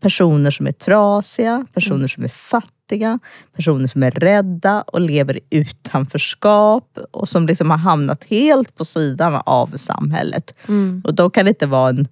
personer 0.00 0.50
som 0.50 0.66
är 0.66 0.72
trasiga, 0.72 1.66
personer 1.72 2.08
som 2.08 2.24
är 2.24 2.28
fattiga, 2.28 3.18
personer 3.56 3.86
som 3.86 4.02
är 4.02 4.10
rädda 4.10 4.82
och 4.82 5.00
lever 5.00 5.36
i 5.36 5.40
utanförskap 5.50 6.98
och 7.10 7.28
som 7.28 7.46
liksom 7.46 7.70
har 7.70 7.78
hamnat 7.78 8.24
helt 8.24 8.76
på 8.76 8.84
sidan 8.84 9.42
av 9.46 9.76
samhället. 9.76 10.54
Mm. 10.68 11.02
Och 11.04 11.14
då 11.14 11.30
kan 11.30 11.44
det 11.44 11.48
inte 11.48 11.66
vara 11.66 11.88
en 11.88 12.08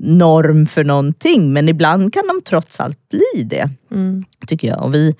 norm 0.00 0.66
för 0.66 0.84
någonting, 0.84 1.52
men 1.52 1.68
ibland 1.68 2.12
kan 2.12 2.22
de 2.26 2.42
trots 2.44 2.80
allt 2.80 3.08
bli 3.08 3.42
det. 3.42 3.70
Mm. 3.90 4.24
Tycker 4.46 4.68
jag. 4.68 4.84
Och 4.84 4.94
vi, 4.94 5.14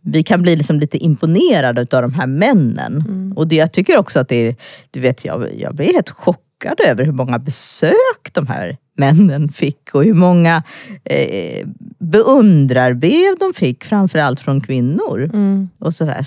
vi 0.00 0.22
kan 0.22 0.42
bli 0.42 0.56
liksom 0.56 0.80
lite 0.80 0.98
imponerade 0.98 1.80
av 1.80 2.02
de 2.02 2.14
här 2.14 2.26
männen. 2.26 3.32
Och 3.36 3.48
det, 3.48 3.56
jag 3.56 3.72
tycker 3.72 3.98
också 3.98 4.20
att 4.20 4.28
det 4.28 4.46
är, 4.48 4.56
du 4.90 5.00
vet 5.00 5.24
jag, 5.24 5.48
jag 5.58 5.74
blir 5.74 5.86
helt 5.86 6.10
chockad 6.10 6.80
över 6.88 7.04
hur 7.04 7.12
många 7.12 7.38
besök 7.38 8.30
de 8.32 8.46
här 8.46 8.76
männen 8.96 9.48
fick 9.48 9.94
och 9.94 10.04
hur 10.04 10.14
många 10.14 10.62
eh, 11.04 11.66
beundrarbrev 11.98 13.36
de 13.40 13.54
fick, 13.54 13.84
framförallt 13.84 14.40
från 14.40 14.60
kvinnor. 14.60 15.24
Mm. 15.24 15.68
Och, 15.78 15.94
sådär. 15.94 16.24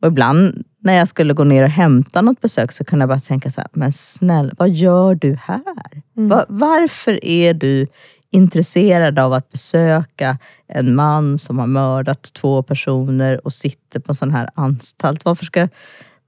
Och 0.00 0.08
ibland 0.08 0.64
när 0.80 0.94
jag 0.94 1.08
skulle 1.08 1.34
gå 1.34 1.44
ner 1.44 1.62
och 1.62 1.68
hämta 1.68 2.22
något 2.22 2.40
besök 2.40 2.72
så 2.72 2.84
kunde 2.84 3.02
jag 3.02 3.08
bara 3.08 3.20
tänka 3.20 3.50
så 3.50 3.60
här, 3.60 3.70
men 3.72 3.92
snälla, 3.92 4.52
vad 4.58 4.70
gör 4.70 5.14
du 5.14 5.38
här? 5.42 6.02
Va, 6.14 6.44
varför 6.48 7.24
är 7.24 7.54
du 7.54 7.86
intresserad 8.30 9.18
av 9.18 9.32
att 9.32 9.50
besöka 9.50 10.38
en 10.68 10.94
man 10.94 11.38
som 11.38 11.58
har 11.58 11.66
mördat 11.66 12.22
två 12.22 12.62
personer 12.62 13.46
och 13.46 13.52
sitter 13.52 14.00
på 14.00 14.12
en 14.12 14.14
sån 14.14 14.30
här 14.30 14.50
anstalt? 14.54 15.24
Varför 15.24 15.44
ska, 15.44 15.68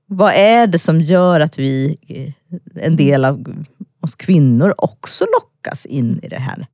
vad 0.06 0.32
är 0.34 0.66
det 0.66 0.78
som 0.78 1.00
gör 1.00 1.40
att 1.40 1.58
vi, 1.58 1.96
eh, 2.08 2.32
en 2.84 2.96
del 2.96 3.24
av 3.24 3.64
oss 4.00 4.14
kvinnor, 4.14 4.74
också 4.78 5.24
lockas 5.24 5.86
in 5.86 6.20
i 6.22 6.28
det 6.28 6.40
här? 6.40 6.66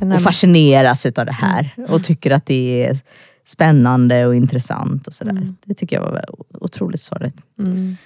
Och 0.00 0.06
här, 0.06 0.18
fascineras 0.18 1.06
utav 1.06 1.26
det 1.26 1.32
här 1.32 1.70
och 1.88 2.04
tycker 2.04 2.30
att 2.30 2.46
det 2.46 2.86
är 2.86 2.98
spännande 3.48 4.26
och 4.26 4.34
intressant 4.34 5.06
och 5.06 5.14
sådär. 5.14 5.46
Det 5.64 5.74
tycker 5.74 5.96
jag 5.96 6.02
var 6.02 6.24
otroligt 6.60 7.00
sorgligt. 7.00 7.36
mm. 7.58 7.96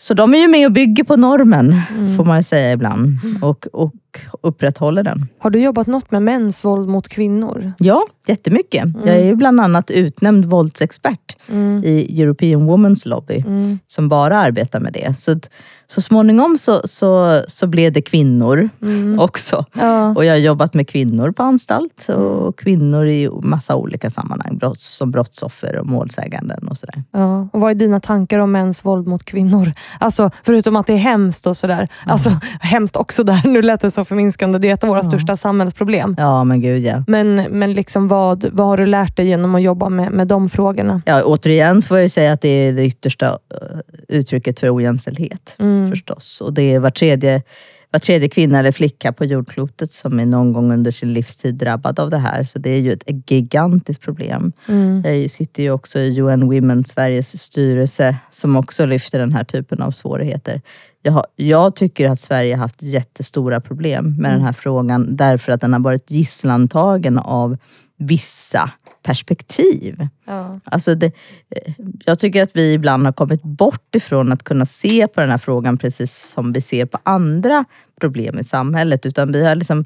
Så 0.00 0.14
de 0.14 0.34
är 0.34 0.38
ju 0.38 0.48
med 0.48 0.66
och 0.66 0.72
bygger 0.72 1.04
på 1.04 1.16
normen, 1.16 1.80
får 2.16 2.24
man 2.24 2.42
säga 2.42 2.72
ibland. 2.72 3.18
Och, 3.42 3.66
och 3.72 3.92
och 4.30 4.38
upprätthåller 4.48 5.02
den. 5.02 5.28
Har 5.38 5.50
du 5.50 5.60
jobbat 5.62 5.86
något 5.86 6.10
med 6.10 6.22
mäns 6.22 6.64
våld 6.64 6.88
mot 6.88 7.08
kvinnor? 7.08 7.72
Ja, 7.78 8.06
jättemycket. 8.26 8.84
Mm. 8.84 9.00
Jag 9.06 9.16
är 9.16 9.24
ju 9.24 9.34
bland 9.34 9.60
annat 9.60 9.90
utnämnd 9.90 10.44
våldsexpert 10.44 11.36
i 11.84 12.22
European 12.22 12.70
Women's 12.70 13.08
Lobby 13.08 13.44
Mm. 13.46 13.78
som 13.86 14.08
bara 14.08 14.38
arbetar 14.38 14.80
med 14.80 14.92
det. 14.92 15.14
Så, 15.18 15.40
så 15.86 16.00
småningom 16.00 16.58
så, 16.58 16.80
så, 16.84 17.42
så 17.48 17.66
blev 17.66 17.92
det 17.92 18.02
kvinnor 18.02 18.68
Mm. 18.82 19.18
också. 19.20 19.64
Ja. 19.72 20.14
Och 20.14 20.24
jag 20.24 20.32
har 20.32 20.38
jobbat 20.38 20.74
med 20.74 20.88
kvinnor 20.88 21.30
på 21.32 21.42
anstalt 21.42 22.08
och 22.08 22.58
kvinnor 22.58 23.06
i 23.06 23.28
massa 23.42 23.76
olika 23.76 24.10
sammanhang. 24.10 24.58
Brott, 24.58 24.80
som 24.80 25.10
brottsoffer 25.10 25.76
och 25.78 25.86
målsäganden 25.86 26.68
och 26.68 26.76
sådär. 26.78 27.02
Ja. 27.12 27.48
Och 27.52 27.60
vad 27.60 27.70
är 27.70 27.74
dina 27.74 28.00
tankar 28.00 28.38
om 28.38 28.52
mäns 28.52 28.84
våld 28.84 29.06
mot 29.06 29.24
kvinnor? 29.24 29.72
Alltså, 30.00 30.30
förutom 30.42 30.76
att 30.76 30.86
det 30.86 30.92
är 30.92 30.96
hemskt 30.96 31.46
och 31.46 31.56
sådär. 31.56 31.88
Alltså, 32.06 32.30
hemskt 32.60 32.96
också 32.96 33.24
där, 33.24 33.48
nu 33.48 33.62
lät 33.62 33.80
det 33.80 33.90
så 33.90 34.04
förminskande. 34.08 34.58
Det 34.58 34.68
är 34.70 34.74
ett 34.74 34.84
av 34.84 34.88
våra 34.88 35.02
största 35.02 35.36
samhällsproblem. 35.36 36.14
Ja 36.18 36.44
men 36.44 36.60
gud 36.60 36.84
ja. 36.84 37.04
Men, 37.06 37.34
men 37.34 37.72
liksom 37.72 38.08
vad, 38.08 38.44
vad 38.52 38.66
har 38.66 38.76
du 38.76 38.86
lärt 38.86 39.16
dig 39.16 39.26
genom 39.26 39.54
att 39.54 39.62
jobba 39.62 39.88
med, 39.88 40.12
med 40.12 40.26
de 40.26 40.50
frågorna? 40.50 41.02
ja. 41.06 41.22
Återigen 41.22 41.82
så 41.82 41.88
får 41.88 41.96
jag 41.96 42.02
ju 42.02 42.08
säga 42.08 42.32
att 42.32 42.40
det 42.40 42.48
är 42.48 42.72
det 42.72 42.84
yttersta 42.84 43.26
eh, 43.26 43.78
uttrycket 44.08 44.60
för 44.60 44.76
ojämställdhet. 44.76 45.56
Mm. 45.58 45.90
förstås. 45.90 46.40
Och 46.40 46.52
det 46.52 46.62
är 46.62 46.78
var 46.78 46.90
tredje, 46.90 47.42
var 47.90 48.00
tredje 48.00 48.28
kvinna 48.28 48.58
eller 48.58 48.72
flicka 48.72 49.12
på 49.12 49.24
jordklotet 49.24 49.92
som 49.92 50.20
är 50.20 50.26
någon 50.26 50.52
gång 50.52 50.72
under 50.72 50.90
sin 50.90 51.12
livstid 51.12 51.54
drabbad 51.54 52.00
av 52.00 52.10
det 52.10 52.18
här. 52.18 52.42
Så 52.42 52.58
det 52.58 52.70
är 52.70 52.80
ju 52.80 52.92
ett 52.92 53.30
gigantiskt 53.30 54.02
problem. 54.02 54.52
Mm. 54.68 55.02
Jag 55.04 55.30
sitter 55.30 55.62
ju 55.62 55.70
också 55.70 55.98
i 55.98 56.20
UN 56.20 56.46
Women, 56.46 56.84
Sveriges 56.84 57.42
styrelse, 57.42 58.16
som 58.30 58.56
också 58.56 58.86
lyfter 58.86 59.18
den 59.18 59.32
här 59.32 59.44
typen 59.44 59.82
av 59.82 59.90
svårigheter. 59.90 60.60
Jag, 61.08 61.12
har, 61.12 61.26
jag 61.36 61.76
tycker 61.76 62.10
att 62.10 62.20
Sverige 62.20 62.54
har 62.54 62.60
haft 62.60 62.82
jättestora 62.82 63.60
problem 63.60 64.16
med 64.18 64.30
den 64.30 64.40
här 64.40 64.52
frågan 64.52 65.16
därför 65.16 65.52
att 65.52 65.60
den 65.60 65.72
har 65.72 65.80
varit 65.80 66.10
gisslantagen 66.10 67.18
av 67.18 67.56
vissa 67.96 68.70
perspektiv. 69.02 70.08
Ja. 70.24 70.60
Alltså 70.64 70.94
det, 70.94 71.06
eh, 71.06 71.72
jag 72.04 72.18
tycker 72.18 72.42
att 72.42 72.56
vi 72.56 72.72
ibland 72.72 73.04
har 73.04 73.12
kommit 73.12 73.42
bort 73.42 73.94
ifrån 73.94 74.32
att 74.32 74.42
kunna 74.42 74.66
se 74.66 75.08
på 75.08 75.20
den 75.20 75.30
här 75.30 75.38
frågan 75.38 75.78
precis 75.78 76.12
som 76.12 76.52
vi 76.52 76.60
ser 76.60 76.86
på 76.86 76.98
andra 77.02 77.64
problem 78.00 78.38
i 78.38 78.44
samhället. 78.44 79.06
Utan 79.06 79.32
vi 79.32 79.44
har 79.44 79.54
liksom 79.54 79.84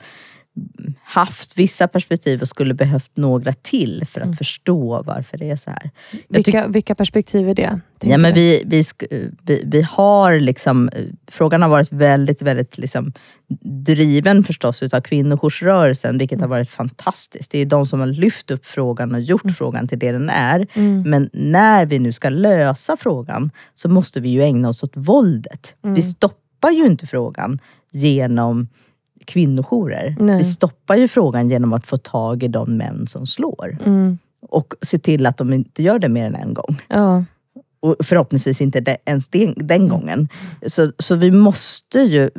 haft 1.05 1.59
vissa 1.59 1.89
perspektiv 1.89 2.41
och 2.41 2.49
skulle 2.49 2.75
behövt 2.75 3.11
några 3.17 3.53
till 3.53 4.05
för 4.07 4.21
att 4.21 4.39
förstå 4.39 5.03
varför 5.03 5.39
det 5.39 5.51
är 5.51 5.57
så 5.57 5.71
här. 5.71 5.91
Vilka, 6.29 6.69
vilka 6.69 6.95
perspektiv 6.95 7.49
är 7.49 7.55
det? 7.55 7.81
Ja, 8.01 8.19
men 8.19 8.35
vi, 8.35 8.63
vi, 8.67 8.85
vi, 9.43 9.63
vi 9.67 9.83
har 9.83 10.41
liksom, 10.41 10.91
frågan 11.29 11.63
har 11.63 11.69
varit 11.69 11.93
väldigt, 11.93 12.43
väldigt 12.43 12.79
liksom 12.79 13.13
driven 13.65 14.45
förstås 14.45 14.83
utav 14.83 15.01
kvinnojoursrörelsen, 15.01 16.19
vilket 16.19 16.41
har 16.41 16.49
varit 16.49 16.71
fantastiskt. 16.71 17.51
Det 17.51 17.59
är 17.59 17.67
de 17.67 17.87
som 17.87 18.01
har 18.01 18.07
lyft 18.07 18.51
upp 18.51 18.67
frågan 18.67 19.15
och 19.15 19.21
gjort 19.21 19.57
frågan 19.59 19.89
till 19.89 19.99
det 19.99 20.13
den 20.13 20.31
är. 20.31 20.67
Mm. 20.75 21.03
Men 21.03 21.31
när 21.33 21.87
vi 21.87 21.99
nu 21.99 22.13
ska 22.13 22.29
lösa 22.29 22.97
frågan 22.97 23.51
så 23.75 23.89
måste 23.89 24.21
vi 24.21 24.29
ju 24.29 24.43
ägna 24.43 24.69
oss 24.69 24.83
åt 24.83 24.93
våldet. 24.95 25.75
Mm. 25.85 25.95
Vi 25.95 26.03
stoppar 26.03 26.71
ju 26.71 26.87
inte 26.87 27.07
frågan 27.07 27.59
genom 27.91 28.69
kvinnojourer. 29.27 30.17
Nej. 30.21 30.39
Vi 30.39 30.45
stoppar 30.45 30.97
ju 30.97 31.09
frågan 31.09 31.49
genom 31.49 31.73
att 31.73 31.87
få 31.87 31.97
tag 31.97 32.43
i 32.43 32.49
de 32.49 32.77
män 32.77 33.07
som 33.07 33.27
slår. 33.27 33.79
Mm. 33.87 34.19
Och 34.49 34.75
se 34.83 34.99
till 34.99 35.27
att 35.27 35.37
de 35.37 35.53
inte 35.53 35.83
gör 35.83 35.99
det 35.99 36.09
mer 36.09 36.27
än 36.27 36.35
en 36.35 36.55
gång. 36.55 36.83
Ja. 36.89 37.25
Och 37.81 37.97
förhoppningsvis 38.05 38.61
inte 38.61 38.97
ens 39.05 39.29
den, 39.29 39.55
den 39.57 39.89
gången. 39.89 40.29
Så, 40.67 40.93
så 40.99 41.15
vi 41.15 41.31
måste 41.31 41.99
ju 41.99 42.31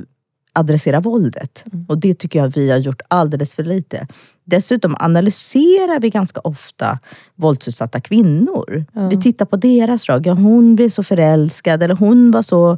adressera 0.54 1.00
våldet. 1.00 1.64
Och 1.88 1.98
det 1.98 2.14
tycker 2.14 2.40
jag 2.40 2.48
vi 2.48 2.72
har 2.72 2.78
gjort 2.78 3.02
alldeles 3.08 3.56
för 3.56 3.64
lite. 3.64 4.08
Dessutom 4.44 4.96
analyserar 5.00 6.00
vi 6.00 6.10
ganska 6.10 6.40
ofta 6.40 7.00
våldsutsatta 7.36 8.02
kvinnor. 8.02 8.86
Vi 9.10 9.22
tittar 9.22 9.46
på 9.46 9.56
deras 9.56 10.06
drag. 10.06 10.28
Ja, 10.28 10.34
hon 10.34 10.76
blev 10.76 10.90
så 10.90 11.04
förälskad 11.04 11.84
eller 11.84 11.96
hon 11.96 12.32
var 12.32 12.42
så 12.42 12.78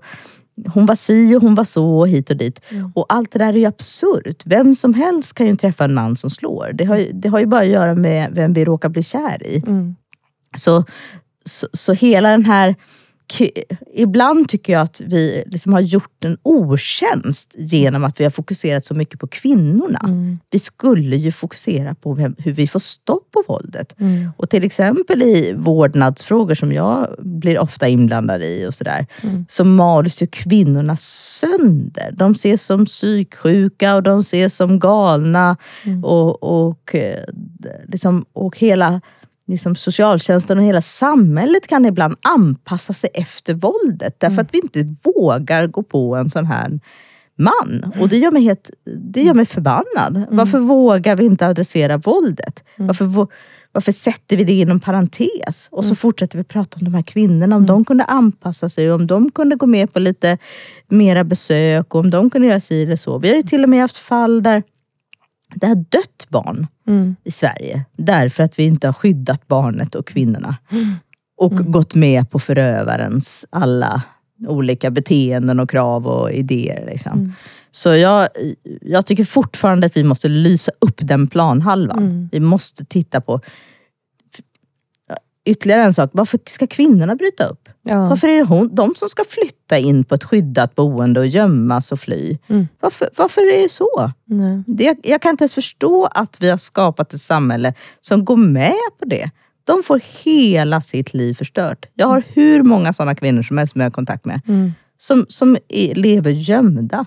hon 0.73 0.85
var 0.85 0.95
si 0.95 1.35
och 1.35 1.41
hon 1.41 1.55
var 1.55 1.63
så 1.63 1.85
och 1.99 2.07
hit 2.07 2.29
och 2.29 2.37
dit. 2.37 2.61
Och 2.95 3.05
allt 3.09 3.31
det 3.31 3.39
där 3.39 3.53
är 3.53 3.57
ju 3.57 3.65
absurt. 3.65 4.43
Vem 4.45 4.75
som 4.75 4.93
helst 4.93 5.33
kan 5.33 5.47
ju 5.47 5.55
träffa 5.55 5.83
en 5.83 5.93
man 5.93 6.17
som 6.17 6.29
slår. 6.29 6.71
Det 6.73 6.85
har, 6.85 6.97
ju- 6.97 7.11
det 7.13 7.29
har 7.29 7.39
ju 7.39 7.45
bara 7.45 7.61
att 7.61 7.67
göra 7.67 7.95
med 7.95 8.31
vem 8.33 8.53
vi 8.53 8.65
råkar 8.65 8.89
bli 8.89 9.03
kär 9.03 9.43
i. 9.47 9.57
Mm. 9.67 9.95
Så, 10.57 10.83
så, 11.45 11.67
så 11.73 11.93
hela 11.93 12.31
den 12.31 12.45
här... 12.45 12.75
k- 13.27 13.49
Ibland 13.93 14.49
tycker 14.49 14.73
jag 14.73 14.81
att 14.81 15.01
vi 15.05 15.43
liksom 15.47 15.73
har 15.73 15.79
gjort 15.81 16.23
en 16.25 16.37
otjänst 16.43 17.55
genom 17.57 18.03
att 18.03 18.19
vi 18.19 18.23
har 18.23 18.31
fokuserat 18.31 18.85
så 18.85 18.93
mycket 18.93 19.19
på 19.19 19.27
kvinnorna. 19.27 19.99
Mm. 20.03 20.39
Vi 20.51 20.59
skulle 20.59 21.15
ju 21.15 21.31
fokusera 21.31 21.95
på 21.95 22.13
vem, 22.13 22.35
hur 22.37 22.51
vi 22.51 22.67
får 22.67 22.79
stopp 22.79 23.31
på 23.31 23.43
våldet. 23.47 23.95
Mm. 23.99 24.31
Och 24.37 24.49
till 24.49 24.63
exempel 24.63 25.21
i 25.21 25.53
vårdnadsfrågor 25.57 26.55
som 26.55 26.71
jag 26.71 27.15
blir 27.19 27.59
ofta 27.59 27.87
inblandad 27.87 28.41
i 28.43 28.65
och 28.67 28.73
sådär. 28.73 29.07
Mm. 29.21 29.45
Så 29.49 29.63
mals 29.63 30.21
ju 30.21 30.27
kvinnorna 30.27 30.95
sönder. 30.97 32.13
De 32.17 32.31
ses 32.31 32.65
som 32.65 32.85
psyksjuka 32.85 33.95
och 33.95 34.03
de 34.03 34.19
ses 34.19 34.55
som 34.55 34.79
galna. 34.79 35.57
Mm. 35.85 36.03
Och, 36.03 36.43
och, 36.67 36.95
eh, 36.95 37.23
liksom, 37.87 38.25
och 38.33 38.57
hela 38.57 39.01
liksom 39.47 39.75
socialtjänsten 39.75 40.57
och 40.57 40.63
hela 40.63 40.81
samhället 40.81 41.67
kan 41.67 41.85
ibland 41.85 42.15
anpassa 42.21 42.93
sig 42.93 43.09
efter 43.13 43.53
våldet. 43.53 44.19
Därför 44.19 44.41
att 44.41 44.53
vi 44.53 44.57
inte 44.57 44.95
vågar 45.03 45.67
gå 45.67 45.83
på 45.83 46.15
en 46.15 46.29
sån 46.29 46.45
här 46.45 46.79
man. 47.37 47.93
Och 47.99 48.09
det 48.09 48.17
gör 48.17 48.31
mig, 48.31 48.43
helt, 48.43 48.69
det 49.11 49.23
gör 49.23 49.33
mig 49.33 49.45
förbannad. 49.45 50.25
Varför 50.29 50.59
vågar 50.59 51.15
vi 51.15 51.25
inte 51.25 51.47
adressera 51.47 51.97
våldet? 51.97 52.63
Varför, 52.77 53.05
vå- 53.05 53.27
varför 53.71 53.91
sätter 53.91 54.37
vi 54.37 54.43
det 54.43 54.59
inom 54.59 54.79
parentes? 54.79 55.67
Och 55.71 55.85
så 55.85 55.95
fortsätter 55.95 56.37
vi 56.37 56.43
prata 56.43 56.77
om 56.79 56.85
de 56.85 56.93
här 56.93 57.01
kvinnorna. 57.01 57.55
Om 57.55 57.65
de 57.65 57.85
kunde 57.85 58.03
anpassa 58.03 58.69
sig, 58.69 58.91
om 58.91 59.07
de 59.07 59.31
kunde 59.31 59.55
gå 59.55 59.65
med 59.65 59.93
på 59.93 59.99
lite 59.99 60.37
mera 60.87 61.23
besök, 61.23 61.95
och 61.95 61.99
om 61.99 62.09
de 62.09 62.29
kunde 62.29 62.47
göra 62.47 62.59
si 62.59 62.83
eller 62.83 62.95
så. 62.95 63.17
Vi 63.17 63.29
har 63.29 63.35
ju 63.35 63.43
till 63.43 63.63
och 63.63 63.69
med 63.69 63.81
haft 63.81 63.97
fall 63.97 64.43
där 64.43 64.63
det 65.55 65.67
har 65.67 65.75
dött 65.75 66.27
barn 66.29 66.67
Mm. 66.87 67.15
i 67.23 67.31
Sverige. 67.31 67.85
Därför 67.97 68.43
att 68.43 68.59
vi 68.59 68.63
inte 68.63 68.87
har 68.87 68.93
skyddat 68.93 69.47
barnet 69.47 69.95
och 69.95 70.07
kvinnorna. 70.07 70.57
Och 71.37 71.51
gått 71.51 71.95
med 71.95 72.29
på 72.29 72.39
förövarens 72.39 73.45
alla 73.49 74.01
olika 74.47 74.91
beteenden 74.91 75.59
och 75.59 75.69
krav 75.69 76.07
och 76.07 76.31
idéer. 76.31 76.85
Liksom. 76.85 77.33
Så 77.71 77.95
jag, 77.95 78.27
jag 78.81 79.05
tycker 79.05 79.23
fortfarande 79.23 79.87
att 79.87 79.97
vi 79.97 80.03
måste 80.03 80.27
lysa 80.27 80.71
upp 80.79 80.97
den 80.97 81.27
planhalvan. 81.27 82.29
Vi 82.31 82.39
måste 82.39 82.85
titta 82.85 83.21
på 83.21 83.41
ytterligare 85.45 85.83
en 85.83 85.93
sak. 85.93 86.09
Varför 86.13 86.39
ska 86.45 86.67
kvinnorna 86.67 87.15
bryta 87.15 87.45
upp? 87.45 87.69
Ja. 87.83 88.09
Varför 88.09 88.27
är 88.27 88.37
det 88.37 88.43
hon, 88.43 88.75
de 88.75 88.95
som 88.95 89.09
ska 89.09 89.23
flytta 89.29 89.77
in 89.77 90.03
på 90.03 90.15
ett 90.15 90.23
skyddat 90.23 90.75
boende 90.75 91.19
och 91.19 91.27
gömmas 91.27 91.91
och 91.91 91.99
fly? 91.99 92.37
Mm. 92.47 92.67
Varför, 92.79 93.09
varför 93.15 93.41
är 93.41 93.61
det 93.61 93.69
så? 93.69 94.11
Nej. 94.25 94.63
Det, 94.67 94.97
jag 95.03 95.21
kan 95.21 95.31
inte 95.31 95.43
ens 95.43 95.53
förstå 95.53 96.05
att 96.05 96.37
vi 96.39 96.49
har 96.49 96.57
skapat 96.57 97.13
ett 97.13 97.19
samhälle 97.19 97.73
som 98.01 98.25
går 98.25 98.37
med 98.37 98.73
på 98.99 99.05
det. 99.05 99.29
De 99.63 99.83
får 99.83 100.01
hela 100.23 100.81
sitt 100.81 101.13
liv 101.13 101.33
förstört. 101.33 101.85
Jag 101.93 102.07
har 102.07 102.23
hur 102.27 102.63
många 102.63 102.93
sådana 102.93 103.15
kvinnor 103.15 103.41
som 103.41 103.57
helst 103.57 103.73
som 103.73 103.81
jag 103.81 103.85
har 103.85 103.91
kontakt 103.91 104.25
med. 104.25 104.41
Mm. 104.47 104.71
Som, 104.97 105.25
som 105.29 105.57
är, 105.67 105.95
lever 105.95 106.31
gömda. 106.31 107.05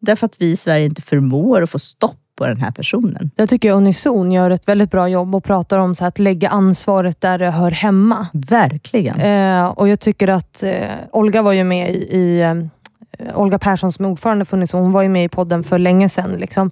Därför 0.00 0.26
att 0.26 0.34
vi 0.38 0.50
i 0.50 0.56
Sverige 0.56 0.84
inte 0.84 1.02
förmår 1.02 1.62
att 1.62 1.70
få 1.70 1.78
stopp 1.78 2.20
på 2.38 2.46
den 2.46 2.60
här 2.60 2.70
personen. 2.70 3.30
Jag 3.36 3.48
tycker 3.48 3.72
Unison 3.72 4.32
gör 4.32 4.50
ett 4.50 4.68
väldigt 4.68 4.90
bra 4.90 5.08
jobb 5.08 5.34
och 5.34 5.44
pratar 5.44 5.78
om 5.78 5.94
så 5.94 6.04
att 6.04 6.18
lägga 6.18 6.48
ansvaret 6.48 7.20
där 7.20 7.38
det 7.38 7.50
hör 7.50 7.70
hemma. 7.70 8.26
Verkligen. 8.32 9.20
Eh, 9.20 9.66
och 9.66 9.88
Jag 9.88 10.00
tycker 10.00 10.28
att 10.28 10.62
eh, 10.62 10.72
Olga 11.12 11.42
var 11.42 11.52
ju 11.52 11.64
med 11.64 11.94
i, 11.94 11.98
i 11.98 12.40
eh, 12.40 13.38
Olga 13.38 13.58
Persson 13.58 13.92
som 13.92 14.04
är 14.04 14.08
ordförande 14.10 14.44
för 14.44 14.56
Unison, 14.56 14.82
hon 14.82 14.92
var 14.92 15.02
ju 15.02 15.08
med 15.08 15.24
i 15.24 15.28
podden 15.28 15.64
för 15.64 15.78
länge 15.78 16.08
sedan. 16.08 16.32
Liksom. 16.32 16.70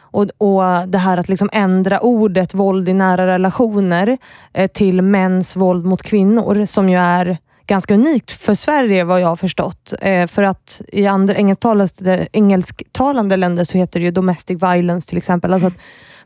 Och, 0.00 0.26
och 0.38 0.88
Det 0.88 0.98
här 0.98 1.18
att 1.18 1.28
liksom 1.28 1.50
ändra 1.52 2.00
ordet 2.00 2.54
våld 2.54 2.88
i 2.88 2.94
nära 2.94 3.26
relationer 3.26 4.18
eh, 4.52 4.70
till 4.70 5.02
mäns 5.02 5.56
våld 5.56 5.84
mot 5.84 6.02
kvinnor, 6.02 6.64
som 6.64 6.88
ju 6.88 6.98
är 6.98 7.38
ganska 7.66 7.94
unikt 7.94 8.30
för 8.30 8.54
Sverige 8.54 9.04
vad 9.04 9.20
jag 9.20 9.26
har 9.26 9.36
förstått. 9.36 9.94
Eh, 10.00 10.26
för 10.26 10.42
att 10.42 10.82
i 10.88 11.06
andra 11.06 11.34
engelsktalande, 11.34 12.28
engelsktalande 12.32 13.36
länder 13.36 13.64
så 13.64 13.78
heter 13.78 14.00
det 14.00 14.04
ju 14.04 14.10
domestic 14.10 14.62
violence 14.62 15.08
till 15.08 15.18
exempel. 15.18 15.52
Alltså 15.52 15.66
att, 15.66 15.74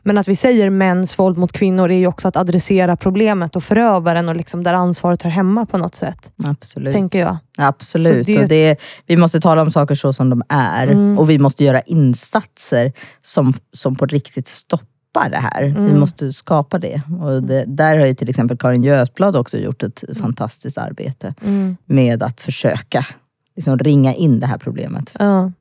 men 0.03 0.17
att 0.17 0.27
vi 0.27 0.35
säger 0.35 0.69
mäns 0.69 1.19
våld 1.19 1.37
mot 1.37 1.51
kvinnor 1.51 1.91
är 1.91 1.97
ju 1.97 2.07
också 2.07 2.27
att 2.27 2.35
adressera 2.35 2.97
problemet 2.97 3.55
och 3.55 3.63
förövaren 3.63 4.29
och 4.29 4.35
liksom 4.35 4.63
där 4.63 4.73
ansvaret 4.73 5.21
hör 5.21 5.31
hemma 5.31 5.65
på 5.65 5.77
något 5.77 5.95
sätt. 5.95 6.31
Absolut. 6.45 6.93
Tänker 6.93 7.19
jag. 7.19 7.37
Absolut. 7.57 8.25
Det 8.25 8.35
är 8.35 8.43
och 8.43 8.49
det, 8.49 8.79
vi 9.05 9.17
måste 9.17 9.41
tala 9.41 9.61
om 9.61 9.71
saker 9.71 9.95
så 9.95 10.13
som 10.13 10.29
de 10.29 10.43
är. 10.49 10.87
Mm. 10.87 11.19
Och 11.19 11.29
vi 11.29 11.39
måste 11.39 11.63
göra 11.63 11.81
insatser 11.81 12.93
som, 13.23 13.53
som 13.71 13.95
på 13.95 14.05
riktigt 14.05 14.47
stoppar 14.47 14.88
det 15.13 15.37
här. 15.37 15.63
Vi 15.63 15.69
Mm. 15.69 15.99
måste 15.99 16.31
skapa 16.31 16.79
det. 16.79 17.01
Och 17.21 17.43
det, 17.43 17.63
där 17.67 17.97
har 17.99 18.05
ju 18.05 18.13
till 18.13 18.29
exempel 18.29 18.57
Karin 18.57 18.83
Götblad 18.83 19.35
också 19.35 19.57
gjort 19.57 19.83
ett 19.83 20.03
fantastiskt 20.21 20.77
arbete 20.77 21.33
Mm. 21.45 21.77
med 21.85 22.23
att 22.23 22.41
försöka 22.41 23.05
liksom, 23.55 23.77
ringa 23.79 24.13
in 24.13 24.39
det 24.39 24.45
här 24.47 24.57
problemet. 24.57 25.15
Ja. 25.19 25.51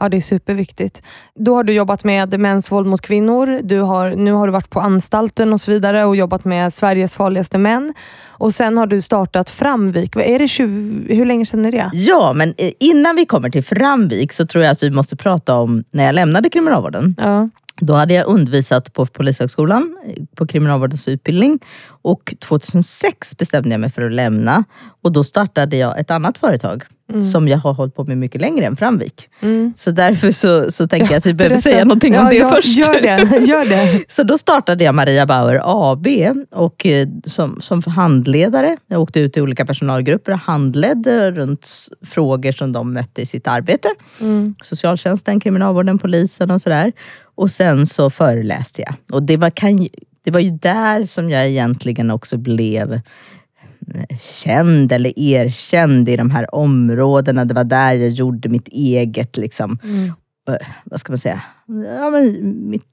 Ja, 0.00 0.08
det 0.08 0.16
är 0.16 0.20
superviktigt. 0.20 1.02
Då 1.34 1.54
har 1.54 1.64
du 1.64 1.72
jobbat 1.72 2.04
med 2.04 2.40
mäns 2.40 2.72
våld 2.72 2.86
mot 2.86 3.00
kvinnor. 3.00 3.60
Du 3.62 3.80
har, 3.80 4.10
nu 4.10 4.32
har 4.32 4.46
du 4.46 4.52
varit 4.52 4.70
på 4.70 4.80
anstalten 4.80 5.52
och 5.52 5.60
så 5.60 5.70
vidare 5.70 6.04
och 6.04 6.16
jobbat 6.16 6.44
med 6.44 6.72
Sveriges 6.74 7.16
farligaste 7.16 7.58
män. 7.58 7.94
Och 8.28 8.54
Sen 8.54 8.78
har 8.78 8.86
du 8.86 9.02
startat 9.02 9.50
Framvik. 9.50 10.16
Är 10.16 10.38
det 10.38 10.48
20, 10.48 11.14
hur 11.14 11.24
länge 11.26 11.46
sedan 11.46 11.66
är 11.66 11.72
det? 11.72 11.90
Ja, 11.92 12.32
men 12.32 12.54
eh, 12.58 12.72
innan 12.80 13.16
vi 13.16 13.26
kommer 13.26 13.50
till 13.50 13.64
Framvik 13.64 14.32
så 14.32 14.46
tror 14.46 14.64
jag 14.64 14.72
att 14.72 14.82
vi 14.82 14.90
måste 14.90 15.16
prata 15.16 15.54
om 15.54 15.84
när 15.90 16.04
jag 16.04 16.14
lämnade 16.14 16.50
kriminalvården. 16.50 17.14
Ja. 17.18 17.48
Då 17.80 17.94
hade 17.94 18.14
jag 18.14 18.26
undervisat 18.26 18.92
på 18.92 19.06
Polishögskolan 19.06 19.96
på 20.34 20.46
kriminalvårdens 20.46 21.08
utbildning 21.08 21.58
och 22.02 22.34
2006 22.40 23.36
bestämde 23.36 23.70
jag 23.70 23.80
mig 23.80 23.90
för 23.90 24.02
att 24.02 24.12
lämna 24.12 24.64
och 25.02 25.12
då 25.12 25.24
startade 25.24 25.76
jag 25.76 26.00
ett 26.00 26.10
annat 26.10 26.38
företag 26.38 26.84
mm. 27.12 27.22
som 27.22 27.48
jag 27.48 27.58
har 27.58 27.74
hållit 27.74 27.94
på 27.94 28.04
med 28.04 28.18
mycket 28.18 28.40
längre 28.40 28.66
än 28.66 28.76
Framvik. 28.76 29.28
Mm. 29.40 29.72
Så 29.76 29.90
därför 29.90 30.30
så, 30.30 30.70
så 30.70 30.88
tänker 30.88 31.12
jag 31.12 31.18
att 31.18 31.26
vi 31.26 31.34
behöver 31.34 31.54
Berätta. 31.54 31.70
säga 31.70 31.84
någonting 31.84 32.14
ja, 32.14 32.20
om 32.20 32.28
det 32.28 32.36
ja, 32.36 32.50
först. 32.50 32.78
Gör 32.78 33.00
det, 33.00 33.46
gör 33.46 33.64
det. 33.64 34.04
så 34.08 34.22
då 34.22 34.38
startade 34.38 34.84
jag 34.84 34.94
Maria 34.94 35.26
Bauer 35.26 35.60
AB 35.64 36.06
och 36.50 36.86
eh, 36.86 37.08
som, 37.26 37.60
som 37.60 37.82
handledare. 37.82 38.76
Jag 38.86 39.02
åkte 39.02 39.20
ut 39.20 39.36
i 39.36 39.40
olika 39.40 39.66
personalgrupper 39.66 40.32
och 40.32 40.38
handledde 40.38 41.30
runt 41.30 41.88
frågor 42.06 42.52
som 42.52 42.72
de 42.72 42.92
mötte 42.92 43.22
i 43.22 43.26
sitt 43.26 43.46
arbete. 43.46 43.88
Mm. 44.20 44.54
Socialtjänsten, 44.62 45.40
kriminalvården, 45.40 45.98
polisen 45.98 46.50
och 46.50 46.60
sådär. 46.60 46.92
Och 47.38 47.50
sen 47.50 47.86
så 47.86 48.10
föreläste 48.10 48.82
jag. 48.82 48.94
Och 49.12 49.22
det 49.22 49.36
var, 49.36 49.50
kan, 49.50 49.88
det 50.22 50.30
var 50.30 50.40
ju 50.40 50.50
där 50.50 51.04
som 51.04 51.30
jag 51.30 51.48
egentligen 51.48 52.10
också 52.10 52.36
blev 52.36 52.92
eh, 52.92 54.18
känd 54.20 54.92
eller 54.92 55.18
erkänd 55.18 56.08
i 56.08 56.16
de 56.16 56.30
här 56.30 56.54
områdena. 56.54 57.44
Det 57.44 57.54
var 57.54 57.64
där 57.64 57.92
jag 57.92 58.08
gjorde 58.08 58.48
mitt 58.48 58.68
eget, 58.68 59.36
liksom, 59.36 59.78
mm. 59.82 60.12
Eh, 60.48 60.66
vad 60.84 61.00
ska 61.00 61.12
man 61.12 61.18
säga, 61.18 61.42
ja, 61.66 62.10
men 62.10 62.70
mitt, 62.70 62.86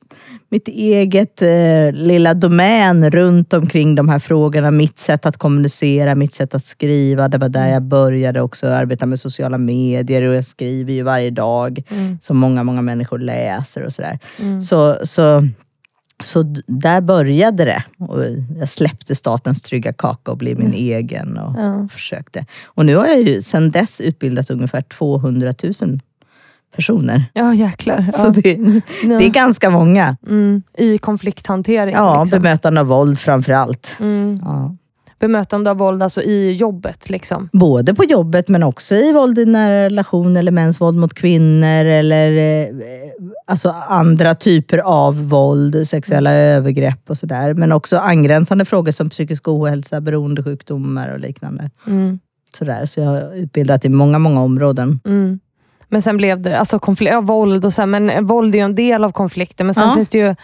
mitt 0.50 0.68
eget 0.68 1.42
eh, 1.42 1.92
lilla 1.92 2.34
domän 2.34 3.12
runt 3.12 3.54
omkring 3.54 3.96
de 3.96 4.10
här 4.10 4.20
frågorna. 4.20 4.72
Mitt 4.72 5.00
sätt 5.00 5.26
att 5.26 5.38
kommunicera, 5.38 6.16
mitt 6.16 6.34
sätt 6.34 6.56
att 6.56 6.66
skriva. 6.66 7.28
Det 7.28 7.38
var 7.38 7.50
där 7.50 7.68
jag 7.68 7.84
började 7.84 8.42
också 8.42 8.68
arbeta 8.68 9.06
med 9.06 9.20
sociala 9.20 9.58
medier 9.58 10.22
och 10.22 10.36
jag 10.36 10.46
skriver 10.46 10.94
ju 10.94 11.04
varje 11.04 11.30
dag 11.30 11.84
mm. 11.90 12.18
som 12.22 12.38
många, 12.38 12.64
många 12.64 12.82
människor 12.82 13.20
läser 13.20 13.84
och 13.84 13.94
sådär. 13.94 14.20
Mm. 14.40 14.62
Så, 14.62 14.98
så 15.04 15.48
så 16.24 16.44
där 16.68 17.02
började 17.02 17.66
det. 17.66 17.84
Och 18.00 18.24
jag 18.60 18.70
släppte 18.70 19.16
statens 19.16 19.62
trygga 19.62 19.94
kaka 19.94 20.32
och 20.32 20.38
blev 20.38 20.58
min 20.58 20.68
mm. 20.68 20.80
egen 20.80 21.38
och 21.38 21.60
ja. 21.60 21.88
försökte. 21.92 22.46
Och 22.66 22.86
nu 22.86 22.96
har 22.96 23.08
jag 23.08 23.22
ju 23.22 23.42
sedan 23.42 23.72
dess 23.72 24.02
utbildat 24.02 24.50
ungefär 24.50 24.82
200 24.82 25.54
000 25.82 26.00
personer. 26.76 27.24
Ja 27.34 27.54
jäklar. 27.54 28.06
Så 28.18 28.30
det, 28.30 28.42
det, 29.04 29.26
är 29.26 29.30
ganska 29.30 29.70
många. 29.70 30.18
Mm. 30.28 30.64
I 30.78 30.98
konflikthantering? 30.98 31.96
Ja, 31.96 32.24
liksom. 32.24 32.42
bemötande 32.42 32.82
av 32.82 32.88
våld 32.88 33.20
framför 33.20 33.52
allt. 33.52 33.96
Mm. 34.00 34.40
Ja 34.42 34.76
bemötande 35.20 35.72
av 35.72 35.78
våld 35.78 36.04
alltså 36.04 36.22
i 36.22 36.54
jobbet? 36.54 37.10
Liksom. 37.10 37.50
Både 37.54 37.96
på 37.96 38.04
jobbet 38.04 38.48
men 38.48 38.64
också 38.64 38.96
i 38.96 39.12
våld 39.12 39.40
i 39.40 39.46
nära 39.46 39.86
relation 39.86 40.38
eller 40.38 40.52
mäns 40.52 40.82
våld 40.82 40.98
mot 40.98 41.14
kvinnor 41.14 41.86
eller 41.86 42.32
eh, 42.32 42.76
alltså 43.48 43.70
andra 43.88 44.36
typer 44.36 44.78
av 44.78 45.30
våld, 45.30 45.88
sexuella 45.88 46.32
mm. 46.32 46.58
övergrepp 46.58 47.10
och 47.10 47.18
sådär. 47.18 47.54
Men 47.54 47.72
också 47.72 47.98
angränsande 47.98 48.66
frågor 48.66 48.92
som 48.92 49.10
psykisk 49.10 49.48
ohälsa, 49.48 50.02
beroendesjukdomar 50.02 51.14
och 51.14 51.20
liknande. 51.20 51.70
Mm. 51.88 52.20
Sådär, 52.58 52.86
så 52.86 53.00
jag 53.00 53.08
har 53.08 53.36
utbildat 53.36 53.86
i 53.86 53.90
många, 53.90 54.20
många 54.20 54.42
områden. 54.42 55.00
Mm. 55.06 55.40
Men 55.90 56.02
sen 56.02 56.18
blev 56.18 56.42
det 56.42 56.60
alltså 56.60 56.80
konflikt, 56.80 57.12
ja, 57.12 57.22
våld 57.22 57.66
och 57.66 57.74
så, 57.74 57.86
men 57.86 58.26
våld 58.26 58.56
är 58.56 58.60
ju 58.60 58.66
en 58.66 58.76
del 58.76 59.04
av 59.04 59.12
konflikten. 59.12 59.68
Men 59.68 59.74
sen 59.74 59.88
ja. 59.88 59.96
finns 59.96 60.10
det 60.10 60.18
ju 60.18 60.36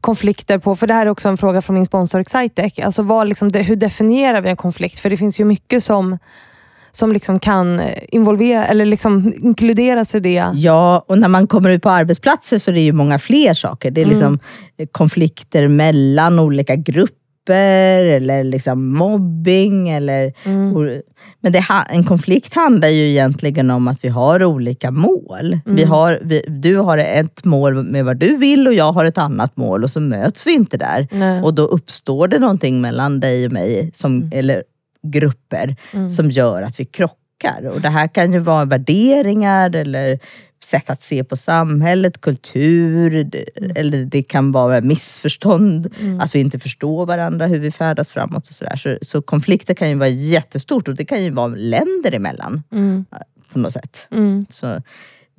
konflikter 0.00 0.58
på, 0.58 0.76
för 0.76 0.86
det 0.86 0.94
här 0.94 1.06
är 1.06 1.10
också 1.10 1.28
en 1.28 1.36
fråga 1.36 1.62
från 1.62 1.74
min 1.74 1.86
sponsor 1.86 2.20
Excitec. 2.20 2.78
Alltså 2.78 3.02
vad, 3.02 3.28
liksom, 3.28 3.52
hur 3.54 3.76
definierar 3.76 4.40
vi 4.40 4.48
en 4.48 4.56
konflikt? 4.56 4.98
För 4.98 5.10
det 5.10 5.16
finns 5.16 5.40
ju 5.40 5.44
mycket 5.44 5.84
som 5.84 6.18
som 6.90 7.12
liksom 7.12 7.38
kan 7.38 7.80
involvera 8.08 8.64
eller 8.64 8.84
liksom 8.84 9.32
inkluderas 9.42 10.14
i 10.14 10.20
det. 10.20 10.50
Ja, 10.54 11.04
och 11.08 11.18
när 11.18 11.28
man 11.28 11.46
kommer 11.46 11.70
ut 11.70 11.82
på 11.82 11.90
arbetsplatser 11.90 12.58
så 12.58 12.70
är 12.70 12.74
det 12.74 12.80
ju 12.80 12.92
många 12.92 13.18
fler 13.18 13.54
saker. 13.54 13.90
Det 13.90 14.00
är 14.00 14.02
mm. 14.02 14.10
liksom 14.10 14.38
konflikter 14.92 15.68
mellan 15.68 16.38
olika 16.38 16.76
grupper 16.76 17.17
grupper 17.48 18.04
eller 18.04 18.44
liksom 18.44 18.94
mobbing. 18.94 19.88
Eller, 19.88 20.32
mm. 20.44 21.02
Men 21.40 21.52
det, 21.52 21.64
en 21.88 22.04
konflikt 22.04 22.54
handlar 22.54 22.88
ju 22.88 23.10
egentligen 23.10 23.70
om 23.70 23.88
att 23.88 24.04
vi 24.04 24.08
har 24.08 24.44
olika 24.44 24.90
mål. 24.90 25.46
Mm. 25.46 25.76
Vi 25.76 25.84
har, 25.84 26.18
vi, 26.22 26.44
du 26.48 26.76
har 26.76 26.98
ett 26.98 27.44
mål 27.44 27.84
med 27.84 28.04
vad 28.04 28.16
du 28.16 28.36
vill 28.36 28.66
och 28.66 28.74
jag 28.74 28.92
har 28.92 29.04
ett 29.04 29.18
annat 29.18 29.56
mål 29.56 29.84
och 29.84 29.90
så 29.90 30.00
möts 30.00 30.46
vi 30.46 30.52
inte 30.52 30.76
där. 30.76 31.08
Nej. 31.10 31.42
Och 31.42 31.54
då 31.54 31.62
uppstår 31.62 32.28
det 32.28 32.38
någonting 32.38 32.80
mellan 32.80 33.20
dig 33.20 33.46
och 33.46 33.52
mig, 33.52 33.90
som, 33.94 34.16
mm. 34.16 34.30
eller 34.32 34.62
grupper, 35.06 35.76
mm. 35.92 36.10
som 36.10 36.30
gör 36.30 36.62
att 36.62 36.80
vi 36.80 36.84
krockar. 36.84 37.68
Och 37.74 37.80
det 37.80 37.88
här 37.88 38.08
kan 38.08 38.32
ju 38.32 38.38
vara 38.38 38.64
värderingar 38.64 39.76
eller 39.76 40.18
sätt 40.64 40.90
att 40.90 41.02
se 41.02 41.24
på 41.24 41.36
samhället, 41.36 42.20
kultur, 42.20 43.14
mm. 43.14 43.72
eller 43.74 44.04
det 44.04 44.22
kan 44.22 44.52
vara 44.52 44.80
missförstånd, 44.80 45.94
mm. 46.00 46.20
att 46.20 46.34
vi 46.34 46.38
inte 46.38 46.58
förstår 46.58 47.06
varandra, 47.06 47.46
hur 47.46 47.58
vi 47.58 47.70
färdas 47.70 48.12
framåt 48.12 48.48
och 48.48 48.54
sådär. 48.54 48.76
Så, 48.76 48.98
så 49.02 49.22
konflikter 49.22 49.74
kan 49.74 49.88
ju 49.88 49.94
vara 49.94 50.08
jättestort 50.08 50.88
och 50.88 50.94
det 50.94 51.04
kan 51.04 51.24
ju 51.24 51.30
vara 51.30 51.54
länder 51.56 52.14
emellan 52.14 52.62
mm. 52.72 53.04
på 53.52 53.58
något 53.58 53.72
sätt. 53.72 54.08
Mm. 54.10 54.46
Så, 54.48 54.82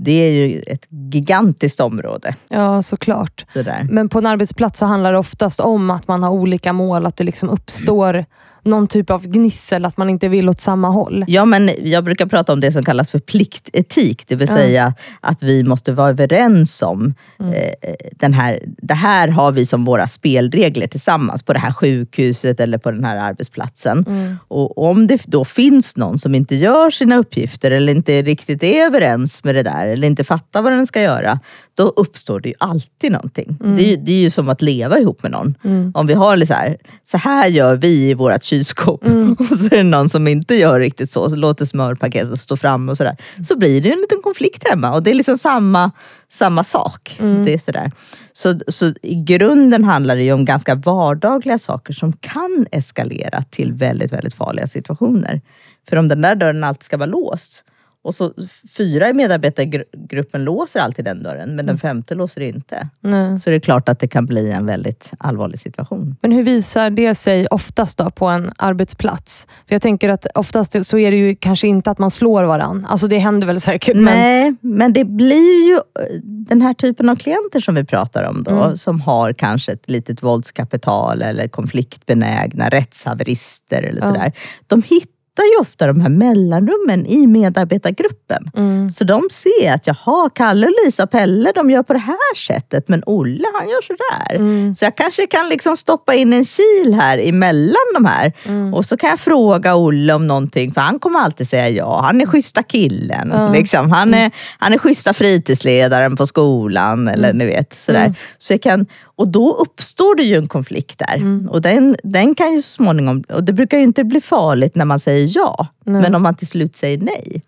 det 0.02 0.12
är 0.12 0.32
ju 0.32 0.62
ett 0.62 0.88
gigantiskt 0.90 1.80
område. 1.80 2.36
Ja, 2.48 2.82
såklart. 2.82 3.46
Men 3.90 4.10
på 4.10 4.18
en 4.18 4.26
arbetsplats 4.26 4.80
så 4.80 4.86
handlar 4.86 5.12
det 5.12 5.18
oftast 5.18 5.60
om 5.60 5.90
att 5.90 6.08
man 6.08 6.24
har 6.24 6.30
olika 6.30 6.74
mål, 6.74 7.06
att 7.06 7.18
det 7.18 7.24
liksom 7.24 7.50
uppstår 7.50 8.26
någon 8.64 8.88
typ 8.88 9.10
av 9.10 9.28
gnissel, 9.28 9.86
att 9.86 9.98
man 9.98 10.10
inte 10.10 10.28
vill 10.28 10.50
åt 10.50 10.60
samma 10.60 10.90
håll. 10.90 11.26
Ja, 11.28 11.46
men 11.46 11.72
jag 11.84 12.04
brukar 12.04 12.26
prata 12.26 12.54
om 12.54 12.60
det 12.60 12.72
som 12.72 12.84
kallas 12.84 13.12
för 13.12 13.20
pliktetik, 13.20 14.24
det 14.28 14.36
vill 14.36 14.48
säga 14.48 14.94
att 15.22 15.44
vi 15.44 15.64
måste 15.64 15.92
vara 15.92 16.10
överens 16.10 16.82
om 16.82 17.14
mm. 17.40 17.54
eh, 17.54 17.94
den 18.12 18.34
här, 18.34 18.64
det 18.66 18.94
här 18.94 19.28
har 19.28 19.52
vi 19.52 19.66
som 19.66 19.86
våra 19.86 20.08
spelregler 20.08 20.88
tillsammans 20.88 21.44
på 21.44 21.54
det 21.54 21.60
här 21.60 21.74
sjukhuset 21.74 22.60
eller 22.60 22.78
på 22.78 22.92
den 22.92 23.04
här 23.04 23.18
arbetsplatsen. 23.18 24.06
Mm. 24.08 24.38
Och 24.48 24.78
Om 24.78 25.08
det 25.08 25.22
då 25.28 25.46
finns 25.46 25.98
någon 25.98 26.20
som 26.20 26.36
inte 26.36 26.56
gör 26.56 26.90
sina 26.90 27.18
uppgifter 27.18 27.72
eller 27.72 27.96
inte 27.96 28.22
riktigt 28.22 28.64
är 28.64 28.86
överens 28.86 29.44
med 29.44 29.56
det 29.56 29.64
där 29.64 29.88
eller 29.88 30.08
inte 30.08 30.24
fattar 30.24 30.62
vad 30.62 30.74
den 30.74 30.88
ska 30.88 31.02
göra, 31.02 31.40
då 31.76 31.84
uppstår 31.84 32.40
det 32.40 32.50
ju 32.50 32.56
alltid 32.58 33.12
någonting. 33.12 33.58
Mm. 33.64 33.76
Det, 33.76 33.94
är, 33.94 33.98
det, 33.98 34.12
är 34.12 34.22
ju 34.22 34.30
som 34.30 34.50
att 34.50 34.62
leva 34.62 35.00
ihop 35.00 35.24
med 35.24 35.32
någon. 35.32 35.56
Mm. 35.64 35.92
Om 35.96 36.08
vi 36.08 36.14
har 36.14 36.46
så 36.46 36.54
här, 36.54 36.78
så 37.04 37.18
här 37.18 37.48
gör 37.48 37.76
vi 37.76 38.10
i 38.10 38.14
vårt 38.14 38.44
kylskåp 38.50 39.06
mm. 39.06 39.34
och 39.40 39.46
så 39.46 39.66
är 39.66 39.78
det 39.78 39.84
någon 39.84 40.10
som 40.10 40.28
inte 40.28 40.56
gör 40.56 40.80
riktigt 40.80 41.12
så, 41.12 41.30
så 41.30 41.36
låter 41.36 41.66
smörpaketet 41.66 42.40
stå 42.40 42.58
framme 42.58 42.92
och 42.92 42.98
sådär. 42.98 43.18
Så 43.44 43.58
blir 43.58 43.82
det 43.82 43.92
en 43.92 44.00
liten 44.00 44.22
konflikt 44.22 44.70
hemma 44.70 44.94
och 44.94 45.04
det 45.04 45.12
är 45.12 45.16
liksom 45.16 45.38
samma, 45.38 45.92
samma 46.30 46.64
sak. 46.64 47.18
Mm. 47.20 47.46
Det 47.46 47.54
är 47.54 47.58
sådär. 47.58 47.92
Så, 48.34 48.60
så 48.68 48.94
i 49.02 49.16
grunden 49.16 49.84
handlar 49.84 50.16
det 50.16 50.24
ju 50.24 50.34
om 50.34 50.46
ganska 50.46 50.76
vardagliga 50.76 51.58
saker 51.58 51.94
som 51.94 52.14
kan 52.14 52.68
eskalera 52.72 53.44
till 53.50 53.74
väldigt, 53.74 54.14
väldigt 54.14 54.34
farliga 54.34 54.68
situationer. 54.68 55.42
För 55.90 55.98
om 55.98 56.08
den 56.08 56.22
där 56.22 56.36
dörren 56.36 56.64
alltid 56.64 56.84
ska 56.84 56.98
vara 56.98 57.10
låst, 57.10 57.64
och 58.04 58.16
så 58.16 58.34
fyra 58.78 59.10
i 59.10 59.14
medarbetargruppen 59.14 60.44
låser 60.44 60.80
alltid 60.80 61.06
den 61.06 61.24
dörren, 61.24 61.50
men 61.50 61.58
den 61.58 61.70
mm. 61.70 61.78
femte 61.78 62.16
låser 62.16 62.42
inte. 62.42 62.90
Nej. 63.00 63.40
Så 63.40 63.50
det 63.50 63.56
är 63.56 63.60
klart 63.60 63.90
att 63.90 64.00
det 64.00 64.08
kan 64.08 64.26
bli 64.26 64.52
en 64.52 64.66
väldigt 64.66 65.14
allvarlig 65.20 65.60
situation. 65.60 66.16
Men 66.22 66.32
hur 66.32 66.44
visar 66.44 66.90
det 66.90 67.16
sig 67.16 67.48
oftast 67.48 67.98
då 67.98 68.10
på 68.10 68.28
en 68.28 68.52
arbetsplats? 68.58 69.48
För 69.68 69.76
Jag 69.76 69.82
tänker 69.82 70.10
att 70.10 70.28
oftast 70.36 70.86
så 70.86 70.98
är 70.98 71.12
det 71.12 71.18
ju 71.18 71.36
kanske 71.36 71.68
inte 71.68 71.92
att 71.92 72.00
man 72.00 72.12
slår 72.12 72.44
varandra. 72.44 72.90
Alltså 72.90 73.08
det 73.08 73.18
händer 73.18 73.48
väl 73.48 73.62
säkert. 73.62 73.96
Nej, 73.96 74.56
men, 74.62 74.78
men 74.78 74.94
det 74.94 75.06
blir 75.06 75.68
ju 75.68 75.80
den 76.24 76.62
här 76.62 76.74
typen 76.74 77.10
av 77.10 77.16
klienter 77.16 77.60
som 77.60 77.76
vi 77.76 77.84
pratar 77.84 78.24
om 78.24 78.44
då, 78.44 78.52
mm. 78.52 78.78
som 78.78 79.02
har 79.02 79.34
kanske 79.34 79.72
ett 79.72 79.90
litet 79.90 80.24
våldskapital 80.24 81.22
eller 81.22 81.48
konfliktbenägna 81.48 82.70
rättshaverister 82.70 83.84
eller 83.84 84.02
sådär. 84.02 84.32
De 84.68 84.84
hittar 84.84 85.19
hittar 85.40 85.54
ju 85.56 85.62
ofta 85.62 85.88
de 85.88 86.02
här 86.02 86.10
mellanrummen 86.10 87.06
i 87.06 87.28
medarbetargruppen. 87.28 88.52
Mm. 88.56 88.90
Så 88.90 89.04
de 89.04 89.28
ser 89.32 89.74
att 89.74 89.88
jaha, 89.88 90.30
Kalle, 90.36 90.68
Lisa 90.86 91.04
och 91.04 91.12
Pelle 91.12 91.52
de 91.56 91.70
gör 91.70 91.84
på 91.84 91.94
det 91.94 92.00
här 92.00 92.36
sättet 92.36 92.88
men 92.88 93.04
Olle 93.06 93.46
han 93.54 93.70
gör 93.70 93.82
sådär. 93.82 94.36
Mm. 94.36 94.76
Så 94.76 94.86
jag 94.86 94.96
kanske 94.96 95.28
kan 95.28 95.50
liksom 95.50 95.78
stoppa 95.78 96.14
in 96.14 96.34
en 96.34 96.46
kil 96.46 96.94
här 96.94 97.18
emellan 97.18 97.94
de 97.94 98.06
här. 98.06 98.34
Mm. 98.44 98.74
Och 98.74 98.86
så 98.86 98.98
kan 98.98 99.10
jag 99.10 99.20
fråga 99.20 99.76
Olle 99.76 100.14
om 100.14 100.28
någonting 100.28 100.74
för 100.74 100.82
han 100.82 101.00
kommer 101.00 101.20
alltid 101.20 101.48
säga 101.48 101.70
ja. 101.70 102.02
Han 102.06 102.22
är 102.22 102.26
schyssta 102.26 102.64
killen. 102.64 103.54
Liksom. 103.54 103.92
Han, 103.92 104.14
är, 104.14 104.32
han 104.58 104.74
är 104.74 104.78
schyssta 104.78 105.14
fritidsledaren 105.14 106.16
på 106.16 106.26
skolan. 106.26 107.08
Eller 107.08 107.34
ni 107.34 107.46
vet, 107.46 107.74
sådär. 107.74 108.06
Mm. 108.06 108.16
Så 108.38 108.54
jag 108.54 108.62
kan, 108.62 108.86
och 109.20 109.28
då 109.28 109.54
uppstår 109.54 110.16
det 110.16 110.24
ju 110.24 110.36
en 110.36 110.48
konflikt 110.48 111.00
där. 111.00 111.18
Mm. 111.18 111.50
Och 111.50 111.62
den, 111.62 111.96
den 112.04 112.36
kan 112.36 112.54
ju 112.54 112.62
så 112.62 112.70
småningom, 112.70 113.24
och 113.30 113.44
det 113.44 113.54
brukar 113.54 113.78
ju 113.78 113.84
inte 113.84 114.04
bli 114.04 114.22
farligt 114.22 114.76
när 114.76 114.86
man 114.86 115.00
säger 115.00 115.30
ja, 115.36 115.68
nej. 115.86 116.02
men 116.02 116.16
om 116.16 116.22
man 116.22 116.36
till 116.36 116.48
slut 116.48 116.76
säger 116.76 116.98
nej. 116.98 117.42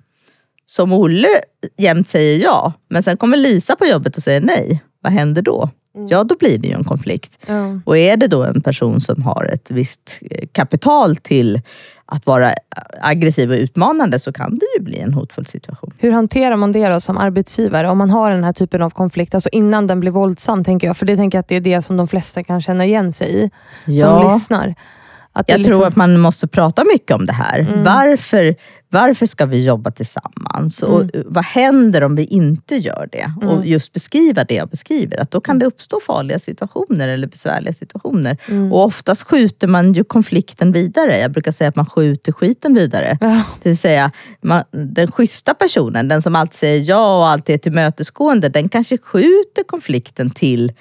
som 0.65 0.93
Olle 0.93 1.28
jämt 1.78 2.07
säger 2.07 2.39
ja, 2.39 2.74
men 2.89 3.03
sen 3.03 3.17
kommer 3.17 3.38
Lisa 3.38 3.76
på 3.76 3.86
jobbet 3.86 4.17
och 4.17 4.24
säger 4.24 4.41
nej. 4.41 4.84
Vad 5.01 5.13
händer 5.13 5.41
då? 5.41 5.69
Ja, 6.09 6.24
då 6.24 6.36
blir 6.36 6.57
det 6.57 6.67
ju 6.67 6.74
en 6.74 6.84
konflikt. 6.84 7.39
Ja. 7.47 7.80
Och 7.86 7.97
är 7.97 8.17
det 8.17 8.28
då 8.28 8.43
en 8.43 8.61
person 8.61 9.01
som 9.01 9.24
har 9.24 9.49
ett 9.53 9.72
visst 9.72 10.19
eh, 10.32 10.47
kapital 10.51 11.15
till 11.15 11.61
att 12.14 12.26
vara 12.26 12.53
aggressiv 13.01 13.51
och 13.51 13.55
utmanande 13.55 14.20
så 14.20 14.34
kan 14.34 14.55
det 14.57 14.66
ju 14.78 14.84
bli 14.84 14.99
en 14.99 15.14
hotfull 15.14 15.45
situation. 15.45 15.93
Hur 15.97 16.12
hanterar 16.12 16.55
man 16.55 16.72
det 16.72 16.88
då 16.88 16.99
som 16.99 17.18
arbetsgivare? 17.18 17.89
Om 17.89 17.97
man 17.97 18.09
har 18.09 18.32
den 18.32 18.43
här 18.43 18.53
typen 18.53 18.82
av 18.82 18.89
konflikt, 18.89 19.36
alltså 19.36 19.49
innan 19.51 19.88
den 19.88 19.99
blir 19.99 20.12
våldsam, 20.12 20.64
tänker 20.64 20.88
jag. 20.88 20.97
För 20.97 21.05
det 21.05 21.18
tänker 21.18 21.38
jag 21.38 21.39
att 21.41 21.47
det 21.47 21.55
är 21.55 21.62
det 21.62 21.82
som 21.82 21.97
de 21.97 22.07
flesta 22.07 22.43
kan 22.43 22.62
känna 22.62 22.86
igen 22.86 23.14
sig 23.14 23.51
i, 23.86 23.97
som 24.01 24.24
lyssnar. 24.24 24.76
Jag 25.34 25.49
är 25.49 25.53
tror 25.53 25.57
liksom- 25.57 25.84
att 25.84 25.95
man 25.95 26.20
måste 26.20 26.47
prata 26.47 26.84
mycket 26.84 27.12
om 27.12 27.26
det 27.26 27.34
här. 27.34 27.82
Varför, 27.86 28.55
varför 28.91 29.25
ska 29.25 29.45
vi 29.45 29.65
jobba 29.65 29.91
tillsammans? 29.91 30.83
Och 30.83 31.09
vad 31.25 31.45
händer 31.45 32.03
om 32.03 32.15
vi 32.15 32.23
inte 32.23 32.75
gör 32.75 33.09
det? 33.11 33.33
Och 33.47 33.65
just 33.65 33.93
beskriva 33.93 34.43
det 34.43 34.53
jag 34.53 34.69
beskriver. 34.69 35.21
Att 35.21 35.31
då 35.31 35.41
kan 35.41 35.59
det 35.59 35.65
uppstå 35.65 35.99
farliga 36.07 36.39
situationer 36.39 37.07
eller 37.07 37.27
besvärliga 37.27 37.73
situationer. 37.73 38.37
Och 38.71 38.85
oftast 38.85 39.27
skjuter 39.27 39.67
man 39.67 39.93
ju 39.93 40.03
konflikten 40.03 40.71
vidare. 40.71 41.19
Jag 41.19 41.31
brukar 41.31 41.51
säga 41.51 41.67
att 41.67 41.75
man 41.75 41.85
skjuter 41.85 42.31
skiten 42.31 42.73
vidare. 42.73 43.17
Ja. 43.21 43.43
Det 43.63 43.69
vill 43.69 43.77
säga, 43.77 44.11
man, 44.41 44.63
den 44.71 45.11
schyssta 45.11 45.53
personen, 45.53 46.07
den 46.07 46.21
som 46.21 46.35
alltid 46.35 46.55
säger 46.55 46.89
ja 46.89 47.17
och 47.17 47.27
alltid 47.27 47.55
är 47.55 47.59
tillmötesgående, 47.59 48.49
den 48.49 48.69
kanske 48.69 48.97
skjuter 48.97 49.63
konflikten 49.63 50.29
till 50.29 50.71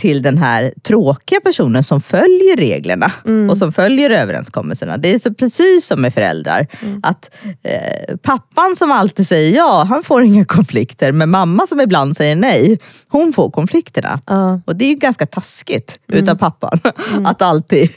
till 0.00 0.22
den 0.22 0.38
här 0.38 0.74
tråkiga 0.82 1.40
personen 1.40 1.82
som 1.82 2.00
följer 2.00 2.56
reglerna 2.56 3.12
och 3.50 3.56
som 3.56 3.72
följer 3.72 4.10
överenskommelserna. 4.10 4.96
Det 4.96 5.14
är 5.14 5.18
så 5.18 5.34
precis 5.34 5.86
som 5.86 6.00
med 6.00 6.14
föräldrar. 6.14 6.66
Att 7.02 7.30
eh, 7.62 8.16
Pappan 8.16 8.76
som 8.76 8.92
alltid 8.92 9.26
säger 9.26 9.56
ja, 9.56 9.86
han 9.88 10.02
får 10.02 10.22
inga 10.22 10.44
konflikter. 10.44 11.12
Men 11.12 11.30
mamma 11.30 11.66
som 11.66 11.80
ibland 11.80 12.16
säger 12.16 12.36
nej, 12.36 12.78
hon 13.08 13.32
får 13.32 13.50
konflikterna. 13.50 14.20
Ja. 14.26 14.60
Och 14.66 14.76
det 14.76 14.84
är 14.84 14.88
ju 14.88 14.94
ganska 14.94 15.26
taskigt 15.26 15.98
utav 16.08 16.34
pappan. 16.34 16.78
Att 17.24 17.42
alltid 17.42 17.90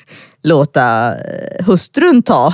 låta 0.44 1.16
eh, 1.16 1.66
hustrun 1.66 2.24
ta 2.24 2.54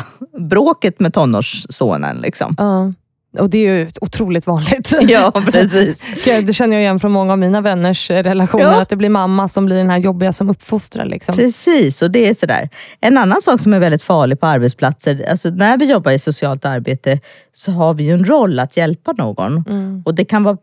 bråket 0.49 0.99
med 0.99 1.13
tonårssonen. 1.13 2.17
Liksom. 2.17 2.55
Ja. 2.57 2.93
Och 3.37 3.49
det 3.49 3.57
är 3.57 3.73
ju 3.73 3.89
otroligt 4.01 4.47
vanligt. 4.47 4.93
Ja, 5.07 5.31
precis. 5.51 6.03
Det 6.25 6.53
känner 6.53 6.75
jag 6.75 6.81
igen 6.81 6.99
från 6.99 7.11
många 7.11 7.33
av 7.33 7.39
mina 7.39 7.61
vänners 7.61 8.11
eh, 8.11 8.23
relationer. 8.23 8.63
Ja. 8.63 8.81
Att 8.81 8.89
det 8.89 8.95
blir 8.95 9.09
mamma 9.09 9.47
som 9.47 9.65
blir 9.65 9.77
den 9.77 9.89
här 9.89 9.97
jobbiga 9.97 10.33
som 10.33 10.49
uppfostrar. 10.49 11.05
Liksom. 11.05 11.35
Precis, 11.35 12.01
och 12.01 12.11
det 12.11 12.29
är 12.29 12.33
sådär. 12.33 12.69
En 13.01 13.17
annan 13.17 13.41
sak 13.41 13.61
som 13.61 13.73
är 13.73 13.79
väldigt 13.79 14.03
farlig 14.03 14.39
på 14.39 14.47
arbetsplatser, 14.47 15.25
alltså 15.29 15.49
när 15.49 15.77
vi 15.77 15.85
jobbar 15.85 16.11
i 16.11 16.19
socialt 16.19 16.65
arbete 16.65 17.19
så 17.53 17.71
har 17.71 17.93
vi 17.93 18.03
ju 18.03 18.11
en 18.11 18.25
roll 18.25 18.59
att 18.59 18.77
hjälpa 18.77 19.11
någon. 19.11 19.63
Mm. 19.67 20.03
Och 20.05 20.15
det 20.15 20.25
kan 20.25 20.43
vara 20.43 20.57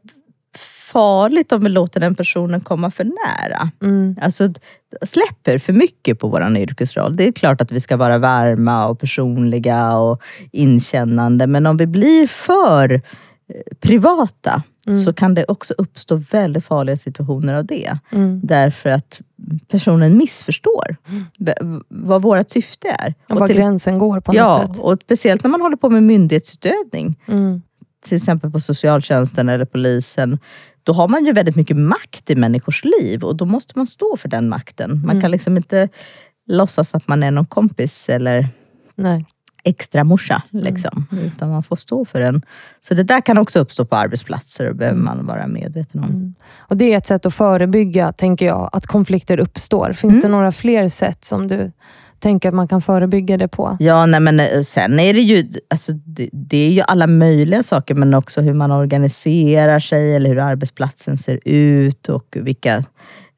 farligt 0.97 1.53
om 1.53 1.63
vi 1.63 1.69
låter 1.69 2.01
den 2.01 2.15
personen 2.15 2.61
komma 2.61 2.91
för 2.91 3.05
nära. 3.05 3.71
Mm. 3.83 4.17
Alltså 4.23 4.49
släpper 5.03 5.59
för 5.59 5.73
mycket 5.73 6.19
på 6.19 6.29
våran 6.29 6.57
yrkesroll. 6.57 7.17
Det 7.17 7.29
är 7.29 7.33
klart 7.33 7.61
att 7.61 7.73
vi 7.73 7.81
ska 7.81 7.97
vara 7.97 8.19
varma 8.19 8.87
och 8.87 8.99
personliga 9.01 9.97
och 9.97 10.23
inkännande, 10.53 11.47
men 11.47 11.67
om 11.67 11.77
vi 11.77 11.87
blir 11.87 12.27
för 12.27 12.93
eh, 12.95 13.01
privata 13.81 14.63
så 15.05 15.13
kan 15.13 15.35
det 15.35 15.45
också 15.49 15.75
uppstå 15.79 16.17
väldigt 16.31 16.65
farliga 16.65 16.97
situationer 16.97 17.55
av 17.55 17.65
det. 17.67 17.99
Mm. 18.13 18.41
Därför 18.45 18.91
att 18.91 19.21
personen 19.71 20.17
missförstår 20.17 20.97
vad 21.89 22.23
vårt 22.23 22.51
syfte 22.51 22.89
är. 22.89 23.15
Och 23.31 23.41
var 23.41 23.47
till- 23.47 23.57
gränsen 23.57 23.99
går 23.99 24.21
på 24.21 24.33
något 24.33 24.39
ja, 24.39 24.67
sätt. 24.67 24.79
och 24.83 24.99
speciellt 25.05 25.43
när 25.45 25.51
man 25.51 25.61
håller 25.61 25.77
på 25.77 25.91
med 25.91 26.03
myndighetsutövning, 26.03 27.17
Mm. 27.29 27.63
till 28.07 28.17
exempel 28.17 28.51
på 28.51 28.61
socialtjänsten 28.61 29.49
eller 29.49 29.65
polisen. 29.65 30.39
Då 30.87 30.93
har 30.93 31.09
man 31.09 31.25
ju 31.25 31.33
väldigt 31.33 31.57
mycket 31.57 31.77
makt 31.77 32.31
i 32.31 32.35
människors 32.37 32.85
liv 32.85 33.25
och 33.25 33.37
då 33.37 33.45
måste 33.45 33.73
man 33.77 33.87
stå 33.87 34.17
för 34.17 34.29
den 34.29 34.49
makten. 34.49 35.03
Man 35.07 35.21
kan 35.21 35.31
liksom 35.31 35.57
inte 35.57 35.89
låtsas 36.47 36.95
att 36.95 37.09
man 37.09 37.23
är 37.23 37.31
någon 37.31 37.47
kompis 37.47 38.09
eller 38.09 38.49
Nej. 38.95 39.25
extra 39.65 40.05
morsa. 40.05 40.43
Liksom, 40.51 41.07
utan 41.23 41.51
man 41.51 41.63
får 41.63 41.77
stå 41.77 42.05
för 42.05 42.21
den. 42.21 42.43
Så 42.81 42.95
det 42.95 43.03
där 43.03 43.21
kan 43.21 43.39
också 43.39 43.59
uppstå 43.59 43.85
på 43.85 43.97
arbetsplatser 43.97 44.69
och 44.71 44.77
behöver 44.77 44.99
man 44.99 45.27
vara 45.27 45.47
medveten 45.47 46.01
om. 46.05 46.35
Och 46.59 46.77
Det 46.77 46.93
är 46.93 46.97
ett 46.97 47.07
sätt 47.07 47.27
att 47.27 47.35
förebygga, 47.35 48.13
tänker 48.13 48.47
jag, 48.47 48.71
att 48.73 48.87
konflikter 48.87 49.41
uppstår. 49.41 49.93
Finns 49.93 50.13
Mm. 50.15 50.23
det 50.23 50.29
några 50.29 50.53
fler 50.53 50.89
sätt 50.89 51.25
som 51.25 51.49
du 51.49 51.73
tänker 52.19 52.49
att 52.49 52.55
man 52.55 52.69
kan 52.69 52.83
förebygga 52.83 53.37
det 53.37 53.49
på? 53.49 53.77
Ja, 53.81 54.07
nej, 54.07 54.21
men 54.21 54.41
eh, 54.41 54.61
sen 54.61 55.01
är 55.01 55.15
det 55.15 55.21
ju 55.21 55.51
alltså, 55.71 55.93
det, 55.93 56.29
det 56.33 56.67
är 56.67 56.71
ju 56.71 56.81
alla 56.81 57.07
möjliga 57.07 57.63
saker, 57.63 57.95
men 57.95 58.15
också 58.15 58.41
hur 58.41 58.53
man 58.53 58.71
organiserar 58.71 59.81
sig 59.81 60.15
eller 60.15 60.31
hur 60.31 60.39
arbetsplatsen 60.39 61.19
ser 61.19 61.41
ut 61.45 62.09
och 62.09 62.37
vilka 62.41 62.85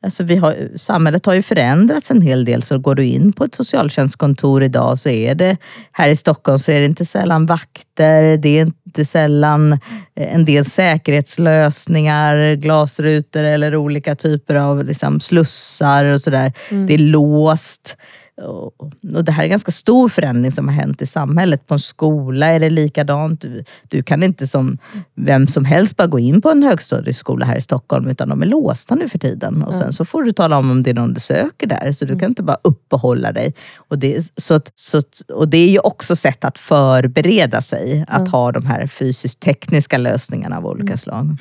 Alltså 0.02 0.24
vi 0.24 0.36
har, 0.36 0.68
samhället 0.76 1.26
har 1.26 1.34
ju 1.34 1.42
förändrats 1.42 2.10
en 2.10 2.22
hel 2.22 2.44
del, 2.44 2.62
så 2.62 2.78
går 2.78 2.94
du 2.94 3.04
in 3.04 3.32
på 3.32 3.44
ett 3.44 3.54
socialtjänstkontor 3.54 4.62
idag 4.62 4.98
så 4.98 5.08
är 5.08 5.34
det, 5.34 5.56
här 5.92 6.08
i 6.08 6.16
Stockholm 6.16 6.58
så 6.58 6.70
är 6.70 6.80
det 6.80 6.86
inte 6.86 7.04
sällan 7.04 7.46
vakter, 7.46 8.36
det 8.36 8.48
är 8.48 8.62
inte 8.62 9.04
sällan 9.04 9.72
eh, 9.72 10.34
en 10.34 10.44
del 10.44 10.64
säkerhetslösningar, 10.64 12.54
glasrutor 12.54 13.42
eller 13.42 13.76
olika 13.76 14.14
typer 14.14 14.54
av 14.54 14.84
liksom, 14.84 15.20
slussar 15.20 16.04
och 16.04 16.20
sådär. 16.20 16.52
Det 16.86 16.94
är 16.94 16.98
låst. 16.98 17.96
Och, 18.42 18.90
det 19.24 19.32
här 19.32 19.42
är 19.42 19.44
en 19.44 19.50
ganska 19.50 19.72
stor 19.72 20.08
förändring 20.08 20.52
som 20.52 20.68
har 20.68 20.74
hänt 20.74 21.02
i 21.02 21.06
samhället. 21.06 21.66
På 21.66 21.74
en 21.74 21.80
skola 21.80 22.46
är 22.46 22.60
det 22.60 22.70
likadant. 22.70 23.40
Du, 23.40 23.64
du 23.88 24.02
kan 24.02 24.22
inte 24.22 24.46
som 24.46 24.78
vem 25.14 25.46
som 25.46 25.64
helst 25.64 25.96
bara 25.96 26.06
gå 26.06 26.18
in 26.18 26.42
på 26.42 26.50
en 26.50 26.62
högstadieskola 26.62 27.46
här 27.46 27.56
i 27.56 27.60
Stockholm, 27.60 28.08
utan 28.08 28.28
de 28.28 28.42
är 28.42 28.46
låsta 28.46 28.94
nu 28.94 29.08
för 29.08 29.18
tiden. 29.18 29.62
Och 29.62 29.74
sen 29.74 29.92
så 29.92 30.04
får 30.04 30.22
du 30.22 30.32
tala 30.32 30.58
om 30.58 30.70
om 30.70 30.82
det 30.82 30.90
är 30.90 30.94
någon 30.94 31.14
du 31.14 31.20
söker 31.20 31.66
där, 31.66 31.92
så 31.92 32.04
du 32.04 32.18
kan 32.18 32.28
inte 32.28 32.42
bara 32.42 32.58
uppehålla 32.62 33.32
dig. 33.32 33.54
Och 33.76 33.98
det, 33.98 34.32
så, 34.36 34.60
så, 34.74 35.00
och 35.34 35.48
det 35.48 35.58
är 35.58 35.70
ju 35.70 35.78
också 35.78 36.16
sätt 36.16 36.44
att 36.44 36.58
förbereda 36.58 37.62
sig, 37.62 38.04
att 38.08 38.28
ha 38.28 38.52
de 38.52 38.66
här 38.66 38.86
fysiskt 38.86 39.40
tekniska 39.40 39.98
lösningarna 39.98 40.56
av 40.56 40.66
olika 40.66 40.96
slag. 40.96 41.36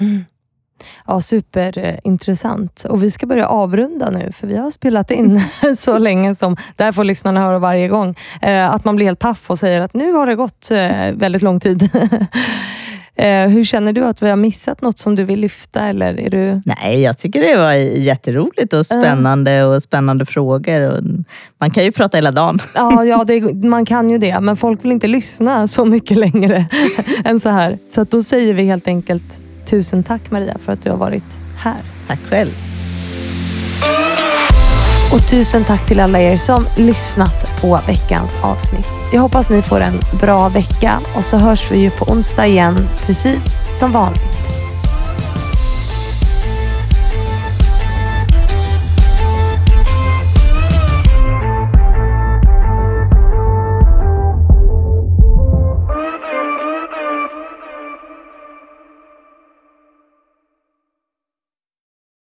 Ja, 1.08 1.22
superintressant. 1.22 2.86
Och 2.90 3.04
vi 3.04 3.12
ska 3.12 3.26
börja 3.26 3.48
avrunda 3.48 4.10
nu, 4.10 4.32
för 4.32 4.48
vi 4.48 4.58
har 4.58 4.72
spelat 4.72 5.12
in 5.12 5.42
så 5.78 5.98
länge 5.98 6.36
som, 6.36 6.58
det 6.76 6.84
här 6.84 6.92
får 6.92 7.04
lyssnarna 7.04 7.42
höra 7.42 7.60
varje 7.60 7.88
gång, 7.88 8.16
eh, 8.42 8.70
att 8.70 8.86
man 8.86 8.96
blir 8.96 9.06
helt 9.06 9.20
paff 9.20 9.50
och 9.50 9.60
säger 9.60 9.82
att 9.82 9.94
nu 9.94 10.12
har 10.12 10.28
det 10.28 10.36
gått 10.36 10.72
eh, 10.72 11.14
väldigt 11.14 11.42
lång 11.42 11.60
tid. 11.60 11.90
eh, 13.16 13.48
hur 13.48 13.64
känner 13.64 13.94
du 13.94 14.06
att 14.06 14.22
vi 14.22 14.30
har 14.30 14.36
missat 14.36 14.82
något 14.82 14.98
som 14.98 15.16
du 15.16 15.24
vill 15.24 15.40
lyfta? 15.40 15.82
Eller 15.82 16.20
är 16.20 16.30
du... 16.30 16.62
Nej, 16.66 17.02
jag 17.02 17.18
tycker 17.18 17.42
det 17.42 17.58
var 17.58 17.74
jätteroligt 17.74 18.74
och 18.74 18.86
spännande 18.86 19.64
och 19.64 19.84
spännande 19.84 20.26
frågor. 20.26 21.04
Man 21.60 21.72
kan 21.72 21.84
ju 21.84 21.92
prata 21.92 22.18
hela 22.18 22.32
dagen. 22.32 22.60
Ja, 22.74 23.06
ja 23.06 23.24
det, 23.24 23.54
man 23.54 23.86
kan 23.86 24.10
ju 24.10 24.18
det, 24.18 24.40
men 24.40 24.58
folk 24.58 24.84
vill 24.84 24.92
inte 24.92 25.08
lyssna 25.08 25.68
så 25.68 25.86
mycket 25.86 26.18
längre 26.18 26.66
än 27.26 27.40
så 27.40 27.50
här. 27.50 27.78
Så 27.90 28.04
då 28.04 28.24
säger 28.24 28.54
vi 28.54 28.64
helt 28.64 28.88
enkelt 28.88 29.40
tusen 29.68 30.04
tack 30.04 30.32
Maria 30.32 30.58
för 30.60 30.72
att 30.72 30.82
du 30.84 30.90
har 30.90 30.98
varit 30.98 31.40
här. 31.58 31.82
Tack 32.08 32.20
själv. 32.30 32.52
Och 35.14 35.28
tusen 35.28 35.64
tack 35.64 35.88
till 35.88 36.00
alla 36.00 36.22
er 36.22 36.38
som 36.38 36.66
lyssnat 36.78 37.62
på 37.62 37.80
veckans 37.88 38.38
avsnitt. 38.42 38.88
Jag 39.14 39.22
hoppas 39.22 39.50
ni 39.50 39.62
får 39.62 39.80
en 39.80 40.00
bra 40.22 40.50
vecka 40.50 41.00
och 41.16 41.26
så 41.26 41.38
hörs 41.38 41.72
vi 41.72 41.78
ju 41.80 41.90
på 41.90 42.06
onsdag 42.06 42.48
igen, 42.48 42.88
precis 43.06 43.40
som 43.80 43.92
vanligt. 43.92 44.37